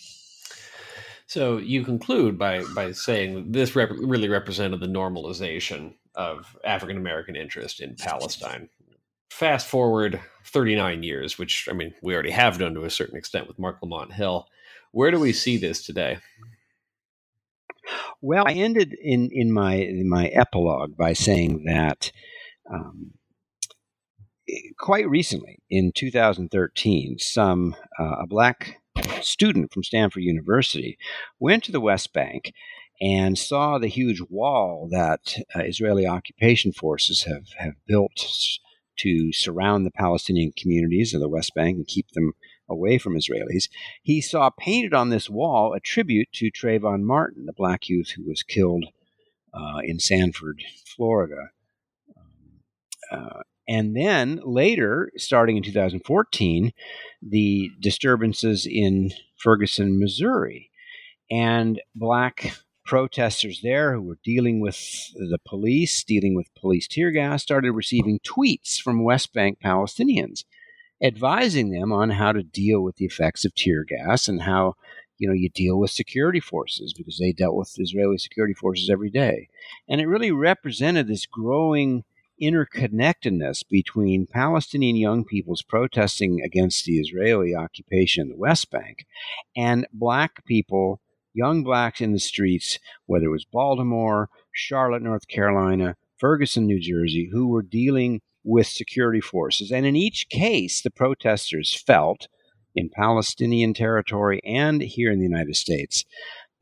So 1.27 1.59
you 1.59 1.85
conclude 1.85 2.39
by 2.39 2.65
by 2.75 2.93
saying 2.93 3.53
this 3.53 3.77
rep- 3.77 3.91
really 3.91 4.29
represented 4.29 4.81
the 4.81 4.87
normalization 4.87 5.95
of 6.15 6.57
African 6.65 6.97
American 6.97 7.37
interest 7.37 7.81
in 7.81 7.97
Palestine. 7.97 8.69
Fast 9.31 9.69
forward 9.69 10.19
39 10.47 11.03
years, 11.03 11.39
which 11.39 11.69
I 11.71 11.75
mean 11.75 11.95
we 12.03 12.15
already 12.15 12.31
have 12.31 12.59
done 12.59 12.75
to 12.75 12.85
a 12.85 12.91
certain 12.91 13.17
extent 13.17 13.47
with 13.47 13.59
Mark 13.59 13.79
Lamont 13.83 14.13
Hill. 14.13 14.49
Where 14.93 15.11
do 15.11 15.21
we 15.21 15.35
see 15.35 15.59
this 15.59 15.85
today? 15.85 16.19
Well, 18.21 18.45
I 18.47 18.53
ended 18.53 18.95
in 19.01 19.31
in 19.33 19.53
my 19.53 19.75
in 19.75 20.09
my 20.09 20.27
epilogue 20.29 20.97
by 20.97 21.13
saying 21.13 21.65
that 21.65 22.13
um, 22.71 23.13
quite 24.79 25.09
recently, 25.09 25.59
in 25.71 25.93
2013, 25.95 27.19
some 27.19 27.77
uh, 27.99 28.17
a 28.23 28.27
black 28.27 28.81
student 29.21 29.73
from 29.73 29.85
Stanford 29.85 30.23
University 30.23 30.99
went 31.39 31.65
to 31.65 31.73
the 31.73 31.81
West 31.81 32.13
Bank 32.13 32.53
and 33.01 33.39
saw 33.39 33.79
the 33.79 33.89
huge 33.89 34.21
wall 34.29 34.89
that 34.91 35.37
uh, 35.55 35.61
Israeli 35.61 36.07
occupation 36.07 36.73
forces 36.73 37.25
have, 37.25 37.45
have 37.59 37.75
built 37.87 38.27
to 38.99 39.33
surround 39.33 39.87
the 39.87 39.93
Palestinian 39.93 40.53
communities 40.57 41.15
of 41.15 41.21
the 41.21 41.29
West 41.29 41.55
Bank 41.55 41.77
and 41.77 41.87
keep 41.87 42.11
them 42.11 42.33
away 42.69 42.99
from 42.99 43.17
Israelis, 43.17 43.69
he 44.03 44.21
saw 44.21 44.51
painted 44.51 44.95
on 44.95 45.11
this 45.11 45.29
wall 45.31 45.73
a 45.73 45.81
tribute 45.81 46.29
to 46.35 46.51
Trayvon 46.51 47.03
Martin, 47.03 47.47
the 47.47 47.53
black 47.53 47.89
youth 47.89 48.11
who 48.11 48.25
was 48.25 48.43
killed 48.43 48.87
uh, 49.55 49.79
in 49.83 49.99
Sanford, 49.99 50.63
Florida. 50.85 51.51
Um, 52.17 52.61
uh, 53.11 53.43
and 53.69 53.95
then 53.95 54.41
later, 54.45 55.13
starting 55.17 55.57
in 55.59 55.63
2014, 55.63 56.73
the 57.21 57.71
disturbances 57.81 58.67
in 58.67 59.11
Ferguson, 59.37 59.99
Missouri, 59.99 60.71
and 61.31 61.81
black 61.95 62.55
protesters 62.87 63.61
there 63.63 63.93
who 63.93 64.01
were 64.01 64.19
dealing 64.25 64.61
with 64.61 64.79
the 65.15 65.39
police, 65.47 66.03
dealing 66.03 66.35
with 66.35 66.55
police 66.55 66.89
tear 66.89 67.11
gas, 67.11 67.43
started 67.43 67.73
receiving 67.73 68.19
tweets 68.21 68.81
from 68.81 69.05
West 69.05 69.35
Bank 69.35 69.59
Palestinians 69.63 70.45
advising 71.03 71.71
them 71.71 71.93
on 71.93 72.11
how 72.11 72.33
to 72.33 72.43
deal 72.43 72.81
with 72.81 72.97
the 72.97 73.05
effects 73.05 73.45
of 73.45 73.55
tear 73.55 73.85
gas 73.85 74.29
and 74.29 74.43
how 74.43 74.75
you 75.19 75.29
know 75.29 75.35
you 75.35 75.49
deal 75.49 75.79
with 75.79 75.91
security 75.91 76.41
forces 76.41 76.95
because 76.97 77.19
they 77.19 77.33
dealt 77.33 77.57
with 77.57 77.75
Israeli 77.79 78.19
security 78.19 78.55
forces 78.55 78.89
every 78.91 79.11
day. 79.11 79.49
And 79.89 80.01
it 80.01 80.07
really 80.07 80.33
represented 80.33 81.09
this 81.09 81.27
growing 81.27 82.05
interconnectedness 82.41 83.65
between 83.69 84.27
Palestinian 84.27 84.97
young 84.97 85.25
peoples 85.25 85.63
protesting 85.63 86.41
against 86.45 86.85
the 86.85 86.99
Israeli 86.99 87.55
occupation 87.55 88.23
in 88.23 88.29
the 88.29 88.37
West 88.37 88.71
Bank 88.71 89.07
and 89.57 89.87
black 89.93 90.45
people, 90.45 91.01
young 91.35 91.65
blacks 91.65 92.01
in 92.01 92.13
the 92.13 92.21
streets, 92.21 92.79
whether 93.07 93.27
it 93.27 93.31
was 93.31 93.45
Baltimore, 93.45 94.29
Charlotte, 94.53 95.03
North 95.03 95.27
Carolina, 95.27 95.97
Ferguson, 96.19 96.67
New 96.67 96.81
Jersey, 96.81 97.29
who 97.33 97.49
were 97.49 97.63
dealing 97.63 98.21
with 98.49 98.67
security 98.67 99.21
forces. 99.21 99.71
And 99.71 99.85
in 99.85 99.95
each 99.95 100.31
case, 100.31 100.81
the 100.81 100.91
protesters 100.91 101.75
felt 101.87 102.29
in 102.75 102.89
Palestinian 102.89 103.75
territory 103.75 104.41
and 104.43 104.81
here 104.81 105.13
in 105.13 105.19
the 105.19 105.27
United 105.27 105.55
States 105.55 106.05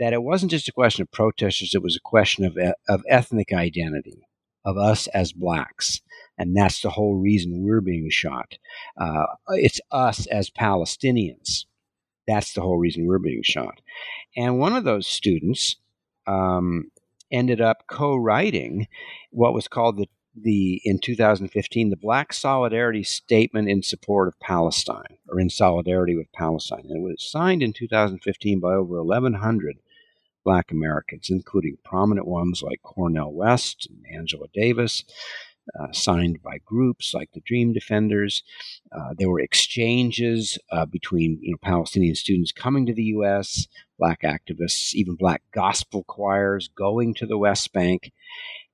that 0.01 0.13
it 0.13 0.25
wasn't 0.25 0.51
just 0.51 0.69
a 0.69 0.73
question 0.73 1.03
of 1.03 1.13
protesters, 1.13 1.75
it 1.75 1.83
was 1.83 1.97
a 1.97 2.01
question 2.01 2.45
of, 2.45 2.59
of 2.89 3.03
ethnic 3.09 3.53
identity, 3.53 4.27
of 4.65 4.77
us 4.77 5.07
as 5.09 5.33
blacks. 5.33 6.03
And 6.37 6.57
that's 6.57 6.83
the 6.83 6.91
whole 6.91 7.15
reason 7.15 7.63
we're 7.63 7.81
being 7.81 8.11
shot. 8.11 8.59
Uh, 9.01 9.27
it's 9.51 9.81
us 9.93 10.27
as 10.27 10.51
Palestinians. 10.51 11.67
That's 12.27 12.53
the 12.53 12.63
whole 12.63 12.79
reason 12.79 13.07
we're 13.07 13.21
being 13.21 13.43
shot. 13.45 13.81
And 14.37 14.59
one 14.59 14.75
of 14.75 14.83
those 14.83 15.07
students 15.07 15.77
um, 16.27 16.91
ended 17.31 17.61
up 17.61 17.85
co 17.89 18.17
writing 18.17 18.89
what 19.31 19.55
was 19.55 19.69
called 19.69 19.97
the 19.97 20.09
the 20.41 20.81
in 20.85 20.99
2015 20.99 21.91
the 21.91 21.97
Black 21.97 22.33
Solidarity 22.33 23.03
Statement 23.03 23.69
in 23.69 23.83
support 23.83 24.29
of 24.29 24.39
Palestine 24.41 25.19
or 25.29 25.41
in 25.41 25.51
solidarity 25.51 26.17
with 26.17 26.33
Palestine. 26.33 26.83
And 26.89 26.97
it 26.97 27.01
was 27.01 27.31
signed 27.31 27.63
in 27.63 27.73
2015 27.73 28.61
by 28.61 28.75
over 28.75 29.03
1,100 29.03 29.77
Black 30.45 30.71
Americans, 30.71 31.29
including 31.31 31.79
prominent 31.85 32.27
ones 32.27 32.63
like 32.63 32.83
Cornel 32.83 33.33
West 33.33 33.89
and 33.91 34.05
Angela 34.15 34.47
Davis. 34.55 35.05
Uh, 35.81 35.91
signed 35.91 36.41
by 36.45 36.59
groups 36.65 37.13
like 37.13 37.29
the 37.33 37.41
Dream 37.41 37.73
Defenders. 37.73 38.45
Uh, 38.93 39.15
there 39.19 39.29
were 39.29 39.41
exchanges 39.41 40.61
uh, 40.71 40.87
between 40.87 41.41
you 41.43 41.51
know 41.51 41.59
Palestinian 41.61 42.15
students 42.15 42.53
coming 42.53 42.87
to 42.87 42.95
the 42.95 43.03
U.S., 43.03 43.67
black 43.99 44.23
activists, 44.23 44.95
even 44.95 45.17
black 45.17 45.43
gospel 45.53 46.05
choirs 46.05 46.69
going 46.69 47.15
to 47.15 47.27
the 47.27 47.37
West 47.37 47.73
Bank, 47.73 48.13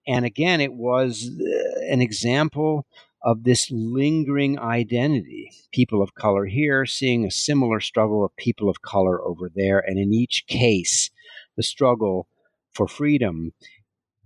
and 0.07 0.25
again, 0.25 0.61
it 0.61 0.73
was 0.73 1.31
uh, 1.31 1.81
an 1.91 2.01
example 2.01 2.87
of 3.23 3.45
this 3.45 3.71
lingering 3.71 4.59
identity. 4.59 5.51
People 5.73 6.03
of 6.03 6.15
color 6.15 6.47
here 6.47 6.85
seeing 6.87 7.25
a 7.25 7.31
similar 7.31 7.81
struggle 7.81 8.25
of 8.25 8.35
people 8.37 8.69
of 8.69 8.83
color 8.83 9.23
over 9.23 9.49
there. 9.55 9.79
And 9.79 9.99
in 9.99 10.13
each 10.13 10.45
case, 10.49 11.11
the 11.57 11.63
struggle 11.63 12.27
for 12.73 12.89
freedom 12.89 13.53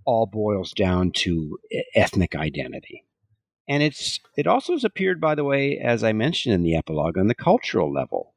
all 0.05 0.25
boils 0.25 0.71
down 0.71 1.11
to 1.11 1.59
ethnic 1.93 2.33
identity. 2.35 3.03
And 3.67 3.83
it's 3.83 4.19
it 4.37 4.47
also 4.47 4.73
has 4.73 4.85
appeared, 4.85 5.19
by 5.19 5.35
the 5.35 5.43
way, 5.43 5.77
as 5.77 6.03
I 6.03 6.13
mentioned 6.13 6.55
in 6.55 6.63
the 6.63 6.75
epilogue, 6.75 7.17
on 7.17 7.27
the 7.27 7.35
cultural 7.35 7.91
level. 7.91 8.33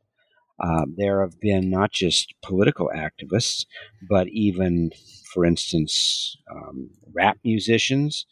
Uh, 0.61 0.85
there 0.97 1.23
have 1.23 1.41
been 1.41 1.71
not 1.71 1.91
just 1.91 2.35
political 2.43 2.91
activists, 2.95 3.65
but 4.09 4.29
even, 4.29 4.91
for 5.33 5.45
instance, 5.45 6.37
um, 6.51 6.91
rap 7.15 7.39
musicians 7.45 8.27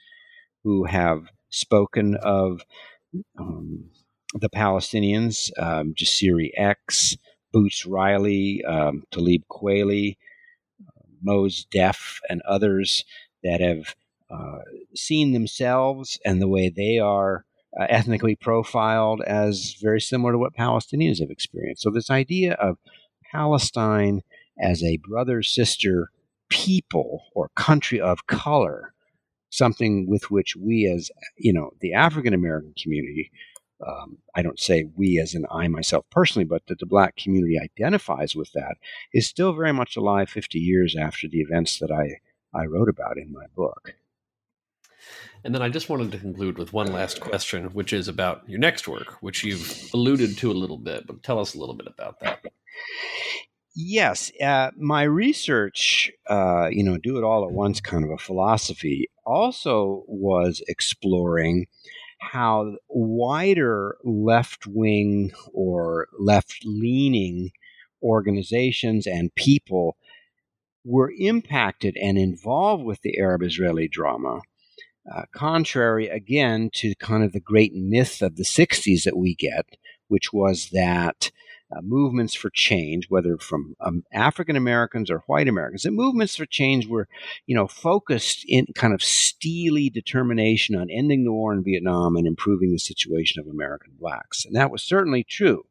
who 0.63 0.85
have 0.85 1.29
spoken 1.49 2.17
of 2.17 2.63
um, 3.39 3.91
the 4.35 4.51
Palestinians, 4.51 5.51
um, 5.59 5.95
Jasiri 5.95 6.51
X, 6.57 7.17
Boots 7.53 7.87
Riley, 7.87 8.63
um, 8.65 9.05
Talib 9.11 9.43
Kweli, 9.51 10.19
Mos 11.23 11.65
Def, 11.71 12.21
and 12.29 12.43
others 12.43 13.05
that 13.43 13.61
have 13.61 13.95
uh, 14.31 14.59
seen 14.95 15.33
themselves 15.33 16.19
and 16.25 16.43
the 16.43 16.49
way 16.49 16.69
they 16.69 16.99
are 16.99 17.45
uh, 17.79 17.87
ethnically 17.89 18.37
profiled 18.37 19.21
as 19.23 19.77
very 19.81 20.01
similar 20.01 20.33
to 20.33 20.39
what 20.39 20.57
Palestinians 20.57 21.21
have 21.21 21.31
experienced. 21.31 21.83
So, 21.83 21.91
this 21.91 22.11
idea 22.11 22.55
of 22.55 22.79
Palestine 23.33 24.23
as 24.61 24.83
a 24.83 24.99
brother 24.99 25.43
sister 25.43 26.11
people 26.49 27.25
or 27.35 27.51
country 27.57 28.01
of 28.01 28.27
color, 28.27 28.95
something 29.51 30.07
with 30.09 30.31
which 30.31 30.57
we, 30.57 30.91
as 30.93 31.11
you 31.37 31.53
know, 31.53 31.71
the 31.81 31.93
African 31.93 32.35
American 32.35 32.75
community, 32.83 33.31
um, 33.87 34.19
I 34.35 34.43
don't 34.43 34.59
say 34.59 34.91
we 34.97 35.21
as 35.21 35.35
in 35.35 35.47
I 35.51 35.69
myself 35.69 36.05
personally, 36.11 36.45
but 36.45 36.67
that 36.67 36.79
the 36.79 36.87
black 36.87 37.17
community 37.17 37.59
identifies 37.63 38.35
with 38.35 38.51
that, 38.53 38.77
is 39.13 39.29
still 39.29 39.53
very 39.53 39.73
much 39.73 39.97
alive 39.97 40.29
50 40.29 40.59
years 40.59 40.97
after 40.97 41.29
the 41.29 41.41
events 41.41 41.79
that 41.79 41.91
I, 41.93 42.19
I 42.59 42.65
wrote 42.65 42.89
about 42.89 43.19
in 43.19 43.33
my 43.33 43.47
book. 43.55 43.95
And 45.45 45.55
then 45.55 45.63
I 45.63 45.69
just 45.69 45.89
wanted 45.89 46.13
to 46.13 46.19
conclude 46.19 46.59
with 46.59 46.73
one 46.73 46.93
last 46.93 47.21
question, 47.21 47.67
which 47.67 47.93
is 47.93 48.09
about 48.09 48.49
your 48.49 48.59
next 48.59 48.89
work, 48.89 49.17
which 49.21 49.45
you've 49.45 49.91
alluded 49.95 50.37
to 50.39 50.51
a 50.51 50.53
little 50.53 50.79
bit, 50.79 51.07
but 51.07 51.23
tell 51.23 51.39
us 51.39 51.55
a 51.55 51.59
little 51.59 51.77
bit 51.77 51.87
about 51.87 52.21
that. 52.21 52.45
Yes, 53.75 54.33
uh, 54.43 54.73
my 54.77 55.05
research, 55.05 56.11
uh, 56.29 56.67
you 56.67 56.83
know, 56.83 56.99
do 56.99 57.17
it 57.17 57.25
all 57.25 57.45
at 57.45 57.53
once 57.53 57.81
kind 57.81 58.05
of 58.05 58.11
a 58.11 58.19
philosophy, 58.19 59.09
also 59.25 60.03
was 60.09 60.61
exploring 60.67 61.67
how 62.19 62.75
wider 62.89 63.97
left 64.03 64.67
wing 64.67 65.31
or 65.53 66.09
left 66.19 66.65
leaning 66.65 67.51
organizations 68.03 69.07
and 69.07 69.35
people 69.37 69.97
were 70.85 71.13
impacted 71.17 71.97
and 71.97 72.19
involved 72.19 72.83
with 72.83 73.01
the 73.03 73.19
Arab 73.19 73.43
Israeli 73.43 73.87
drama 73.87 74.41
uh, 75.13 75.23
contrary 75.33 76.09
again 76.09 76.71
to 76.75 76.95
kind 76.97 77.25
of 77.25 77.33
the 77.33 77.41
great 77.41 77.75
myth 77.75 78.23
of 78.23 78.37
the 78.37 78.45
60s 78.45 79.05
that 79.05 79.17
we 79.17 79.35
get, 79.35 79.77
which 80.09 80.33
was 80.33 80.71
that 80.73 81.31
uh, 81.71 81.81
movements 81.83 82.35
for 82.35 82.51
change, 82.51 83.07
whether 83.09 83.37
from 83.37 83.75
um, 83.81 84.03
African 84.13 84.57
Americans 84.57 85.11
or 85.11 85.23
white 85.27 85.49
Americans, 85.49 85.83
the 85.83 85.91
movements 85.91 86.37
for 86.37 86.47
change 86.47 86.87
were, 86.87 87.09
you 87.47 87.55
know, 87.55 87.67
focused 87.67 88.45
in 88.49 88.67
kind 88.75 88.95
of 88.95 89.03
steely 89.03 89.91
determination 89.91 90.75
on 90.75 90.91
ending 90.91 91.25
the 91.25 91.33
war 91.33 91.53
in 91.53 91.63
Vietnam 91.63 92.17
and 92.17 92.27
improving 92.27 92.73
the 92.73 92.79
situation 92.79 93.41
of 93.41 93.47
American 93.47 93.93
blacks. 93.99 94.45
And 94.45 94.57
that 94.57 94.71
was 94.71 94.83
certainly 94.83 95.25
true. 95.25 95.65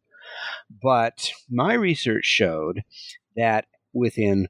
But 0.70 1.32
my 1.50 1.74
research 1.74 2.26
showed 2.26 2.84
that 3.36 3.66
within 3.94 4.48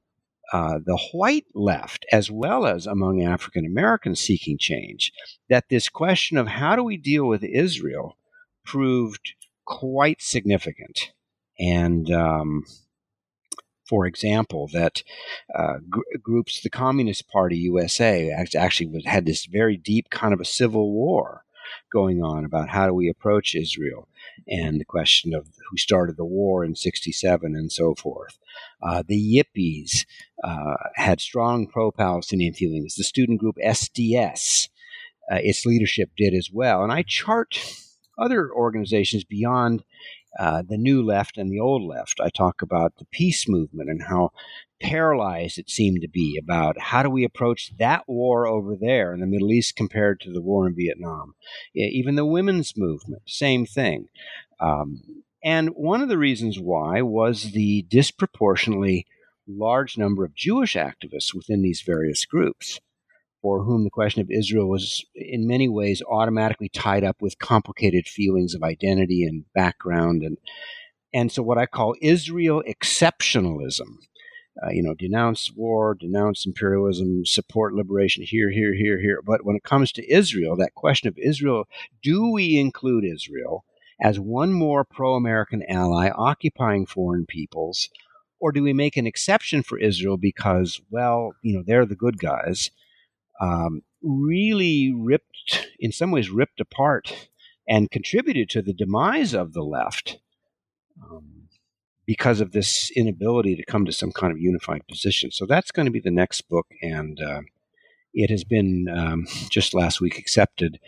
uh, 0.53 0.79
the 0.83 0.97
white 1.11 1.45
left, 1.53 2.05
as 2.11 2.31
well 2.31 2.65
as 2.65 2.87
among 2.87 3.23
African 3.23 3.65
Americans 3.65 4.19
seeking 4.19 4.57
change, 4.57 5.11
that 5.49 5.65
this 5.69 5.89
question 5.89 6.37
of 6.37 6.47
how 6.47 6.75
do 6.75 6.83
we 6.83 6.97
deal 6.97 7.25
with 7.25 7.43
Israel 7.43 8.17
proved 8.65 9.33
quite 9.65 10.21
significant. 10.21 11.11
And 11.59 12.09
um, 12.11 12.63
for 13.87 14.05
example, 14.05 14.69
that 14.73 15.03
uh, 15.53 15.77
gr- 15.89 16.01
groups, 16.21 16.61
the 16.61 16.69
Communist 16.69 17.27
Party 17.29 17.57
USA, 17.57 18.31
actually 18.55 19.03
had 19.05 19.25
this 19.25 19.45
very 19.45 19.77
deep 19.77 20.09
kind 20.09 20.33
of 20.33 20.39
a 20.39 20.45
civil 20.45 20.91
war 20.91 21.43
going 21.91 22.21
on 22.21 22.45
about 22.45 22.69
how 22.69 22.87
do 22.87 22.93
we 22.93 23.09
approach 23.09 23.55
Israel 23.55 24.07
and 24.47 24.79
the 24.79 24.85
question 24.85 25.33
of 25.33 25.47
who 25.69 25.77
started 25.77 26.17
the 26.17 26.25
war 26.25 26.63
in 26.63 26.75
67 26.75 27.55
and 27.55 27.71
so 27.71 27.95
forth. 27.95 28.37
Uh, 28.81 29.03
the 29.07 29.43
Yippies 29.55 30.05
uh, 30.43 30.75
had 30.95 31.19
strong 31.19 31.67
pro 31.67 31.91
Palestinian 31.91 32.53
feelings. 32.53 32.95
The 32.95 33.03
student 33.03 33.39
group 33.39 33.55
SDS, 33.63 34.69
uh, 35.31 35.39
its 35.41 35.65
leadership 35.65 36.11
did 36.15 36.33
as 36.33 36.49
well. 36.51 36.83
And 36.83 36.91
I 36.91 37.03
chart 37.03 37.59
other 38.17 38.51
organizations 38.51 39.23
beyond 39.23 39.83
uh, 40.39 40.63
the 40.67 40.77
new 40.77 41.03
left 41.03 41.37
and 41.37 41.51
the 41.51 41.59
old 41.59 41.83
left. 41.83 42.19
I 42.21 42.29
talk 42.29 42.61
about 42.61 42.95
the 42.97 43.05
peace 43.11 43.47
movement 43.47 43.89
and 43.89 44.03
how 44.03 44.31
paralyzed 44.81 45.57
it 45.57 45.69
seemed 45.69 46.01
to 46.01 46.07
be 46.07 46.39
about 46.41 46.79
how 46.79 47.01
do 47.01 47.09
we 47.09 47.23
approach 47.23 47.71
that 47.79 48.03
war 48.07 48.45
over 48.45 48.75
there 48.75 49.13
in 49.13 49.19
the 49.19 49.27
Middle 49.27 49.51
East 49.51 49.75
compared 49.75 50.19
to 50.21 50.31
the 50.31 50.41
war 50.41 50.67
in 50.67 50.75
Vietnam. 50.75 51.33
Even 51.73 52.15
the 52.15 52.25
women's 52.25 52.73
movement, 52.77 53.23
same 53.25 53.65
thing. 53.65 54.07
Um, 54.59 55.01
and 55.43 55.69
one 55.69 56.01
of 56.01 56.09
the 56.09 56.17
reasons 56.17 56.59
why 56.59 57.01
was 57.01 57.51
the 57.51 57.85
disproportionately 57.89 59.05
large 59.47 59.97
number 59.97 60.25
of 60.25 60.35
Jewish 60.35 60.75
activists 60.75 61.33
within 61.33 61.61
these 61.61 61.81
various 61.81 62.25
groups 62.25 62.79
for 63.47 63.63
whom 63.63 63.85
the 63.85 63.89
question 63.89 64.21
of 64.21 64.29
Israel 64.29 64.67
was 64.67 65.05
in 65.15 65.47
many 65.47 65.69
ways 65.69 66.01
automatically 66.11 66.67
tied 66.67 67.05
up 67.05 67.21
with 67.21 67.39
complicated 67.39 68.05
feelings 68.05 68.53
of 68.53 68.61
identity 68.61 69.23
and 69.23 69.45
background 69.53 70.21
and 70.21 70.37
and 71.13 71.31
so 71.31 71.41
what 71.41 71.57
I 71.57 71.65
call 71.65 71.95
Israel 72.01 72.61
exceptionalism. 72.67 73.87
Uh, 74.61 74.71
you 74.71 74.83
know, 74.83 74.93
denounce 74.95 75.53
war, 75.55 75.95
denounce 75.97 76.45
imperialism, 76.45 77.25
support 77.25 77.73
liberation 77.73 78.23
here, 78.23 78.51
here, 78.51 78.73
here, 78.73 78.99
here. 78.99 79.21
But 79.25 79.45
when 79.45 79.55
it 79.55 79.63
comes 79.63 79.93
to 79.93 80.11
Israel, 80.11 80.57
that 80.57 80.73
question 80.75 81.07
of 81.07 81.17
Israel, 81.17 81.69
do 82.03 82.29
we 82.29 82.57
include 82.57 83.05
Israel 83.05 83.63
as 84.01 84.19
one 84.19 84.51
more 84.51 84.83
pro 84.83 85.13
American 85.13 85.63
ally 85.69 86.09
occupying 86.09 86.85
foreign 86.85 87.25
peoples? 87.25 87.89
Or 88.41 88.51
do 88.51 88.61
we 88.61 88.73
make 88.73 88.97
an 88.97 89.07
exception 89.07 89.63
for 89.63 89.77
Israel 89.77 90.17
because, 90.17 90.81
well, 90.89 91.31
you 91.43 91.55
know, 91.55 91.63
they're 91.65 91.85
the 91.85 91.95
good 91.95 92.17
guys? 92.17 92.71
Um, 93.41 93.81
really 94.01 94.93
ripped, 94.95 95.67
in 95.79 95.91
some 95.91 96.11
ways, 96.11 96.29
ripped 96.29 96.59
apart 96.59 97.29
and 97.67 97.91
contributed 97.91 98.49
to 98.49 98.61
the 98.61 98.73
demise 98.73 99.33
of 99.33 99.53
the 99.53 99.63
left 99.63 100.19
um, 101.03 101.47
because 102.05 102.39
of 102.39 102.51
this 102.51 102.89
inability 102.95 103.55
to 103.55 103.65
come 103.65 103.85
to 103.85 103.91
some 103.91 104.11
kind 104.11 104.31
of 104.31 104.39
unified 104.39 104.87
position. 104.87 105.31
So 105.31 105.45
that's 105.45 105.71
going 105.71 105.85
to 105.85 105.91
be 105.91 105.99
the 105.99 106.11
next 106.11 106.43
book, 106.43 106.67
and 106.81 107.19
uh, 107.21 107.41
it 108.13 108.29
has 108.29 108.43
been 108.43 108.87
um, 108.89 109.27
just 109.49 109.73
last 109.73 109.99
week 109.99 110.17
accepted 110.17 110.79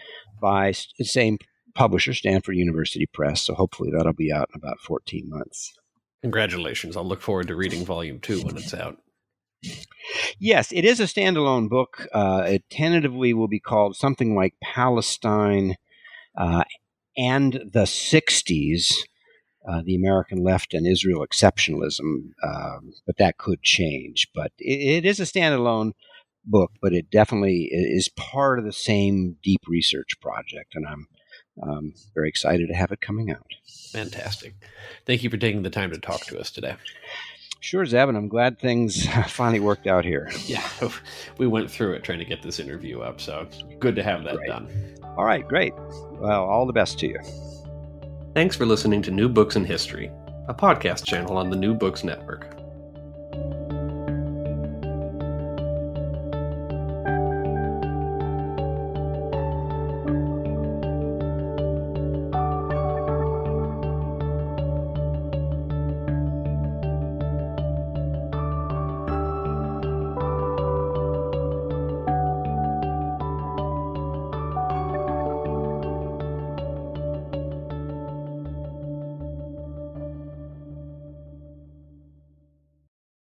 by 0.41 0.74
the 0.97 1.06
same 1.06 1.38
publisher, 1.76 2.14
Stanford 2.14 2.56
University 2.56 3.06
Press. 3.06 3.41
So 3.41 3.54
hopefully 3.54 3.91
that'll 3.95 4.14
be 4.14 4.32
out 4.32 4.50
in 4.54 4.58
about 4.58 4.80
14 4.80 5.30
months. 5.30 5.74
Congratulations. 6.22 6.97
I'll 6.97 7.06
look 7.06 7.22
forward 7.22 7.47
to 7.47 7.56
reading 7.56 7.86
volume 7.86 8.20
two 8.20 8.41
when 8.41 8.58
it's 8.58 8.74
out. 8.74 8.97
Yes, 10.39 10.72
it 10.72 10.86
is 10.86 10.99
a 10.99 11.03
standalone 11.03 11.70
book. 11.70 12.07
Uh, 12.14 12.43
it 12.47 12.70
tentatively 12.70 13.34
will 13.34 13.47
be 13.47 13.60
called 13.60 13.95
something 13.95 14.36
like 14.36 14.55
Palestine 14.62 15.76
uh, 16.38 16.64
and 17.18 17.53
the 17.53 17.84
60s, 17.84 18.93
uh, 19.68 19.82
the 19.84 19.95
American 19.95 20.43
left 20.43 20.74
and 20.74 20.88
Israel 20.88 21.26
exceptionalism, 21.28 22.32
um, 22.43 22.93
but 23.05 23.18
that 23.18 23.38
could 23.38 23.62
change. 23.62 24.28
But 24.34 24.51
it, 24.57 25.03
it 25.03 25.05
is 25.05 25.20
a 25.20 25.24
standalone 25.24 25.91
book, 26.45 26.72
but 26.82 26.93
it 26.93 27.12
definitely 27.12 27.70
is 27.72 28.10
part 28.10 28.60
of 28.60 28.66
the 28.66 28.72
same 28.72 29.36
deep 29.43 29.62
research 29.68 30.20
project, 30.22 30.76
and 30.76 30.88
I'm 30.88 31.07
um, 31.62 31.93
very 32.16 32.30
excited 32.30 32.68
to 32.70 32.76
have 32.76 32.91
it 32.91 33.01
coming 33.01 33.30
out. 33.30 33.47
Fantastic. 33.91 34.55
Thank 35.05 35.24
you 35.24 35.30
for 35.30 35.38
taking 35.38 35.64
the 35.64 35.70
time 35.70 35.91
to 35.91 35.99
talk 35.99 36.22
to 36.28 36.39
us 36.39 36.49
today. 36.49 36.76
Sure, 37.62 37.86
Zeb, 37.86 38.07
and 38.07 38.18
I'm 38.18 38.28
glad 38.30 38.57
things 38.57 39.05
finally 39.28 39.60
worked 39.60 39.88
out 39.88 40.05
here. 40.05 40.30
Yeah, 40.45 40.68
we 41.38 41.47
went 41.47 41.70
through 41.70 41.93
it 41.93 42.03
trying 42.03 42.20
to 42.20 42.26
get 42.26 42.41
this 42.41 42.60
interview 42.60 43.01
up, 43.01 43.20
so 43.20 43.47
good 43.80 43.95
to 43.95 44.03
have 44.03 44.24
that 44.24 44.38
great. 44.38 44.47
done. 44.47 44.70
All 45.18 45.26
right, 45.26 45.45
great. 45.47 45.74
Well, 46.14 46.43
all 46.45 46.66
the 46.66 46.74
best 46.74 46.99
to 46.99 47.07
you. 47.07 47.20
Thanks 48.34 48.55
for 48.55 48.66
listening 48.66 49.01
to 49.03 49.12
New 49.12 49.28
Books 49.28 49.55
in 49.55 49.66
History, 49.66 50.12
a 50.47 50.53
podcast 50.53 51.05
channel 51.05 51.38
on 51.38 51.49
the 51.49 51.55
New 51.55 51.74
Books 51.74 52.03
Network. 52.03 52.59